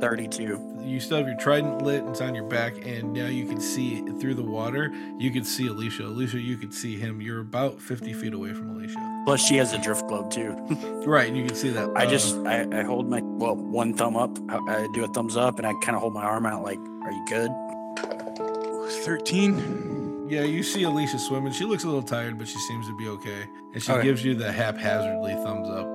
32. 0.00 0.82
You 0.84 1.00
still 1.00 1.18
have 1.18 1.26
your 1.26 1.36
trident 1.38 1.82
lit, 1.82 2.04
it's 2.06 2.20
on 2.20 2.34
your 2.34 2.44
back, 2.44 2.74
and 2.86 3.12
now 3.12 3.26
you 3.26 3.46
can 3.46 3.60
see 3.60 4.02
through 4.20 4.34
the 4.34 4.42
water. 4.42 4.92
You 5.18 5.30
can 5.30 5.42
see 5.44 5.66
Alicia. 5.66 6.04
Alicia, 6.06 6.38
you 6.38 6.56
can 6.56 6.70
see 6.70 6.96
him. 6.96 7.20
You're 7.20 7.40
about 7.40 7.80
50 7.80 8.12
feet 8.12 8.32
away 8.34 8.52
from 8.52 8.70
Alicia. 8.70 9.22
Plus, 9.26 9.40
she 9.44 9.56
has 9.56 9.72
a 9.72 9.78
drift 9.78 10.06
globe 10.06 10.30
too. 10.30 10.54
Right, 11.06 11.28
and 11.28 11.36
you 11.36 11.44
can 11.46 11.54
see 11.54 11.70
that. 11.70 11.88
I 11.94 12.04
uh, 12.06 12.10
just 12.10 12.34
I, 12.38 12.66
I 12.72 12.82
hold 12.82 13.08
my 13.08 13.20
well 13.22 13.54
one 13.54 13.94
thumb 13.94 14.16
up. 14.16 14.36
I, 14.50 14.56
I 14.56 14.88
do 14.92 15.04
a 15.04 15.08
thumbs 15.08 15.36
up, 15.36 15.58
and 15.58 15.66
I 15.66 15.72
kind 15.84 15.94
of 15.94 16.00
hold 16.02 16.14
my 16.14 16.24
arm 16.24 16.44
out 16.46 16.64
like, 16.64 16.78
"Are 16.78 17.12
you 17.12 17.24
good?" 17.28 17.50
13. 19.04 20.26
Yeah, 20.28 20.42
you 20.42 20.62
see 20.64 20.82
Alicia 20.82 21.18
swimming. 21.20 21.52
She 21.52 21.64
looks 21.64 21.84
a 21.84 21.86
little 21.86 22.02
tired, 22.02 22.38
but 22.38 22.48
she 22.48 22.58
seems 22.58 22.86
to 22.88 22.96
be 22.96 23.06
okay. 23.08 23.46
And 23.72 23.82
she 23.82 23.92
Okay. 23.92 24.02
gives 24.02 24.24
you 24.24 24.34
the 24.34 24.50
haphazardly 24.50 25.34
thumbs 25.34 25.68
up. 25.68 25.86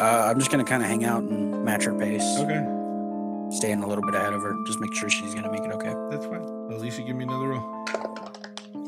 Uh, 0.00 0.30
I'm 0.30 0.38
just 0.38 0.50
gonna 0.50 0.64
kind 0.64 0.82
of 0.82 0.88
hang 0.88 1.04
out 1.04 1.22
and 1.22 1.62
match 1.64 1.84
her 1.84 1.92
pace, 1.94 2.24
Okay, 2.38 2.64
staying 3.50 3.82
a 3.82 3.86
little 3.86 4.04
bit 4.04 4.14
ahead 4.14 4.32
of 4.32 4.42
her, 4.42 4.54
just 4.66 4.80
make 4.80 4.94
sure 4.94 5.08
she's 5.08 5.34
gonna 5.34 5.50
make 5.50 5.62
it 5.62 5.72
okay. 5.72 5.94
that's 6.10 6.26
fine. 6.26 6.42
Alicia, 6.70 7.02
give 7.02 7.16
me 7.16 7.24
another 7.24 7.48
roll. 7.48 7.86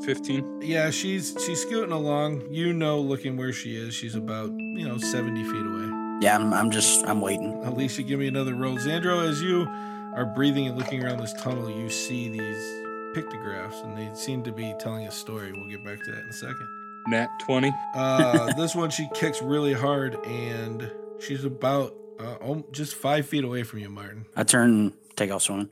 15. 0.05 0.63
Yeah, 0.63 0.91
she's 0.91 1.37
she's 1.45 1.63
scooting 1.63 1.93
along. 1.93 2.43
You 2.51 2.73
know, 2.73 3.01
looking 3.01 3.37
where 3.37 3.53
she 3.53 3.77
is, 3.77 3.95
she's 3.95 4.15
about 4.15 4.51
you 4.51 4.87
know 4.87 4.99
70 4.99 5.45
feet 5.45 5.67
away. 5.67 6.19
Yeah, 6.21 6.37
I'm, 6.37 6.53
I'm 6.53 6.71
just 6.71 7.07
I'm 7.07 7.21
waiting. 7.21 7.65
Alicia, 7.65 8.03
give 8.03 8.21
me 8.21 8.29
another 8.29 8.55
roll. 8.55 8.77
Xandro, 8.77 9.29
as 9.29 9.43
you 9.43 9.67
are 10.15 10.25
breathing 10.25 10.67
and 10.67 10.79
looking 10.79 11.05
around 11.05 11.19
this 11.19 11.33
tunnel, 11.35 11.71
you 11.71 11.89
see 11.89 12.29
these 12.29 12.83
pictographs, 13.15 13.81
and 13.81 13.97
they 13.97 14.11
seem 14.15 14.43
to 14.45 14.53
be 14.53 14.75
telling 14.79 15.07
a 15.07 15.11
story. 15.11 15.53
We'll 15.53 15.69
get 15.69 15.85
back 15.85 16.03
to 16.05 16.11
that 16.11 16.21
in 16.21 16.29
a 16.29 16.33
second. 16.33 16.69
Nat 17.09 17.29
20. 17.41 17.73
Uh, 17.95 18.53
this 18.55 18.75
one 18.75 18.91
she 18.91 19.09
kicks 19.15 19.43
really 19.43 19.73
hard, 19.73 20.15
and 20.25 20.91
she's 21.19 21.45
about 21.45 21.95
uh, 22.19 22.37
om- 22.41 22.65
just 22.73 22.95
five 22.95 23.27
feet 23.27 23.45
away 23.45 23.63
from 23.63 23.81
you, 23.81 23.89
Martin. 23.89 24.27
I 24.37 24.45
turn, 24.45 24.93
take 25.17 25.31
off 25.31 25.43
swimming. 25.43 25.69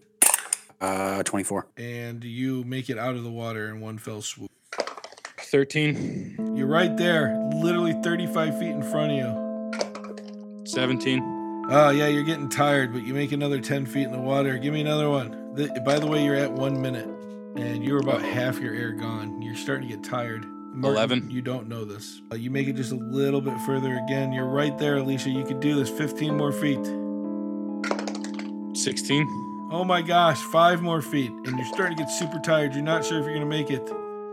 Uh, 0.81 1.23
24. 1.23 1.67
And 1.77 2.25
you 2.25 2.65
make 2.65 2.89
it 2.89 2.99
out 2.99 3.15
of 3.15 3.23
the 3.23 3.31
water 3.31 3.69
in 3.69 3.81
one 3.81 3.99
fell 3.99 4.23
swoop. 4.23 4.51
13. 5.39 6.55
You're 6.57 6.67
right 6.67 6.97
there, 6.97 7.37
literally 7.55 7.93
35 8.03 8.59
feet 8.59 8.71
in 8.71 8.83
front 8.83 9.13
of 9.13 9.19
you. 9.19 10.65
17. 10.65 11.67
Oh, 11.73 11.91
yeah, 11.91 12.07
you're 12.07 12.25
getting 12.25 12.49
tired, 12.49 12.93
but 12.93 13.03
you 13.05 13.13
make 13.15 13.33
another 13.33 13.61
10 13.61 13.87
feet 13.87 14.05
in 14.05 14.13
the 14.13 14.21
water. 14.21 14.57
Give 14.59 14.73
me 14.73 14.81
another 14.81 15.11
one. 15.11 15.55
The, 15.55 15.83
by 15.85 15.99
the 15.99 16.07
way, 16.07 16.25
you're 16.25 16.37
at 16.37 16.53
one 16.53 16.81
minute, 16.81 17.07
and 17.57 17.85
you're 17.85 18.01
about 18.01 18.23
half 18.23 18.59
your 18.59 18.75
air 18.75 18.93
gone. 18.93 19.43
You're 19.43 19.57
starting 19.57 19.89
to 19.89 19.95
get 19.97 20.05
tired. 20.05 20.47
Martin, 20.73 20.97
11. 20.97 21.31
You 21.31 21.43
don't 21.43 21.69
know 21.69 21.85
this. 21.85 22.23
Uh, 22.33 22.37
you 22.37 22.51
make 22.51 22.69
it 22.69 22.75
just 22.75 22.93
a 22.93 22.97
little 22.97 23.41
bit 23.41 23.59
further 23.63 24.01
again. 24.05 24.33
You're 24.33 24.47
right 24.47 24.77
there, 24.79 24.99
Alicia. 24.99 25.31
You 25.31 25.45
could 25.45 25.61
do 25.61 25.75
this 25.75 25.91
15 25.91 26.37
more 26.37 26.53
feet. 26.53 26.85
16. 28.77 29.27
Oh 29.73 29.85
my 29.85 30.03
gosh, 30.03 30.39
five 30.39 30.81
more 30.83 31.03
feet, 31.03 31.31
and 31.31 31.57
you're 31.57 31.67
starting 31.67 31.97
to 31.97 32.03
get 32.03 32.11
super 32.11 32.39
tired. 32.41 32.75
You're 32.75 32.83
not 32.83 33.05
sure 33.05 33.19
if 33.19 33.25
you're 33.25 33.35
going 33.35 33.49
to 33.49 33.57
make 33.57 33.71
it. 33.71 33.89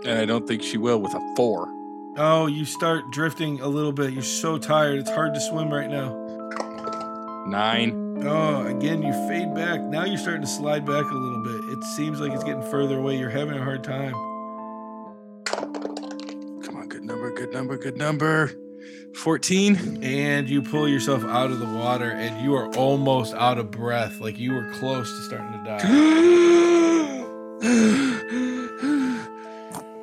And 0.06 0.20
I 0.20 0.26
don't 0.26 0.48
think 0.48 0.64
she 0.64 0.78
will 0.78 1.00
with 1.00 1.14
a 1.14 1.34
4. 1.36 1.74
Oh, 2.18 2.48
you 2.48 2.66
start 2.66 3.12
drifting 3.12 3.60
a 3.62 3.68
little 3.68 3.92
bit. 3.92 4.14
You're 4.14 4.24
so 4.24 4.58
tired. 4.58 5.00
It's 5.00 5.12
hard 5.12 5.34
to 5.34 5.40
swim 5.40 5.72
right 5.72 5.90
now. 5.90 6.16
9. 7.48 8.24
Oh, 8.26 8.66
again, 8.66 9.04
you 9.04 9.14
fade 9.28 9.54
back. 9.54 9.82
Now 9.82 10.06
you're 10.06 10.18
starting 10.18 10.42
to 10.42 10.48
slide 10.48 10.86
back 10.86 11.06
a 11.06 11.16
little 11.16 11.44
bit. 11.44 11.78
It 11.78 11.84
seems 11.96 12.20
like 12.20 12.32
it's 12.32 12.44
getting 12.44 12.64
further 12.72 12.98
away. 12.98 13.18
You're 13.18 13.30
having 13.30 13.58
a 13.58 13.64
hard 13.64 13.84
time. 13.84 14.14
Good 17.38 17.54
number, 17.54 17.78
good 17.78 17.98
number, 17.98 18.52
14. 19.16 20.04
And 20.04 20.50
you 20.50 20.62
pull 20.64 20.90
yourself 20.90 21.24
out 21.24 21.52
of 21.52 21.60
the 21.60 21.66
water, 21.66 22.12
and 22.12 22.44
you 22.44 22.56
are 22.56 22.76
almost 22.76 23.36
out 23.36 23.60
of 23.60 23.70
breath. 23.70 24.20
Like 24.20 24.40
you 24.40 24.54
were 24.54 24.72
close 24.74 25.10
to 25.10 25.22
starting 25.24 25.52
to 25.52 25.64
die. 25.64 25.78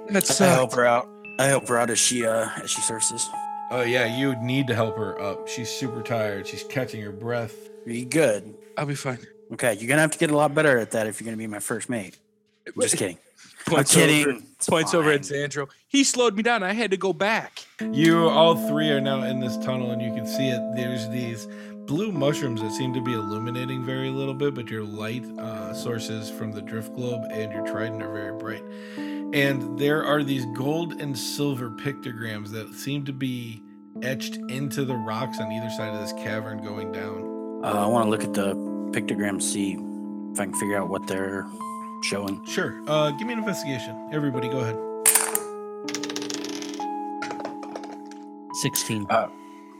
That's 0.10 0.40
I 0.40 0.46
help 0.46 0.72
her 0.74 0.86
out. 0.86 1.08
I 1.40 1.46
help 1.46 1.66
her 1.68 1.76
out 1.76 1.90
as 1.90 1.98
she 1.98 2.24
uh 2.24 2.48
as 2.62 2.70
she 2.70 2.80
surfaces. 2.82 3.28
Oh, 3.70 3.82
yeah, 3.82 4.04
you 4.16 4.36
need 4.36 4.68
to 4.68 4.74
help 4.74 4.96
her 4.96 5.20
up. 5.20 5.48
She's 5.48 5.68
super 5.68 6.02
tired. 6.02 6.46
She's 6.46 6.62
catching 6.62 7.02
her 7.02 7.10
breath. 7.10 7.54
Are 7.86 7.90
you 7.90 8.04
good? 8.04 8.54
I'll 8.76 8.86
be 8.86 8.94
fine. 8.94 9.18
Okay, 9.52 9.74
you're 9.74 9.88
gonna 9.88 10.02
have 10.02 10.12
to 10.12 10.18
get 10.18 10.30
a 10.30 10.36
lot 10.36 10.54
better 10.54 10.78
at 10.78 10.92
that 10.92 11.08
if 11.08 11.20
you're 11.20 11.24
gonna 11.24 11.36
be 11.36 11.48
my 11.48 11.58
first 11.58 11.88
mate. 11.88 12.16
I'm 12.66 12.80
just 12.80 12.96
kidding. 12.98 13.18
Points 13.66 13.94
I'm 13.94 14.00
kidding. 14.00 14.26
Over, 14.28 14.38
It's 14.56 14.68
points 14.68 14.94
over 14.94 15.10
at 15.10 15.24
fine. 15.24 15.38
Xandro. 15.38 15.68
He 15.88 16.04
slowed 16.04 16.36
me 16.36 16.42
down. 16.42 16.62
I 16.62 16.72
had 16.72 16.90
to 16.90 16.96
go 16.96 17.12
back. 17.12 17.64
You 17.92 18.28
all 18.28 18.56
three 18.68 18.90
are 18.90 19.00
now 19.00 19.22
in 19.22 19.40
this 19.40 19.56
tunnel, 19.58 19.90
and 19.90 20.02
you 20.02 20.12
can 20.14 20.26
see 20.26 20.48
it. 20.48 20.60
There's 20.76 21.08
these 21.08 21.46
blue 21.86 22.12
mushrooms 22.12 22.62
that 22.62 22.72
seem 22.72 22.94
to 22.94 23.00
be 23.00 23.12
illuminating 23.12 23.84
very 23.84 24.10
little 24.10 24.34
bit, 24.34 24.54
but 24.54 24.68
your 24.68 24.84
light 24.84 25.24
uh, 25.38 25.74
sources 25.74 26.30
from 26.30 26.52
the 26.52 26.62
drift 26.62 26.94
globe 26.94 27.22
and 27.30 27.52
your 27.52 27.66
trident 27.66 28.02
are 28.02 28.12
very 28.12 28.36
bright. 28.38 28.62
And 29.34 29.78
there 29.78 30.04
are 30.04 30.22
these 30.22 30.46
gold 30.54 31.00
and 31.00 31.18
silver 31.18 31.70
pictograms 31.70 32.50
that 32.50 32.72
seem 32.74 33.04
to 33.04 33.12
be 33.12 33.62
etched 34.02 34.36
into 34.48 34.84
the 34.84 34.94
rocks 34.94 35.38
on 35.40 35.52
either 35.52 35.70
side 35.70 35.94
of 35.94 36.00
this 36.00 36.12
cavern 36.12 36.62
going 36.62 36.92
down. 36.92 37.60
Uh, 37.64 37.84
I 37.84 37.86
want 37.86 38.06
to 38.06 38.10
look 38.10 38.24
at 38.24 38.34
the 38.34 38.54
pictograms, 38.98 39.42
see 39.42 39.72
if 40.32 40.40
I 40.40 40.44
can 40.44 40.54
figure 40.54 40.78
out 40.78 40.88
what 40.88 41.06
they're 41.06 41.46
showing. 42.04 42.44
Sure. 42.46 42.80
Uh, 42.86 43.10
give 43.12 43.26
me 43.26 43.32
an 43.32 43.38
investigation. 43.38 44.10
Everybody, 44.12 44.48
go 44.48 44.58
ahead. 44.58 44.78
16. 48.62 49.06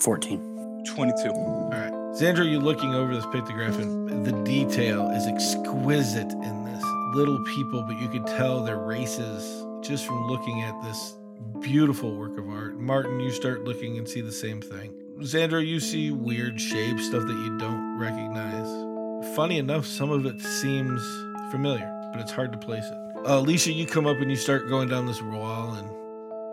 14. 0.00 0.84
22. 0.94 1.28
All 1.30 1.70
right. 1.70 1.92
Xandro, 2.14 2.48
you're 2.48 2.60
looking 2.60 2.94
over 2.94 3.14
this 3.14 3.26
pictograph, 3.26 3.80
and 3.80 4.24
the 4.24 4.32
detail 4.42 5.10
is 5.10 5.26
exquisite 5.26 6.32
in 6.32 6.64
this. 6.64 6.84
Little 7.14 7.42
people, 7.44 7.82
but 7.82 8.00
you 8.00 8.08
could 8.08 8.26
tell 8.26 8.62
their 8.62 8.78
races 8.78 9.64
just 9.82 10.06
from 10.06 10.26
looking 10.26 10.62
at 10.62 10.80
this 10.82 11.16
beautiful 11.60 12.16
work 12.16 12.38
of 12.38 12.48
art. 12.48 12.78
Martin, 12.78 13.20
you 13.20 13.30
start 13.30 13.64
looking 13.64 13.98
and 13.98 14.08
see 14.08 14.20
the 14.20 14.32
same 14.32 14.60
thing. 14.60 14.92
Xandro, 15.20 15.64
you 15.64 15.80
see 15.80 16.10
weird 16.10 16.60
shapes, 16.60 17.06
stuff 17.06 17.24
that 17.26 17.32
you 17.32 17.58
don't 17.58 17.98
recognize. 17.98 19.34
Funny 19.34 19.58
enough, 19.58 19.86
some 19.86 20.10
of 20.10 20.26
it 20.26 20.40
seems 20.40 21.02
familiar, 21.50 21.93
but 22.14 22.22
it's 22.22 22.30
hard 22.30 22.52
to 22.52 22.58
place 22.58 22.84
it. 22.84 23.26
Uh, 23.26 23.40
Alicia, 23.40 23.72
you 23.72 23.86
come 23.86 24.06
up 24.06 24.18
and 24.18 24.30
you 24.30 24.36
start 24.36 24.68
going 24.68 24.88
down 24.88 25.04
this 25.04 25.20
wall, 25.20 25.74
and 25.74 25.88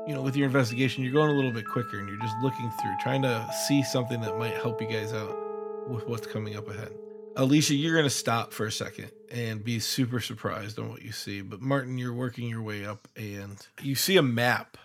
you 0.08 0.16
know, 0.16 0.24
with 0.24 0.36
your 0.36 0.48
investigation, 0.48 1.04
you're 1.04 1.14
going 1.14 1.30
a 1.30 1.34
little 1.34 1.52
bit 1.52 1.68
quicker 1.68 2.00
and 2.00 2.10
you're 2.10 2.18
just 2.18 2.36
looking 2.42 2.72
through, 2.82 2.96
trying 3.02 3.22
to 3.22 3.48
see 3.68 3.84
something 3.84 4.20
that 4.22 4.36
might 4.38 4.56
help 4.56 4.82
you 4.82 4.88
guys 4.88 5.14
out 5.14 5.38
with 5.88 6.08
what's 6.08 6.26
coming 6.26 6.56
up 6.56 6.68
ahead. 6.68 6.92
Alicia, 7.36 7.76
you're 7.76 7.94
going 7.94 8.06
to 8.06 8.10
stop 8.10 8.52
for 8.52 8.66
a 8.66 8.72
second 8.72 9.12
and 9.32 9.64
be 9.64 9.80
super 9.80 10.20
surprised 10.20 10.80
on 10.80 10.90
what 10.90 11.04
you 11.04 11.12
see. 11.12 11.42
But 11.42 11.62
Martin, 11.62 11.98
you're 12.00 12.14
working 12.14 12.50
your 12.50 12.64
way 12.64 12.84
up 12.84 13.08
and 13.16 13.56
you 13.82 13.94
see 13.94 14.18
a 14.18 14.24
map, 14.24 14.78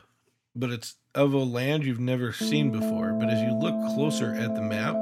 but 0.55 0.71
it's 0.71 0.97
of 1.15 1.33
a 1.33 1.39
land 1.39 1.85
you've 1.85 1.99
never 1.99 2.33
seen 2.33 2.71
before. 2.71 3.15
But 3.15 3.31
as 3.31 3.41
you 3.41 3.55
look 3.55 3.75
closer 3.95 4.35
at 4.35 4.55
the 4.55 4.63
map, 4.63 4.97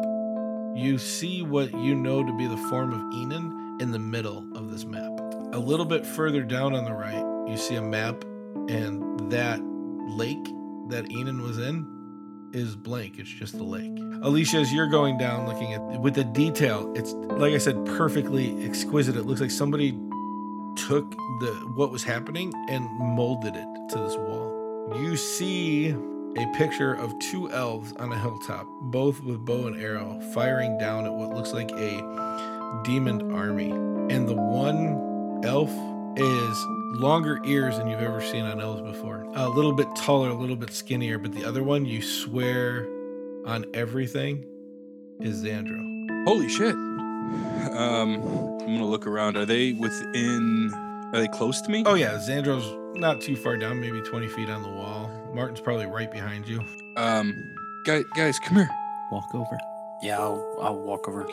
you 0.76 0.96
see 0.96 1.42
what 1.42 1.72
you 1.72 1.94
know 1.94 2.24
to 2.24 2.38
be 2.38 2.46
the 2.46 2.56
form 2.68 2.92
of 2.92 3.00
Enon 3.20 3.78
in 3.80 3.90
the 3.90 3.98
middle 3.98 4.56
of 4.56 4.70
this 4.70 4.84
map. 4.84 5.23
A 5.54 5.58
little 5.58 5.86
bit 5.86 6.04
further 6.04 6.42
down 6.42 6.74
on 6.74 6.84
the 6.84 6.92
right, 6.92 7.48
you 7.48 7.56
see 7.56 7.76
a 7.76 7.80
map, 7.80 8.24
and 8.68 9.30
that 9.30 9.60
lake 10.08 10.44
that 10.88 11.08
Enon 11.12 11.42
was 11.42 11.58
in 11.58 12.50
is 12.52 12.74
blank. 12.74 13.20
It's 13.20 13.30
just 13.30 13.56
the 13.56 13.62
lake. 13.62 13.96
Alicia, 14.22 14.56
as 14.56 14.72
you're 14.72 14.88
going 14.88 15.16
down 15.16 15.46
looking 15.46 15.72
at 15.72 15.80
with 16.00 16.14
the 16.14 16.24
detail, 16.24 16.92
it's 16.96 17.12
like 17.12 17.52
I 17.52 17.58
said, 17.58 17.86
perfectly 17.86 18.64
exquisite. 18.64 19.14
It 19.14 19.26
looks 19.26 19.40
like 19.40 19.52
somebody 19.52 19.92
took 20.88 21.08
the 21.38 21.72
what 21.76 21.92
was 21.92 22.02
happening 22.02 22.52
and 22.68 22.88
molded 23.14 23.54
it 23.54 23.68
to 23.90 23.98
this 24.00 24.16
wall. 24.16 24.92
You 24.96 25.16
see 25.16 25.90
a 25.90 26.46
picture 26.56 26.94
of 26.94 27.16
two 27.20 27.48
elves 27.52 27.92
on 27.92 28.10
a 28.10 28.18
hilltop, 28.18 28.66
both 28.80 29.22
with 29.22 29.44
bow 29.44 29.68
and 29.68 29.80
arrow, 29.80 30.20
firing 30.34 30.78
down 30.78 31.06
at 31.06 31.12
what 31.12 31.32
looks 31.32 31.52
like 31.52 31.70
a 31.70 32.82
demon 32.82 33.32
army. 33.32 33.70
And 34.12 34.28
the 34.28 34.34
one 34.34 35.13
elf 35.44 35.70
is 36.16 36.64
longer 37.00 37.40
ears 37.44 37.76
than 37.78 37.88
you've 37.88 38.00
ever 38.00 38.20
seen 38.20 38.44
on 38.44 38.60
elves 38.60 38.80
before. 38.82 39.22
A 39.34 39.48
little 39.48 39.72
bit 39.72 39.86
taller, 39.96 40.30
a 40.30 40.34
little 40.34 40.56
bit 40.56 40.72
skinnier, 40.72 41.18
but 41.18 41.32
the 41.32 41.44
other 41.44 41.62
one, 41.62 41.84
you 41.84 42.02
swear 42.02 42.86
on 43.46 43.66
everything, 43.74 44.44
is 45.20 45.44
Xandro. 45.44 46.24
Holy 46.26 46.48
shit. 46.48 46.74
Um, 46.74 48.22
I'm 48.22 48.58
gonna 48.58 48.86
look 48.86 49.06
around. 49.06 49.36
Are 49.36 49.44
they 49.44 49.72
within? 49.72 50.72
Are 51.12 51.20
they 51.20 51.28
close 51.28 51.60
to 51.62 51.70
me? 51.70 51.82
Oh 51.86 51.94
yeah, 51.94 52.12
Xandro's 52.14 52.98
not 52.98 53.20
too 53.20 53.36
far 53.36 53.56
down, 53.56 53.80
maybe 53.80 54.00
20 54.00 54.28
feet 54.28 54.48
on 54.48 54.62
the 54.62 54.68
wall. 54.68 55.10
Martin's 55.34 55.60
probably 55.60 55.86
right 55.86 56.10
behind 56.10 56.46
you. 56.46 56.64
Um, 56.96 57.34
guys, 57.84 58.04
guys, 58.16 58.38
come 58.38 58.56
here. 58.56 58.70
Walk 59.10 59.34
over. 59.34 59.58
Yeah, 60.02 60.18
I'll, 60.18 60.58
I'll 60.60 60.78
walk 60.78 61.08
over. 61.08 61.26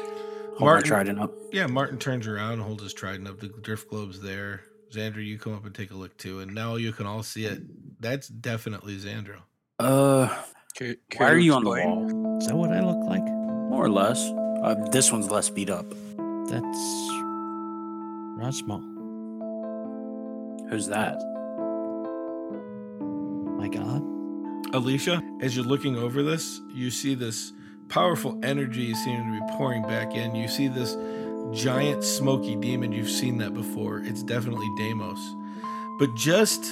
Hold 0.61 0.69
my 0.69 0.73
Martin- 0.75 0.87
trident 0.89 1.19
up. 1.19 1.33
Yeah, 1.51 1.67
Martin 1.67 1.97
turns 1.97 2.27
around 2.27 2.53
and 2.53 2.61
holds 2.61 2.83
his 2.83 2.93
trident 2.93 3.27
up. 3.27 3.39
The 3.39 3.47
drift 3.47 3.89
globe's 3.89 4.21
there. 4.21 4.61
Xandro, 4.93 5.25
you 5.25 5.37
come 5.37 5.53
up 5.53 5.65
and 5.65 5.73
take 5.73 5.91
a 5.91 5.95
look 5.95 6.15
too, 6.17 6.39
and 6.39 6.53
now 6.53 6.75
you 6.75 6.91
can 6.91 7.05
all 7.05 7.23
see 7.23 7.45
it. 7.45 7.61
That's 8.01 8.27
definitely 8.27 8.97
Xandro. 8.97 9.37
Uh, 9.79 10.27
Care- 10.75 10.95
why 11.17 11.29
are 11.31 11.35
to 11.35 11.41
you 11.41 11.53
on 11.53 11.63
the 11.63 11.71
explain? 11.71 12.13
wall? 12.13 12.37
Is 12.39 12.47
that 12.47 12.55
what 12.55 12.71
I 12.71 12.81
look 12.81 13.03
like? 13.07 13.23
More 13.23 13.85
or 13.85 13.89
less. 13.89 14.21
Uh, 14.63 14.75
this 14.91 15.11
one's 15.11 15.29
less 15.31 15.49
beat 15.49 15.69
up. 15.69 15.89
that's 15.89 16.77
Rosmal. 18.37 18.81
Who's 20.69 20.87
that? 20.87 21.17
My 23.57 23.67
God. 23.67 24.03
Alicia, 24.75 25.21
as 25.41 25.55
you're 25.55 25.65
looking 25.65 25.97
over 25.97 26.23
this, 26.23 26.61
you 26.73 26.89
see 26.91 27.13
this 27.15 27.53
powerful 27.91 28.39
energy 28.41 28.93
seeming 28.95 29.25
to 29.25 29.39
be 29.39 29.53
pouring 29.57 29.83
back 29.83 30.15
in. 30.15 30.33
You 30.33 30.47
see 30.47 30.67
this 30.67 30.97
giant 31.51 32.03
smoky 32.03 32.55
demon. 32.55 32.91
You've 32.91 33.09
seen 33.09 33.37
that 33.39 33.53
before. 33.53 33.99
It's 33.99 34.23
definitely 34.23 34.67
Deimos. 34.77 35.35
But 35.99 36.15
just 36.15 36.63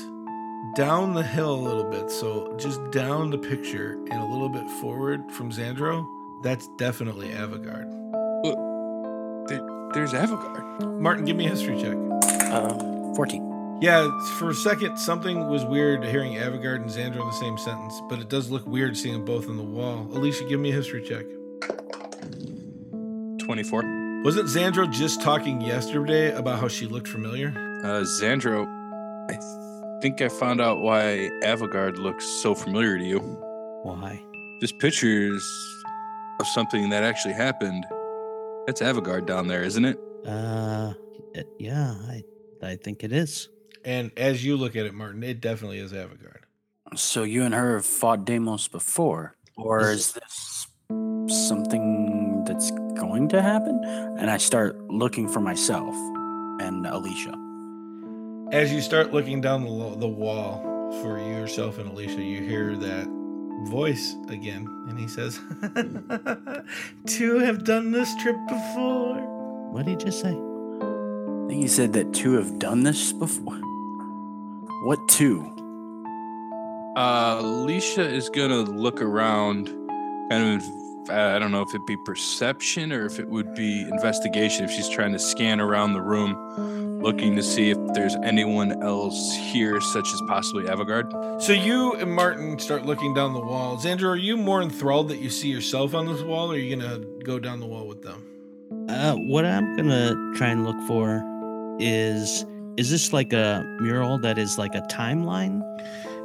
down 0.75 1.13
the 1.13 1.23
hill 1.23 1.53
a 1.53 1.61
little 1.61 1.83
bit, 1.83 2.09
so 2.09 2.55
just 2.57 2.79
down 2.91 3.29
the 3.29 3.37
picture 3.37 3.93
and 4.09 4.13
a 4.13 4.25
little 4.25 4.49
bit 4.49 4.67
forward 4.81 5.31
from 5.31 5.51
Xandro, 5.51 6.07
that's 6.41 6.67
definitely 6.77 7.29
Avagard. 7.29 7.87
There, 9.47 9.89
there's 9.93 10.13
Avogard. 10.13 10.99
Martin, 10.99 11.25
give 11.25 11.35
me 11.35 11.47
a 11.47 11.49
history 11.49 11.75
check. 11.81 11.95
Um, 12.51 13.13
14. 13.15 13.48
Yeah, 13.81 14.09
for 14.37 14.49
a 14.49 14.53
second, 14.53 14.97
something 14.97 15.47
was 15.47 15.63
weird 15.63 16.03
hearing 16.03 16.33
Avagard 16.33 16.81
and 16.81 16.89
Xandro 16.89 17.21
in 17.21 17.27
the 17.27 17.31
same 17.31 17.57
sentence, 17.57 18.01
but 18.09 18.19
it 18.19 18.27
does 18.27 18.51
look 18.51 18.67
weird 18.67 18.97
seeing 18.97 19.13
them 19.13 19.23
both 19.23 19.47
on 19.47 19.55
the 19.55 19.63
wall. 19.63 20.05
Alicia, 20.11 20.43
give 20.49 20.59
me 20.59 20.71
a 20.71 20.73
history 20.73 21.01
check. 21.01 21.25
24. 23.39 24.21
Wasn't 24.25 24.49
Xandro 24.49 24.91
just 24.91 25.21
talking 25.21 25.61
yesterday 25.61 26.33
about 26.33 26.59
how 26.59 26.67
she 26.67 26.87
looked 26.87 27.07
familiar? 27.07 27.53
Uh, 27.85 28.03
Xandro, 28.03 28.67
I 29.31 29.99
think 30.01 30.21
I 30.21 30.27
found 30.27 30.59
out 30.59 30.81
why 30.81 31.29
Avogard 31.43 31.97
looks 31.97 32.25
so 32.25 32.53
familiar 32.53 32.97
to 32.97 33.03
you. 33.05 33.19
Why? 33.83 34.21
This 34.59 34.73
picture's 34.73 35.41
of 36.41 36.47
something 36.47 36.89
that 36.89 37.03
actually 37.03 37.33
happened. 37.33 37.85
That's 38.67 38.81
Avogard 38.81 39.25
down 39.25 39.47
there, 39.47 39.63
isn't 39.63 39.85
it? 39.85 39.97
Uh, 40.27 40.93
yeah, 41.57 41.95
I, 42.09 42.23
I 42.61 42.75
think 42.75 43.05
it 43.05 43.13
is. 43.13 43.47
And 43.85 44.11
as 44.17 44.43
you 44.43 44.57
look 44.57 44.75
at 44.75 44.85
it, 44.85 44.93
Martin, 44.93 45.23
it 45.23 45.41
definitely 45.41 45.79
is 45.79 45.93
Avagard. 45.93 46.41
So 46.95 47.23
you 47.23 47.43
and 47.43 47.53
her 47.53 47.75
have 47.75 47.85
fought 47.85 48.25
Deimos 48.25 48.67
before? 48.67 49.35
Or 49.55 49.91
is 49.91 50.13
this 50.13 50.67
something 51.47 52.43
that's 52.45 52.71
going 52.95 53.29
to 53.29 53.41
happen? 53.41 53.83
And 54.17 54.29
I 54.29 54.37
start 54.37 54.79
looking 54.87 55.27
for 55.27 55.39
myself 55.39 55.95
and 56.61 56.85
Alicia. 56.85 57.35
As 58.51 58.73
you 58.73 58.81
start 58.81 59.13
looking 59.13 59.41
down 59.41 59.63
the, 59.63 59.69
lo- 59.69 59.95
the 59.95 60.07
wall 60.07 60.61
for 61.01 61.19
yourself 61.19 61.77
and 61.77 61.89
Alicia, 61.89 62.21
you 62.21 62.41
hear 62.41 62.75
that 62.75 63.07
voice 63.67 64.15
again, 64.29 64.65
and 64.87 64.97
he 64.97 65.07
says, 65.07 65.39
Two 67.05 67.39
have 67.39 67.63
done 67.63 67.91
this 67.91 68.15
trip 68.21 68.37
before. 68.47 69.21
What 69.71 69.85
did 69.85 69.99
he 69.99 70.05
just 70.05 70.21
say? 70.21 70.29
I 70.29 71.47
think 71.47 71.61
you 71.61 71.67
said 71.67 71.93
that 71.93 72.13
two 72.13 72.33
have 72.33 72.57
done 72.57 72.83
this 72.83 73.11
before. 73.13 73.59
What 74.81 75.09
two? 75.09 75.43
Uh, 76.95 77.39
Alicia 77.41 78.07
is 78.07 78.29
gonna 78.29 78.61
look 78.61 79.01
around, 79.01 79.67
kind 80.29 80.61
of. 80.61 81.09
I 81.09 81.39
don't 81.39 81.51
know 81.51 81.61
if 81.61 81.69
it'd 81.69 81.85
be 81.87 81.97
perception 82.05 82.93
or 82.93 83.05
if 83.05 83.19
it 83.19 83.27
would 83.27 83.55
be 83.55 83.81
investigation. 83.81 84.63
If 84.63 84.71
she's 84.71 84.87
trying 84.87 85.11
to 85.13 85.19
scan 85.19 85.59
around 85.59 85.93
the 85.93 86.01
room, 86.01 87.01
looking 87.01 87.35
to 87.35 87.43
see 87.43 87.71
if 87.71 87.77
there's 87.93 88.15
anyone 88.23 88.81
else 88.83 89.35
here, 89.35 89.81
such 89.81 90.07
as 90.13 90.21
possibly 90.27 90.65
Avogard. 90.65 91.41
So 91.41 91.51
you 91.51 91.95
and 91.95 92.13
Martin 92.13 92.57
start 92.59 92.85
looking 92.85 93.13
down 93.13 93.33
the 93.33 93.41
wall. 93.41 93.77
Xandro, 93.77 94.09
are 94.09 94.15
you 94.15 94.37
more 94.37 94.61
enthralled 94.61 95.09
that 95.09 95.17
you 95.17 95.29
see 95.29 95.49
yourself 95.49 95.93
on 95.93 96.05
this 96.05 96.21
wall, 96.21 96.51
or 96.51 96.55
are 96.55 96.57
you 96.57 96.75
gonna 96.75 96.99
go 97.23 97.37
down 97.37 97.59
the 97.59 97.65
wall 97.65 97.85
with 97.85 98.01
them? 98.01 98.23
Uh, 98.87 99.15
what 99.15 99.45
I'm 99.45 99.75
gonna 99.75 100.15
try 100.35 100.49
and 100.49 100.63
look 100.63 100.79
for 100.87 101.23
is 101.79 102.45
is 102.79 102.89
this 102.89 103.11
like 103.11 103.33
a 103.33 103.65
mural 103.81 104.17
that 104.19 104.37
is 104.37 104.57
like 104.57 104.73
a 104.73 104.81
timeline? 104.83 105.61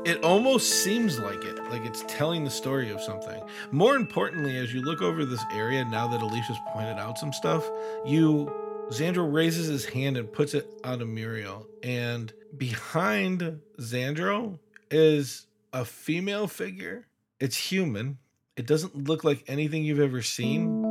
It 0.07 0.23
almost 0.23 0.85
seems 0.85 1.19
like 1.19 1.45
it, 1.45 1.59
like 1.65 1.85
it's 1.85 2.05
telling 2.07 2.45
the 2.45 2.51
story 2.51 2.93
of 2.93 3.01
something. 3.01 3.43
More 3.73 3.97
importantly, 3.97 4.57
as 4.59 4.73
you 4.73 4.81
look 4.81 5.03
over 5.03 5.25
this 5.25 5.45
area, 5.53 5.85
now 5.85 6.07
that 6.07 6.23
Alicia's 6.23 6.59
pointed 6.69 6.97
out 6.97 7.19
some 7.19 7.33
stuff, 7.33 7.69
you 8.07 8.53
Xandro 8.91 9.33
raises 9.33 9.67
his 9.67 9.85
hand 9.85 10.17
and 10.17 10.33
puts 10.33 10.55
it 10.55 10.69
on 10.85 11.03
a 11.03 11.05
mural, 11.05 11.67
and 11.83 12.33
behind 12.57 13.61
Xandro 13.81 14.61
is 14.93 15.49
a 15.73 15.85
female 15.85 16.47
figure. 16.47 17.09
It's 17.41 17.57
human. 17.57 18.19
It 18.57 18.69
doesn't 18.69 19.09
look 19.09 19.25
like 19.25 19.43
anything 19.49 19.83
you've 19.83 19.99
ever 19.99 20.23
seen, 20.23 20.83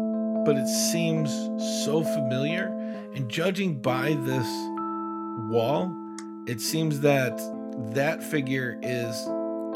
but 0.43 0.57
it 0.57 0.67
seems 0.67 1.29
so 1.85 2.03
familiar. 2.03 2.67
And 3.15 3.29
judging 3.29 3.81
by 3.81 4.15
this 4.25 4.72
wall, 5.37 5.93
it 6.47 6.61
seems 6.61 6.99
that 7.01 7.39
that 7.93 8.23
figure 8.23 8.79
is 8.81 9.27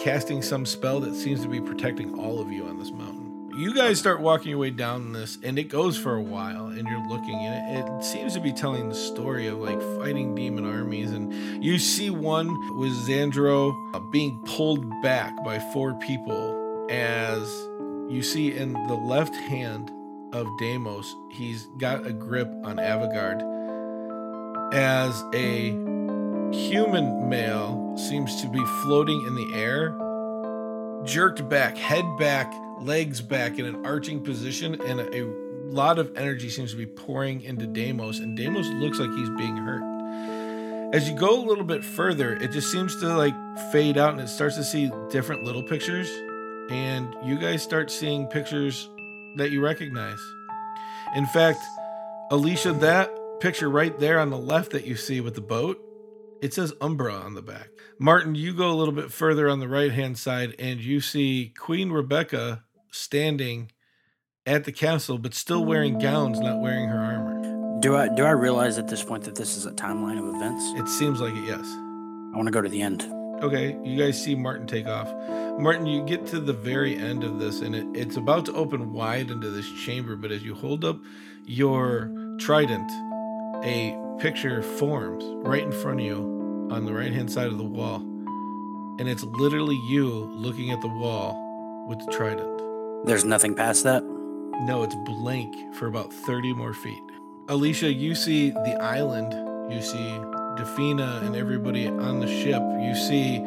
casting 0.03 0.41
some 0.41 0.65
spell 0.65 0.99
that 0.99 1.15
seems 1.15 1.41
to 1.41 1.47
be 1.47 1.59
protecting 1.59 2.19
all 2.19 2.39
of 2.39 2.51
you 2.51 2.65
on 2.65 2.77
this 2.77 2.91
mountain. 2.91 3.49
You 3.57 3.73
guys 3.73 3.97
start 3.97 4.21
walking 4.21 4.51
your 4.51 4.59
way 4.59 4.69
down 4.69 5.13
this, 5.13 5.39
and 5.41 5.57
it 5.57 5.63
goes 5.63 5.97
for 5.97 6.13
a 6.13 6.21
while, 6.21 6.67
and 6.67 6.87
you're 6.87 7.07
looking, 7.07 7.33
and 7.33 7.77
it, 7.77 7.91
it 7.91 8.03
seems 8.03 8.35
to 8.35 8.39
be 8.39 8.53
telling 8.53 8.87
the 8.87 8.95
story 8.95 9.47
of 9.47 9.57
like 9.57 9.81
fighting 9.97 10.35
demon 10.35 10.63
armies. 10.63 11.11
And 11.11 11.63
you 11.63 11.79
see 11.79 12.11
one 12.11 12.47
with 12.77 12.91
Xandro 13.07 13.73
uh, 13.95 13.99
being 14.11 14.39
pulled 14.45 14.87
back 15.01 15.35
by 15.43 15.57
four 15.73 15.95
people 15.95 16.87
as 16.91 17.41
you 18.09 18.21
see 18.21 18.55
in 18.55 18.73
the 18.73 18.93
left 18.93 19.35
hand 19.35 19.91
of 20.33 20.47
Deimos, 20.59 21.15
he's 21.31 21.65
got 21.79 22.05
a 22.05 22.13
grip 22.13 22.47
on 22.63 22.77
Avagard 22.77 23.56
as 24.73 25.23
a 25.33 25.69
human 26.51 27.29
male 27.29 27.95
seems 27.97 28.41
to 28.41 28.49
be 28.49 28.63
floating 28.83 29.25
in 29.25 29.35
the 29.35 29.53
air, 29.53 29.95
jerked 31.05 31.47
back, 31.47 31.77
head 31.77 32.05
back, 32.17 32.53
legs 32.81 33.21
back 33.21 33.59
in 33.59 33.65
an 33.65 33.85
arching 33.85 34.21
position, 34.21 34.79
and 34.81 34.99
a, 34.99 35.47
lot 35.67 35.99
of 35.99 36.15
energy 36.15 36.49
seems 36.49 36.71
to 36.71 36.77
be 36.77 36.85
pouring 36.85 37.41
into 37.41 37.67
Deimos, 37.67 38.19
and 38.19 38.37
Deimos 38.37 38.67
looks 38.75 38.99
like 38.99 39.09
he's 39.11 39.29
being 39.31 39.57
hurt. 39.57 39.83
As 40.93 41.09
you 41.09 41.15
go 41.15 41.43
a 41.43 41.43
little 41.45 41.65
bit 41.65 41.83
further, 41.83 42.37
it 42.37 42.51
just 42.51 42.71
seems 42.71 42.97
to 43.01 43.13
like 43.17 43.35
fade 43.71 43.97
out 43.97 44.13
and 44.13 44.21
it 44.21 44.29
starts 44.29 44.55
to 44.55 44.63
see 44.63 44.89
different 45.09 45.43
little 45.43 45.61
pictures, 45.61 46.09
and 46.69 47.13
you 47.25 47.37
guys 47.37 47.61
start 47.61 47.91
seeing 47.91 48.27
pictures 48.27 48.89
that 49.35 49.51
you 49.51 49.61
recognize. 49.61 50.19
In 51.15 51.25
fact, 51.27 51.59
Alicia, 52.31 52.71
that 52.73 53.11
picture 53.39 53.69
right 53.69 53.97
there 53.99 54.19
on 54.19 54.29
the 54.29 54.37
left 54.37 54.71
that 54.71 54.85
you 54.85 54.95
see 54.95 55.21
with 55.21 55.35
the 55.35 55.41
boat, 55.41 55.79
it 56.41 56.53
says 56.53 56.73
Umbra 56.81 57.13
on 57.13 57.33
the 57.33 57.41
back. 57.41 57.69
Martin, 57.99 58.35
you 58.35 58.53
go 58.53 58.69
a 58.69 58.73
little 58.75 58.93
bit 58.93 59.11
further 59.11 59.49
on 59.49 59.59
the 59.59 59.67
right 59.67 59.91
hand 59.91 60.17
side 60.17 60.55
and 60.59 60.79
you 60.79 61.01
see 61.01 61.53
Queen 61.57 61.91
Rebecca 61.91 62.63
standing 62.91 63.71
at 64.45 64.63
the 64.63 64.71
castle, 64.71 65.17
but 65.17 65.33
still 65.33 65.65
wearing 65.65 65.99
gowns, 65.99 66.39
not 66.39 66.61
wearing 66.61 66.87
her 66.87 66.97
armor. 66.97 67.79
Do 67.79 67.95
I 67.95 68.07
do 68.07 68.23
I 68.23 68.31
realize 68.31 68.77
at 68.77 68.87
this 68.87 69.03
point 69.03 69.23
that 69.25 69.35
this 69.35 69.55
is 69.55 69.65
a 69.65 69.71
timeline 69.71 70.17
of 70.17 70.33
events? 70.35 70.63
It 70.79 70.87
seems 70.87 71.19
like 71.21 71.33
it, 71.35 71.43
yes. 71.43 71.63
I 71.63 72.31
want 72.35 72.47
to 72.47 72.51
go 72.51 72.61
to 72.61 72.69
the 72.69 72.81
end. 72.81 73.03
Okay, 73.43 73.77
you 73.83 73.97
guys 73.97 74.21
see 74.21 74.33
Martin 74.33 74.65
take 74.65 74.87
off. 74.87 75.13
Martin, 75.59 75.85
you 75.85 76.03
get 76.03 76.25
to 76.27 76.39
the 76.39 76.53
very 76.53 76.95
end 76.95 77.23
of 77.23 77.39
this, 77.39 77.61
and 77.61 77.75
it, 77.75 77.85
it's 77.93 78.17
about 78.17 78.45
to 78.45 78.53
open 78.53 78.93
wide 78.93 79.29
into 79.29 79.51
this 79.51 79.69
chamber. 79.83 80.15
But 80.15 80.31
as 80.31 80.41
you 80.41 80.55
hold 80.55 80.83
up 80.83 80.99
your 81.45 82.11
trident, 82.39 82.89
a 83.63 83.97
picture 84.19 84.61
forms 84.61 85.23
right 85.47 85.63
in 85.63 85.71
front 85.71 85.99
of 85.99 86.05
you 86.05 86.69
on 86.71 86.85
the 86.85 86.93
right 86.93 87.11
hand 87.11 87.31
side 87.31 87.47
of 87.47 87.57
the 87.57 87.63
wall. 87.63 87.97
And 88.99 89.07
it's 89.07 89.23
literally 89.23 89.79
you 89.87 90.07
looking 90.33 90.71
at 90.71 90.81
the 90.81 90.87
wall 90.87 91.85
with 91.87 91.99
the 92.05 92.11
trident. 92.11 93.05
There's 93.05 93.25
nothing 93.25 93.55
past 93.55 93.83
that. 93.83 94.03
No, 94.61 94.83
it's 94.83 94.95
blank 95.05 95.55
for 95.75 95.87
about 95.87 96.11
30 96.11 96.53
more 96.53 96.73
feet. 96.73 97.01
Alicia, 97.47 97.93
you 97.93 98.15
see 98.15 98.49
the 98.49 98.77
island. 98.81 99.33
You 99.71 99.81
see 99.81 100.19
Defina 100.57 101.23
and 101.23 101.35
everybody 101.35 101.87
on 101.87 102.19
the 102.19 102.27
ship. 102.27 102.61
You 102.81 102.95
see 102.95 103.37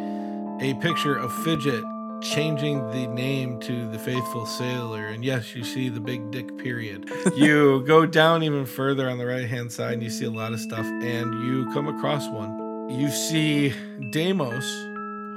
a 0.60 0.74
picture 0.74 1.16
of 1.16 1.32
Fidget 1.44 1.82
changing 2.22 2.86
the 2.90 3.06
name 3.06 3.60
to 3.60 3.88
the 3.90 3.98
faithful 3.98 4.46
sailor. 4.46 5.06
And 5.06 5.24
yes, 5.24 5.54
you 5.54 5.64
see 5.64 5.88
the 5.88 6.00
big 6.00 6.30
dick 6.30 6.56
period. 6.58 7.10
you 7.34 7.84
go 7.86 8.06
down 8.06 8.42
even 8.42 8.66
further 8.66 9.08
on 9.08 9.18
the 9.18 9.26
right 9.26 9.48
hand 9.48 9.72
side 9.72 9.94
and 9.94 10.02
you 10.02 10.10
see 10.10 10.24
a 10.24 10.30
lot 10.30 10.52
of 10.52 10.60
stuff. 10.60 10.86
And 10.86 11.46
you 11.46 11.66
come 11.72 11.88
across 11.88 12.28
one. 12.28 12.88
You 12.90 13.08
see 13.10 13.72
Deimos 14.12 14.64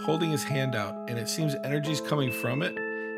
holding 0.03 0.31
his 0.31 0.43
hand 0.43 0.75
out, 0.75 0.95
and 1.07 1.17
it 1.17 1.29
seems 1.29 1.55
energy's 1.63 2.01
coming 2.01 2.31
from 2.31 2.61
it 2.61 2.75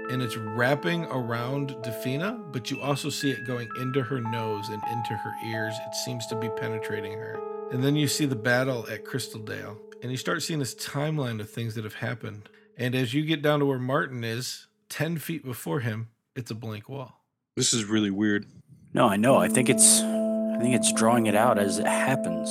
and 0.10 0.22
it's 0.22 0.38
wrapping 0.38 1.06
around 1.06 1.72
Defina, 1.82 2.40
but 2.52 2.70
you 2.70 2.80
also 2.82 3.10
see 3.10 3.32
it 3.32 3.44
going 3.44 3.68
into 3.80 4.04
her 4.04 4.22
nose 4.22 4.70
and 4.70 4.82
into 4.92 5.16
her 5.16 5.34
ears. 5.48 5.76
It 5.88 5.96
seems 5.96 6.28
to 6.28 6.36
be 6.36 6.50
penetrating 6.50 7.14
her. 7.14 7.40
And 7.72 7.84
then 7.84 7.96
you 7.96 8.08
see 8.08 8.26
the 8.26 8.36
battle 8.36 8.86
at 8.90 9.04
Crystal 9.04 9.40
Dale, 9.40 9.78
and 10.02 10.12
you 10.12 10.18
start 10.18 10.44
seeing 10.44 10.60
this 10.60 10.76
timeline 10.76 11.40
of 11.40 11.50
things 11.50 11.74
that 11.76 11.84
have 11.84 11.96
happened. 11.96 12.50
And 12.78 12.94
as 12.94 13.14
you 13.14 13.26
get 13.26 13.42
down 13.42 13.60
to 13.60 13.66
where 13.66 13.80
Martin 13.80 14.24
is, 14.24 14.68
10 14.90 15.18
feet 15.18 15.44
before 15.46 15.80
him, 15.80 16.10
it's 16.36 16.52
a 16.52 16.56
blank 16.56 16.90
wall. 16.90 17.22
This 17.56 17.74
is 17.74 17.86
really 17.86 18.12
weird. 18.12 18.46
No, 18.94 19.08
I 19.08 19.16
know. 19.16 19.38
I 19.38 19.48
think 19.48 19.70
it's 19.70 20.02
I 20.02 20.26
I 20.56 20.58
think 20.58 20.74
it's 20.74 20.94
drawing 20.94 21.28
it 21.28 21.36
out 21.36 21.60
as 21.60 21.80
it 21.80 21.86
happens. 21.86 22.50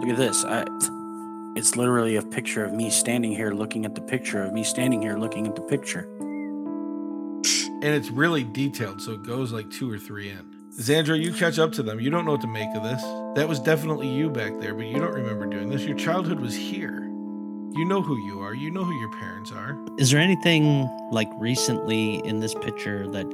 Look 0.00 0.10
at 0.10 0.18
this. 0.18 0.44
I, 0.44 0.64
it's 1.56 1.74
literally 1.74 2.16
a 2.16 2.22
picture 2.22 2.64
of 2.64 2.74
me 2.74 2.90
standing 2.90 3.32
here 3.32 3.52
looking 3.52 3.86
at 3.86 3.94
the 3.94 4.02
picture 4.02 4.42
of 4.42 4.52
me 4.52 4.62
standing 4.62 5.00
here 5.00 5.16
looking 5.16 5.46
at 5.46 5.56
the 5.56 5.62
picture. 5.62 6.02
And 7.80 7.84
it's 7.84 8.10
really 8.10 8.44
detailed, 8.44 9.00
so 9.00 9.12
it 9.12 9.22
goes 9.22 9.52
like 9.52 9.70
two 9.70 9.90
or 9.90 9.98
three 9.98 10.28
in. 10.28 10.54
Xandro, 10.78 11.18
you 11.18 11.32
catch 11.32 11.58
up 11.58 11.72
to 11.72 11.82
them. 11.82 11.98
You 11.98 12.10
don't 12.10 12.26
know 12.26 12.32
what 12.32 12.42
to 12.42 12.46
make 12.46 12.68
of 12.76 12.82
this. 12.82 13.02
That 13.34 13.48
was 13.48 13.60
definitely 13.60 14.08
you 14.08 14.28
back 14.28 14.58
there, 14.60 14.74
but 14.74 14.84
you 14.86 14.98
don't 14.98 15.14
remember 15.14 15.46
doing 15.46 15.70
this. 15.70 15.84
Your 15.84 15.96
childhood 15.96 16.40
was 16.40 16.54
here. 16.54 17.07
You 17.78 17.84
know 17.84 18.02
who 18.02 18.16
you 18.16 18.40
are. 18.40 18.54
You 18.54 18.72
know 18.72 18.82
who 18.82 18.92
your 18.98 19.08
parents 19.08 19.52
are. 19.52 19.78
Is 19.98 20.10
there 20.10 20.18
anything 20.20 20.90
like 21.12 21.28
recently 21.38 22.16
in 22.26 22.40
this 22.40 22.52
picture 22.52 23.06
that 23.06 23.24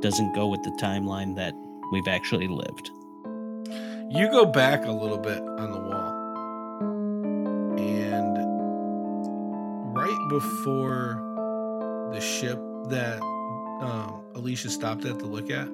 doesn't 0.00 0.34
go 0.34 0.46
with 0.46 0.62
the 0.62 0.72
timeline 0.72 1.36
that 1.36 1.54
we've 1.90 2.06
actually 2.06 2.48
lived? 2.48 2.90
You 4.10 4.28
go 4.30 4.44
back 4.44 4.84
a 4.84 4.92
little 4.92 5.16
bit 5.16 5.40
on 5.40 5.70
the 5.72 5.78
wall. 5.78 6.12
And 7.78 8.36
right 9.96 10.28
before 10.28 12.10
the 12.12 12.20
ship 12.20 12.60
that 12.90 13.22
um, 13.80 14.22
Alicia 14.34 14.68
stopped 14.68 15.06
at 15.06 15.18
to 15.20 15.24
look 15.24 15.50
at, 15.50 15.66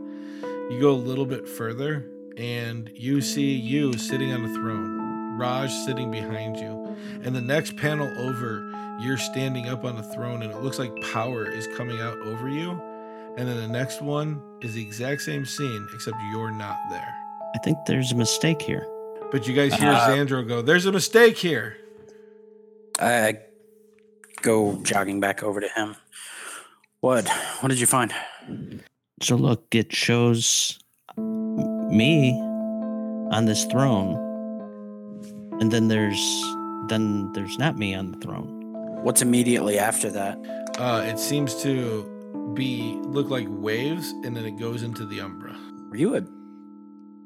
you 0.70 0.78
go 0.80 0.92
a 0.92 1.02
little 1.02 1.26
bit 1.26 1.48
further 1.48 2.06
and 2.36 2.92
you 2.94 3.20
see 3.20 3.54
you 3.54 3.92
sitting 3.94 4.32
on 4.32 4.44
a 4.44 4.54
throne, 4.54 5.36
Raj 5.36 5.72
sitting 5.72 6.12
behind 6.12 6.58
you. 6.58 6.84
And 7.22 7.34
the 7.34 7.40
next 7.40 7.76
panel 7.76 8.11
over, 8.18 8.70
you're 9.01 9.18
standing 9.18 9.68
up 9.68 9.84
on 9.84 9.97
a 9.99 10.03
throne 10.03 10.42
and 10.42 10.53
it 10.53 10.62
looks 10.62 10.78
like 10.78 10.92
power 11.12 11.51
is 11.51 11.66
coming 11.76 12.01
out 12.01 12.16
over 12.18 12.49
you. 12.49 12.70
And 13.36 13.49
then 13.49 13.57
the 13.57 13.68
next 13.68 14.01
one 14.01 14.40
is 14.62 14.74
the 14.74 14.82
exact 14.82 15.22
same 15.22 15.45
scene, 15.45 15.88
except 15.95 16.16
you're 16.30 16.53
not 16.53 16.78
there. 16.90 17.14
I 17.55 17.59
think 17.59 17.78
there's 17.86 18.12
a 18.12 18.14
mistake 18.16 18.62
here. 18.62 18.86
But 19.32 19.49
you 19.49 19.55
guys 19.55 19.74
hear 19.74 19.90
Uh, 19.90 20.09
Xandro 20.09 20.47
go, 20.47 20.62
There's 20.62 20.86
a 20.86 20.92
mistake 20.92 21.36
here. 21.36 21.76
I 23.01 23.38
go 24.42 24.76
jogging 24.82 25.18
back 25.18 25.42
over 25.42 25.61
to 25.61 25.68
him. 25.68 25.97
What? 27.01 27.28
What 27.61 27.68
did 27.70 27.80
you 27.80 27.86
find? 27.86 28.14
So 29.20 29.36
look, 29.36 29.64
it 29.74 29.92
shows 29.92 30.78
me 31.16 32.32
on 33.32 33.47
this 33.47 33.64
throne, 33.64 34.14
and 35.61 35.72
then 35.72 35.88
there's 35.88 36.20
then 36.89 37.32
there's 37.32 37.59
not 37.59 37.76
me 37.76 37.95
on 37.95 38.12
the 38.12 38.18
throne. 38.18 38.49
What's 39.03 39.22
immediately 39.22 39.78
after 39.78 40.11
that? 40.11 40.39
Uh, 40.78 41.05
it 41.07 41.18
seems 41.18 41.62
to 41.62 42.05
be 42.55 42.99
look 43.03 43.30
like 43.30 43.47
waves, 43.51 44.11
and 44.24 44.37
then 44.37 44.45
it 44.45 44.59
goes 44.59 44.82
into 44.82 45.05
the 45.07 45.20
Umbra. 45.20 45.57
Were 45.91 45.97
you 45.97 46.16
a 46.16 46.20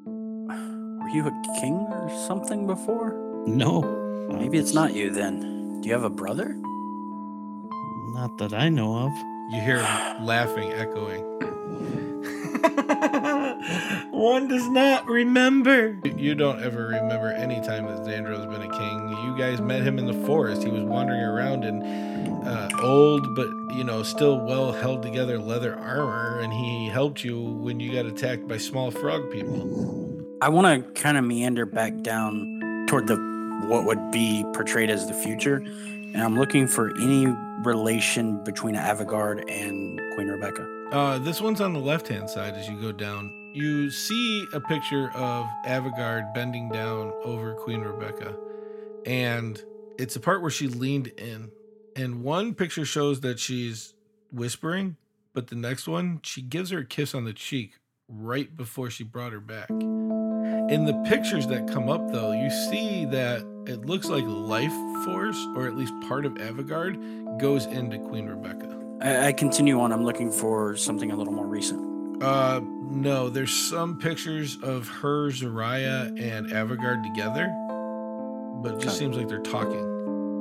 Were 0.06 1.08
you 1.10 1.26
a 1.26 1.60
king 1.60 1.74
or 1.74 2.10
something 2.26 2.66
before? 2.66 3.14
No, 3.46 3.82
Maybe 4.30 4.58
it's 4.58 4.74
not 4.74 4.94
you 4.94 5.10
then. 5.10 5.80
Do 5.80 5.88
you 5.88 5.94
have 5.94 6.04
a 6.04 6.10
brother? 6.10 6.54
Not 8.14 8.36
that 8.38 8.52
I 8.52 8.68
know 8.68 8.96
of. 9.06 9.12
You 9.50 9.60
hear 9.60 9.78
laughing, 10.20 10.70
echoing. 10.72 11.24
One 14.10 14.48
does 14.48 14.68
not 14.68 15.06
remember. 15.06 15.98
You 16.16 16.34
don't 16.34 16.62
ever 16.62 16.88
remember 16.88 17.30
any 17.32 17.60
time 17.60 17.86
that 17.86 17.98
Xandro's 17.98 18.46
been 18.46 18.62
a 18.62 18.78
king. 18.78 19.08
You 19.24 19.36
guys 19.38 19.60
met 19.60 19.82
him 19.82 19.98
in 19.98 20.06
the 20.06 20.26
forest. 20.26 20.62
He 20.62 20.70
was 20.70 20.82
wandering 20.82 21.20
around 21.20 21.64
in 21.64 21.82
uh, 22.46 22.68
old, 22.82 23.34
but 23.34 23.48
you 23.76 23.84
know, 23.84 24.02
still 24.02 24.40
well 24.40 24.72
held 24.72 25.02
together 25.02 25.38
leather 25.38 25.76
armor, 25.78 26.40
and 26.40 26.52
he 26.52 26.88
helped 26.88 27.22
you 27.22 27.40
when 27.40 27.78
you 27.78 27.92
got 27.92 28.06
attacked 28.06 28.48
by 28.48 28.56
small 28.56 28.90
frog 28.90 29.30
people. 29.30 30.24
I 30.40 30.48
want 30.48 30.94
to 30.94 31.00
kind 31.00 31.16
of 31.16 31.24
meander 31.24 31.66
back 31.66 32.00
down 32.02 32.86
toward 32.88 33.06
the 33.06 33.16
what 33.66 33.84
would 33.84 34.10
be 34.10 34.44
portrayed 34.54 34.90
as 34.90 35.06
the 35.06 35.14
future, 35.14 35.56
and 35.56 36.16
I'm 36.16 36.38
looking 36.38 36.66
for 36.66 36.90
any 37.00 37.26
relation 37.64 38.42
between 38.44 38.74
Avigard 38.74 39.44
and 39.50 39.97
Queen 40.18 40.30
Rebecca. 40.30 40.66
Uh, 40.90 41.20
this 41.20 41.40
one's 41.40 41.60
on 41.60 41.72
the 41.72 41.78
left 41.78 42.08
hand 42.08 42.28
side 42.28 42.54
as 42.54 42.68
you 42.68 42.76
go 42.80 42.90
down. 42.90 43.52
You 43.54 43.88
see 43.88 44.44
a 44.52 44.58
picture 44.58 45.12
of 45.14 45.46
Avigard 45.64 46.34
bending 46.34 46.70
down 46.70 47.12
over 47.22 47.54
Queen 47.54 47.82
Rebecca, 47.82 48.36
and 49.06 49.62
it's 49.96 50.16
a 50.16 50.20
part 50.20 50.42
where 50.42 50.50
she 50.50 50.66
leaned 50.66 51.06
in. 51.18 51.52
And 51.94 52.24
one 52.24 52.54
picture 52.54 52.84
shows 52.84 53.20
that 53.20 53.38
she's 53.38 53.94
whispering, 54.32 54.96
but 55.34 55.46
the 55.46 55.54
next 55.54 55.86
one, 55.86 56.18
she 56.24 56.42
gives 56.42 56.70
her 56.70 56.78
a 56.78 56.84
kiss 56.84 57.14
on 57.14 57.24
the 57.24 57.32
cheek 57.32 57.74
right 58.08 58.56
before 58.56 58.90
she 58.90 59.04
brought 59.04 59.30
her 59.30 59.38
back. 59.38 59.70
In 59.70 60.84
the 60.84 61.00
pictures 61.08 61.46
that 61.46 61.68
come 61.68 61.88
up, 61.88 62.10
though, 62.10 62.32
you 62.32 62.50
see 62.50 63.04
that 63.04 63.42
it 63.68 63.86
looks 63.86 64.08
like 64.08 64.24
life 64.26 64.74
force, 65.04 65.38
or 65.54 65.68
at 65.68 65.76
least 65.76 65.92
part 66.08 66.26
of 66.26 66.32
Avigard, 66.34 67.38
goes 67.38 67.66
into 67.66 68.00
Queen 68.00 68.26
Rebecca. 68.26 68.77
I, 69.00 69.28
I 69.28 69.32
continue 69.32 69.80
on. 69.80 69.92
I'm 69.92 70.04
looking 70.04 70.30
for 70.30 70.76
something 70.76 71.10
a 71.12 71.16
little 71.16 71.32
more 71.32 71.46
recent. 71.46 72.22
Uh, 72.22 72.60
no, 72.62 73.28
there's 73.28 73.52
some 73.52 73.98
pictures 73.98 74.58
of 74.62 74.88
her, 74.88 75.28
Zariah, 75.28 76.08
and 76.20 76.48
Avigard 76.48 77.04
together, 77.04 77.48
but 78.62 78.74
it 78.74 78.80
just 78.80 78.98
seems 78.98 79.16
like 79.16 79.28
they're 79.28 79.38
talking. 79.38 79.84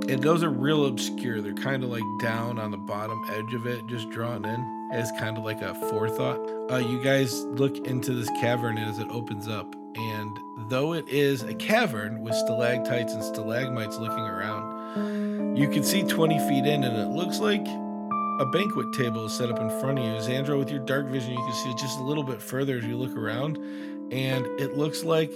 And 0.09 0.23
those 0.23 0.41
are 0.43 0.49
real 0.49 0.85
obscure. 0.85 1.41
They're 1.41 1.53
kind 1.53 1.83
of 1.83 1.89
like 1.89 2.03
down 2.21 2.57
on 2.57 2.71
the 2.71 2.77
bottom 2.77 3.21
edge 3.29 3.53
of 3.53 3.67
it, 3.67 3.85
just 3.87 4.09
drawn 4.09 4.45
in 4.45 4.89
as 4.93 5.11
kind 5.19 5.37
of 5.37 5.43
like 5.43 5.61
a 5.61 5.75
forethought. 5.89 6.39
Uh, 6.71 6.77
you 6.77 7.03
guys 7.03 7.43
look 7.45 7.85
into 7.85 8.13
this 8.13 8.29
cavern 8.39 8.77
as 8.77 8.99
it 8.99 9.07
opens 9.11 9.47
up, 9.47 9.75
and 9.95 10.37
though 10.69 10.93
it 10.93 11.07
is 11.09 11.43
a 11.43 11.53
cavern 11.53 12.21
with 12.21 12.33
stalactites 12.33 13.13
and 13.13 13.23
stalagmites 13.23 13.97
looking 13.97 14.23
around, 14.23 15.55
you 15.57 15.69
can 15.69 15.83
see 15.83 16.03
20 16.03 16.39
feet 16.47 16.65
in, 16.65 16.83
and 16.83 16.97
it 16.97 17.09
looks 17.09 17.39
like 17.39 17.67
a 18.39 18.45
banquet 18.45 18.93
table 18.93 19.25
is 19.25 19.33
set 19.33 19.49
up 19.49 19.59
in 19.59 19.69
front 19.79 19.97
of 19.99 20.05
you. 20.05 20.11
Xandro, 20.11 20.59
with 20.59 20.69
your 20.69 20.79
dark 20.79 21.07
vision, 21.07 21.31
you 21.31 21.37
can 21.43 21.53
see 21.53 21.73
just 21.75 21.99
a 21.99 22.03
little 22.03 22.23
bit 22.23 22.41
further 22.41 22.77
as 22.77 22.85
you 22.85 22.95
look 22.95 23.15
around, 23.15 23.57
and 24.11 24.45
it 24.59 24.77
looks 24.77 25.03
like 25.03 25.31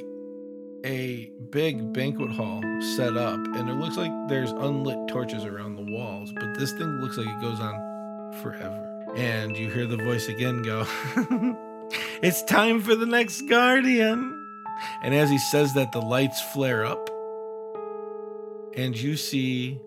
a 0.85 1.31
big 1.49 1.93
banquet 1.93 2.31
hall 2.31 2.61
set 2.95 3.17
up, 3.17 3.39
and 3.55 3.69
it 3.69 3.73
looks 3.73 3.97
like 3.97 4.11
there's 4.27 4.51
unlit 4.51 5.07
torches 5.07 5.45
around 5.45 5.75
the 5.75 5.93
walls, 5.93 6.31
but 6.33 6.57
this 6.57 6.71
thing 6.73 6.87
looks 7.01 7.17
like 7.17 7.27
it 7.27 7.41
goes 7.41 7.59
on 7.59 8.33
forever. 8.41 8.87
And 9.15 9.57
you 9.57 9.69
hear 9.69 9.87
the 9.87 9.97
voice 9.97 10.27
again 10.27 10.61
go, 10.61 10.85
It's 12.21 12.43
time 12.43 12.81
for 12.81 12.95
the 12.95 13.05
next 13.05 13.41
guardian. 13.49 14.37
And 15.03 15.13
as 15.13 15.29
he 15.29 15.37
says 15.37 15.73
that, 15.73 15.91
the 15.91 16.01
lights 16.01 16.41
flare 16.41 16.85
up, 16.85 17.09
and 18.75 18.97
you 18.99 19.17
see 19.17 19.79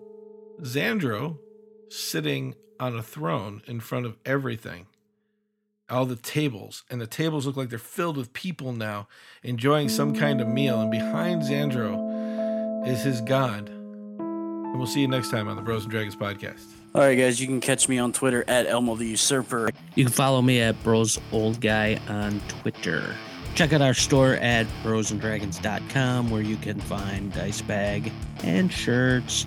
Xandro 0.61 1.37
sitting 1.89 2.55
on 2.79 2.95
a 2.95 3.03
throne 3.03 3.61
in 3.67 3.79
front 3.79 4.05
of 4.05 4.17
everything. 4.25 4.87
All 5.89 6.05
the 6.05 6.15
tables, 6.15 6.83
and 6.89 6.99
the 6.99 7.07
tables 7.07 7.45
look 7.45 7.55
like 7.55 7.69
they're 7.69 7.77
filled 7.77 8.17
with 8.17 8.33
people 8.33 8.73
now 8.73 9.07
enjoying 9.43 9.87
some 9.87 10.15
kind 10.15 10.41
of 10.41 10.47
meal. 10.47 10.81
And 10.81 10.89
behind 10.89 11.43
Xandro 11.43 12.87
is 12.87 13.03
his 13.03 13.21
god. 13.21 13.69
And 13.69 14.77
we'll 14.77 14.87
see 14.87 15.01
you 15.01 15.07
next 15.07 15.29
time 15.29 15.47
on 15.47 15.55
the 15.55 15.61
Bros 15.61 15.83
and 15.83 15.91
Dragons 15.91 16.15
podcast. 16.15 16.65
All 16.95 17.01
right, 17.01 17.15
guys, 17.15 17.39
you 17.39 17.45
can 17.47 17.61
catch 17.61 17.87
me 17.87 17.99
on 17.99 18.13
Twitter 18.13 18.43
at 18.47 18.67
Elmo 18.67 18.95
the 18.95 19.05
Usurper. 19.05 19.69
You 19.95 20.05
can 20.05 20.13
follow 20.13 20.41
me 20.41 20.59
at 20.61 20.81
Bros 20.83 21.19
Old 21.31 21.61
Guy 21.61 21.99
on 22.07 22.41
Twitter. 22.47 23.15
Check 23.53 23.71
out 23.71 23.81
our 23.81 23.93
store 23.93 24.33
at 24.33 24.65
brosanddragons.com 24.83 26.29
where 26.29 26.41
you 26.41 26.57
can 26.57 26.79
find 26.79 27.31
dice 27.33 27.61
bag 27.61 28.11
and 28.43 28.71
shirts, 28.71 29.45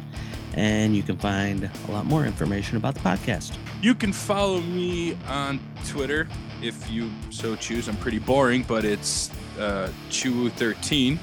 and 0.54 0.96
you 0.96 1.02
can 1.02 1.16
find 1.16 1.70
a 1.88 1.90
lot 1.90 2.06
more 2.06 2.24
information 2.24 2.76
about 2.76 2.94
the 2.94 3.00
podcast. 3.00 3.56
You 3.82 3.94
can 3.94 4.12
follow 4.12 4.60
me 4.60 5.16
on 5.28 5.60
Twitter 5.86 6.28
if 6.62 6.90
you 6.90 7.10
so 7.30 7.56
choose. 7.56 7.88
I'm 7.88 7.96
pretty 7.96 8.18
boring, 8.18 8.64
but 8.66 8.84
it's 8.84 9.30
uh, 9.58 9.90
Chewu13. 10.10 11.18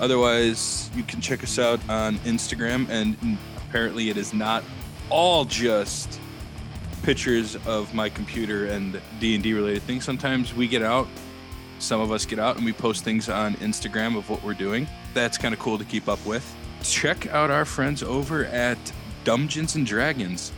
Otherwise, 0.00 0.90
you 0.96 1.02
can 1.02 1.20
check 1.20 1.44
us 1.44 1.58
out 1.58 1.80
on 1.88 2.18
Instagram, 2.18 2.88
and 2.88 3.38
apparently, 3.68 4.10
it 4.10 4.16
is 4.16 4.34
not 4.34 4.64
all 5.10 5.44
just 5.44 6.18
pictures 7.02 7.56
of 7.66 7.92
my 7.94 8.08
computer 8.08 8.66
and 8.66 9.00
D 9.20 9.34
and 9.34 9.42
D 9.42 9.54
related 9.54 9.82
things. 9.82 10.04
Sometimes 10.04 10.54
we 10.54 10.66
get 10.66 10.82
out, 10.82 11.06
some 11.78 12.00
of 12.00 12.10
us 12.10 12.24
get 12.24 12.38
out, 12.38 12.56
and 12.56 12.64
we 12.64 12.72
post 12.72 13.04
things 13.04 13.28
on 13.28 13.54
Instagram 13.54 14.16
of 14.16 14.28
what 14.30 14.42
we're 14.42 14.54
doing. 14.54 14.86
That's 15.14 15.38
kind 15.38 15.52
of 15.52 15.60
cool 15.60 15.78
to 15.78 15.84
keep 15.84 16.08
up 16.08 16.24
with. 16.24 16.44
Check 16.82 17.26
out 17.28 17.50
our 17.50 17.64
friends 17.64 18.02
over 18.02 18.44
at 18.44 18.92
Dungeons 19.24 19.74
and 19.74 19.86
Dragons 19.86 20.52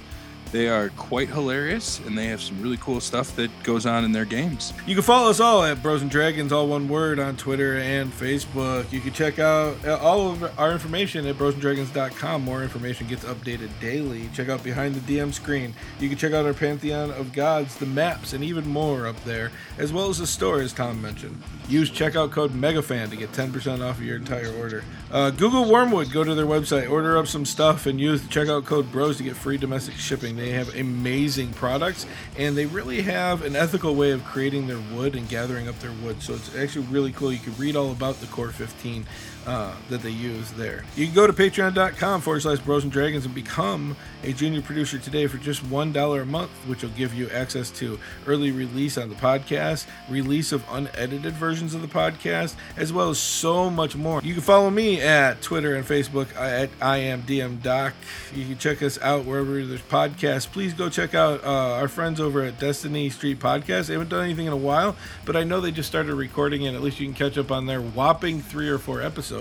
They 0.54 0.68
are 0.68 0.90
quite 0.90 1.30
hilarious, 1.30 1.98
and 2.06 2.16
they 2.16 2.26
have 2.26 2.40
some 2.40 2.62
really 2.62 2.76
cool 2.76 3.00
stuff 3.00 3.34
that 3.34 3.50
goes 3.64 3.86
on 3.86 4.04
in 4.04 4.12
their 4.12 4.24
games. 4.24 4.72
You 4.86 4.94
can 4.94 5.02
follow 5.02 5.28
us 5.28 5.40
all 5.40 5.64
at 5.64 5.82
Bros 5.82 6.00
and 6.00 6.08
Dragons, 6.08 6.52
all 6.52 6.68
one 6.68 6.88
word, 6.88 7.18
on 7.18 7.36
Twitter 7.36 7.78
and 7.78 8.12
Facebook. 8.12 8.92
You 8.92 9.00
can 9.00 9.12
check 9.12 9.40
out 9.40 9.84
uh, 9.84 9.98
all 9.98 10.30
of 10.30 10.56
our 10.56 10.70
information 10.70 11.26
at 11.26 11.34
brosanddragons.com. 11.38 12.42
More 12.42 12.62
information 12.62 13.08
gets 13.08 13.24
updated 13.24 13.68
daily. 13.80 14.30
Check 14.32 14.48
out 14.48 14.62
behind 14.62 14.94
the 14.94 15.00
DM 15.00 15.34
screen. 15.34 15.74
You 15.98 16.08
can 16.08 16.16
check 16.16 16.32
out 16.32 16.46
our 16.46 16.54
Pantheon 16.54 17.10
of 17.10 17.32
Gods, 17.32 17.74
the 17.74 17.86
maps, 17.86 18.32
and 18.32 18.44
even 18.44 18.64
more 18.68 19.08
up 19.08 19.20
there, 19.24 19.50
as 19.76 19.92
well 19.92 20.08
as 20.08 20.18
the 20.18 20.26
store, 20.28 20.60
as 20.60 20.72
Tom 20.72 21.02
mentioned. 21.02 21.42
Use 21.68 21.90
checkout 21.90 22.30
code 22.30 22.52
MEGAFAN 22.52 23.10
to 23.10 23.16
get 23.16 23.32
10% 23.32 23.84
off 23.84 23.98
of 23.98 24.04
your 24.04 24.18
entire 24.18 24.54
order. 24.54 24.84
Uh, 25.10 25.30
Google 25.30 25.64
Wyrmwood, 25.64 26.12
go 26.12 26.22
to 26.22 26.34
their 26.34 26.46
website, 26.46 26.88
order 26.88 27.18
up 27.18 27.26
some 27.26 27.44
stuff, 27.44 27.86
and 27.86 28.00
use 28.00 28.22
the 28.22 28.28
checkout 28.28 28.64
code 28.64 28.92
BROS 28.92 29.16
to 29.16 29.24
get 29.24 29.34
free 29.34 29.56
domestic 29.56 29.94
shipping. 29.94 30.43
They 30.44 30.50
have 30.50 30.76
amazing 30.76 31.54
products, 31.54 32.04
and 32.36 32.54
they 32.54 32.66
really 32.66 33.00
have 33.00 33.42
an 33.42 33.56
ethical 33.56 33.94
way 33.94 34.10
of 34.10 34.22
creating 34.26 34.66
their 34.66 34.78
wood 34.94 35.14
and 35.14 35.26
gathering 35.26 35.68
up 35.68 35.78
their 35.78 35.92
wood. 36.04 36.20
So 36.20 36.34
it's 36.34 36.54
actually 36.54 36.84
really 36.88 37.12
cool. 37.12 37.32
You 37.32 37.38
can 37.38 37.56
read 37.56 37.76
all 37.76 37.90
about 37.90 38.20
the 38.20 38.26
Core 38.26 38.50
15 38.50 39.06
uh, 39.46 39.74
that 39.90 40.02
they 40.02 40.10
use 40.10 40.50
there. 40.52 40.84
You 40.96 41.06
can 41.06 41.14
go 41.14 41.26
to 41.26 41.32
patreon.com 41.32 42.20
forward 42.20 42.40
slash 42.40 42.58
bros 42.60 42.82
and 42.82 42.92
dragons 42.92 43.24
and 43.24 43.34
become 43.34 43.96
a 44.22 44.32
junior 44.32 44.62
producer 44.62 44.98
today 44.98 45.26
for 45.26 45.36
just 45.38 45.62
$1 45.64 46.22
a 46.22 46.24
month, 46.24 46.50
which 46.66 46.82
will 46.82 46.90
give 46.90 47.12
you 47.12 47.28
access 47.30 47.70
to 47.72 47.98
early 48.26 48.50
release 48.50 48.96
on 48.96 49.08
the 49.10 49.14
podcast, 49.14 49.86
release 50.08 50.52
of 50.52 50.64
unedited 50.70 51.34
versions 51.34 51.74
of 51.74 51.82
the 51.82 51.88
podcast, 51.88 52.54
as 52.76 52.92
well 52.92 53.10
as 53.10 53.18
so 53.18 53.68
much 53.68 53.96
more. 53.96 54.20
You 54.22 54.34
can 54.34 54.42
follow 54.42 54.70
me 54.70 55.00
at 55.00 55.42
Twitter 55.42 55.74
and 55.74 55.84
Facebook 55.84 56.34
at 56.36 56.70
I 56.80 56.98
am 56.98 57.22
DM 57.22 57.62
Doc. 57.62 57.92
You 58.34 58.46
can 58.46 58.58
check 58.58 58.82
us 58.82 58.98
out 59.02 59.24
wherever 59.26 59.64
there's 59.64 59.82
podcasts. 59.82 60.50
Please 60.50 60.72
go 60.72 60.88
check 60.88 61.14
out 61.14 61.44
uh, 61.44 61.74
our 61.74 61.88
friends 61.88 62.20
over 62.20 62.42
at 62.42 62.58
Destiny 62.58 63.10
Street 63.10 63.38
Podcast. 63.40 63.86
They 63.86 63.92
haven't 63.92 64.08
done 64.08 64.24
anything 64.24 64.46
in 64.46 64.52
a 64.52 64.56
while, 64.56 64.96
but 65.26 65.36
I 65.36 65.44
know 65.44 65.60
they 65.60 65.70
just 65.70 65.88
started 65.88 66.14
recording 66.14 66.62
it. 66.62 66.74
At 66.74 66.80
least 66.82 66.98
you 66.98 67.06
can 67.06 67.14
catch 67.14 67.36
up 67.36 67.50
on 67.50 67.66
their 67.66 67.82
whopping 67.82 68.40
three 68.40 68.68
or 68.68 68.78
four 68.78 69.02
episodes. 69.02 69.33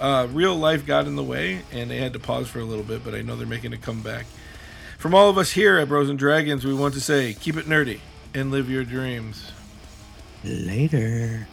Uh, 0.00 0.26
real 0.30 0.54
life 0.54 0.86
got 0.86 1.06
in 1.06 1.16
the 1.16 1.22
way, 1.22 1.62
and 1.72 1.90
they 1.90 1.98
had 1.98 2.12
to 2.14 2.18
pause 2.18 2.48
for 2.48 2.60
a 2.60 2.64
little 2.64 2.84
bit, 2.84 3.04
but 3.04 3.14
I 3.14 3.22
know 3.22 3.36
they're 3.36 3.46
making 3.46 3.72
a 3.72 3.78
comeback. 3.78 4.26
From 4.98 5.14
all 5.14 5.28
of 5.30 5.38
us 5.38 5.52
here 5.52 5.78
at 5.78 5.88
Bros 5.88 6.08
and 6.08 6.18
Dragons, 6.18 6.64
we 6.64 6.74
want 6.74 6.94
to 6.94 7.00
say 7.00 7.34
keep 7.34 7.56
it 7.56 7.66
nerdy 7.66 8.00
and 8.34 8.50
live 8.50 8.70
your 8.70 8.84
dreams. 8.84 9.52
Later. 10.44 11.46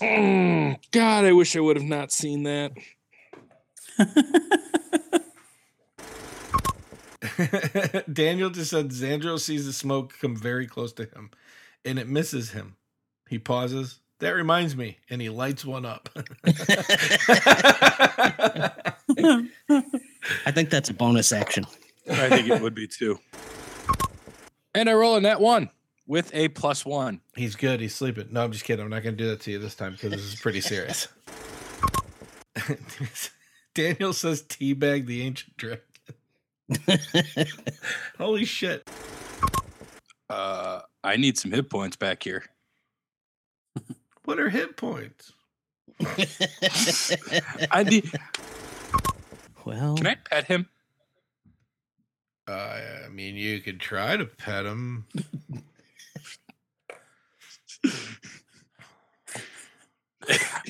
Mm, 0.00 0.78
God, 0.90 1.24
I 1.24 1.32
wish 1.32 1.56
I 1.56 1.60
would 1.60 1.76
have 1.76 1.86
not 1.86 2.12
seen 2.12 2.42
that. 2.42 2.72
Daniel 8.12 8.50
just 8.50 8.70
said 8.70 8.88
Xandro 8.88 9.38
sees 9.38 9.66
the 9.66 9.72
smoke 9.72 10.14
come 10.20 10.36
very 10.36 10.66
close 10.66 10.92
to 10.94 11.04
him 11.04 11.30
and 11.86 11.98
it 11.98 12.08
misses 12.08 12.50
him. 12.50 12.76
He 13.28 13.38
pauses. 13.38 14.00
That 14.18 14.30
reminds 14.30 14.76
me, 14.76 14.98
and 15.10 15.20
he 15.20 15.28
lights 15.28 15.62
one 15.64 15.84
up. 15.84 16.08
I 16.44 16.52
think 20.52 20.70
that's 20.70 20.88
a 20.88 20.94
bonus 20.94 21.32
action. 21.32 21.66
I 22.10 22.30
think 22.30 22.48
it 22.48 22.62
would 22.62 22.74
be 22.74 22.86
too. 22.86 23.18
And 24.74 24.88
I 24.88 24.94
roll 24.94 25.16
a 25.16 25.20
net 25.20 25.38
one 25.38 25.68
with 26.06 26.34
a 26.34 26.48
plus 26.48 26.86
one. 26.86 27.20
He's 27.34 27.56
good. 27.56 27.80
He's 27.80 27.94
sleeping. 27.94 28.28
No, 28.30 28.44
I'm 28.44 28.52
just 28.52 28.64
kidding. 28.64 28.84
I'm 28.84 28.90
not 28.90 29.02
going 29.02 29.16
to 29.16 29.22
do 29.22 29.28
that 29.30 29.40
to 29.42 29.50
you 29.50 29.58
this 29.58 29.74
time 29.74 29.92
because 29.92 30.12
this 30.12 30.22
is 30.22 30.36
pretty 30.36 30.62
serious. 30.62 31.08
Daniel 33.74 34.14
says 34.14 34.42
teabag 34.42 35.06
the 35.06 35.22
ancient 35.22 35.56
dragon. 35.58 35.80
Holy 38.18 38.44
shit. 38.44 38.88
Uh, 40.28 40.80
I 41.04 41.16
need 41.16 41.38
some 41.38 41.52
hit 41.52 41.70
points 41.70 41.96
back 41.96 42.22
here. 42.22 42.44
What 44.24 44.40
are 44.40 44.48
hit 44.48 44.76
points? 44.76 45.32
I 47.70 47.84
need. 47.84 48.10
well, 49.64 49.94
Can 49.96 50.08
I 50.08 50.16
pet 50.16 50.46
him? 50.46 50.66
Uh, 52.48 52.80
I 53.04 53.08
mean, 53.08 53.36
you 53.36 53.60
could 53.60 53.78
try 53.78 54.16
to 54.16 54.24
pet 54.24 54.66
him. 54.66 55.06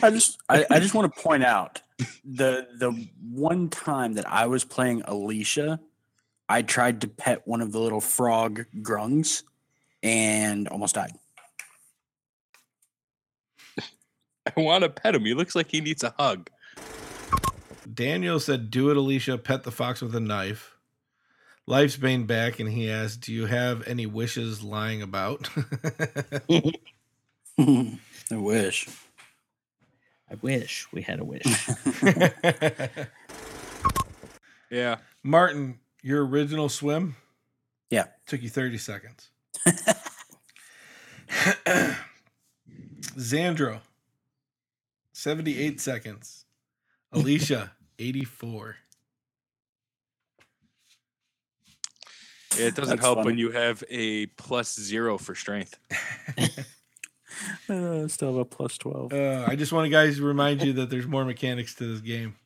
I 0.02 0.10
just 0.10 0.38
I, 0.50 0.66
I 0.70 0.80
just 0.80 0.94
want 0.94 1.14
to 1.14 1.22
point 1.22 1.44
out 1.44 1.80
the 2.24 2.66
the 2.78 3.08
one 3.20 3.68
time 3.68 4.14
that 4.14 4.28
I 4.30 4.46
was 4.46 4.64
playing 4.64 5.02
Alicia, 5.02 5.80
I 6.48 6.62
tried 6.62 7.00
to 7.02 7.08
pet 7.08 7.46
one 7.46 7.60
of 7.60 7.72
the 7.72 7.78
little 7.78 8.00
frog 8.00 8.66
grungs 8.82 9.42
and 10.02 10.68
almost 10.68 10.94
died. 10.94 11.12
I 14.46 14.60
want 14.60 14.84
to 14.84 14.90
pet 14.90 15.14
him. 15.14 15.24
He 15.24 15.34
looks 15.34 15.54
like 15.54 15.70
he 15.70 15.80
needs 15.80 16.04
a 16.04 16.14
hug. 16.18 16.50
Daniel 17.92 18.40
said, 18.40 18.70
Do 18.70 18.90
it, 18.90 18.96
Alicia. 18.96 19.38
Pet 19.38 19.62
the 19.64 19.70
fox 19.70 20.02
with 20.02 20.14
a 20.14 20.20
knife. 20.20 20.72
Life's 21.66 21.96
Bane 21.96 22.26
back, 22.26 22.60
and 22.60 22.68
he 22.68 22.90
asked, 22.90 23.22
Do 23.22 23.32
you 23.32 23.46
have 23.46 23.86
any 23.88 24.06
wishes 24.06 24.62
lying 24.62 25.02
about? 25.02 25.48
I 27.58 27.98
wish. 28.30 28.88
I 30.30 30.34
wish 30.42 30.86
we 30.92 31.02
had 31.02 31.20
a 31.20 31.24
wish. 31.24 31.44
Yeah. 34.70 34.96
Martin, 35.22 35.78
your 36.02 36.26
original 36.26 36.68
swim? 36.68 37.14
Yeah. 37.90 38.06
Took 38.26 38.42
you 38.42 38.48
30 38.48 38.78
seconds. 38.78 39.30
Xandro, 43.16 43.78
78 45.12 45.80
seconds. 45.80 46.44
Alicia, 47.12 47.72
84. 47.98 48.76
It 52.58 52.74
doesn't 52.74 52.88
That's 52.96 53.00
help 53.00 53.18
funny. 53.18 53.26
when 53.26 53.38
you 53.38 53.50
have 53.52 53.84
a 53.88 54.26
plus 54.26 54.74
zero 54.78 55.18
for 55.18 55.34
strength. 55.34 55.78
Uh, 57.68 58.06
still 58.06 58.28
have 58.28 58.40
a 58.40 58.44
plus 58.44 58.78
twelve. 58.78 59.12
Uh, 59.12 59.44
I 59.46 59.56
just 59.56 59.72
want 59.72 59.86
to 59.86 59.90
guys 59.90 60.20
remind 60.20 60.62
you 60.62 60.72
that 60.74 60.88
there's 60.88 61.06
more 61.06 61.24
mechanics 61.24 61.74
to 61.76 61.92
this 61.92 62.00
game. 62.00 62.36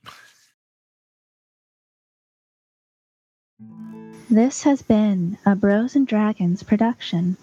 This 4.30 4.62
has 4.62 4.80
been 4.80 5.36
a 5.44 5.54
Bros 5.54 5.96
and 5.96 6.06
Dragons 6.06 6.62
production. 6.62 7.36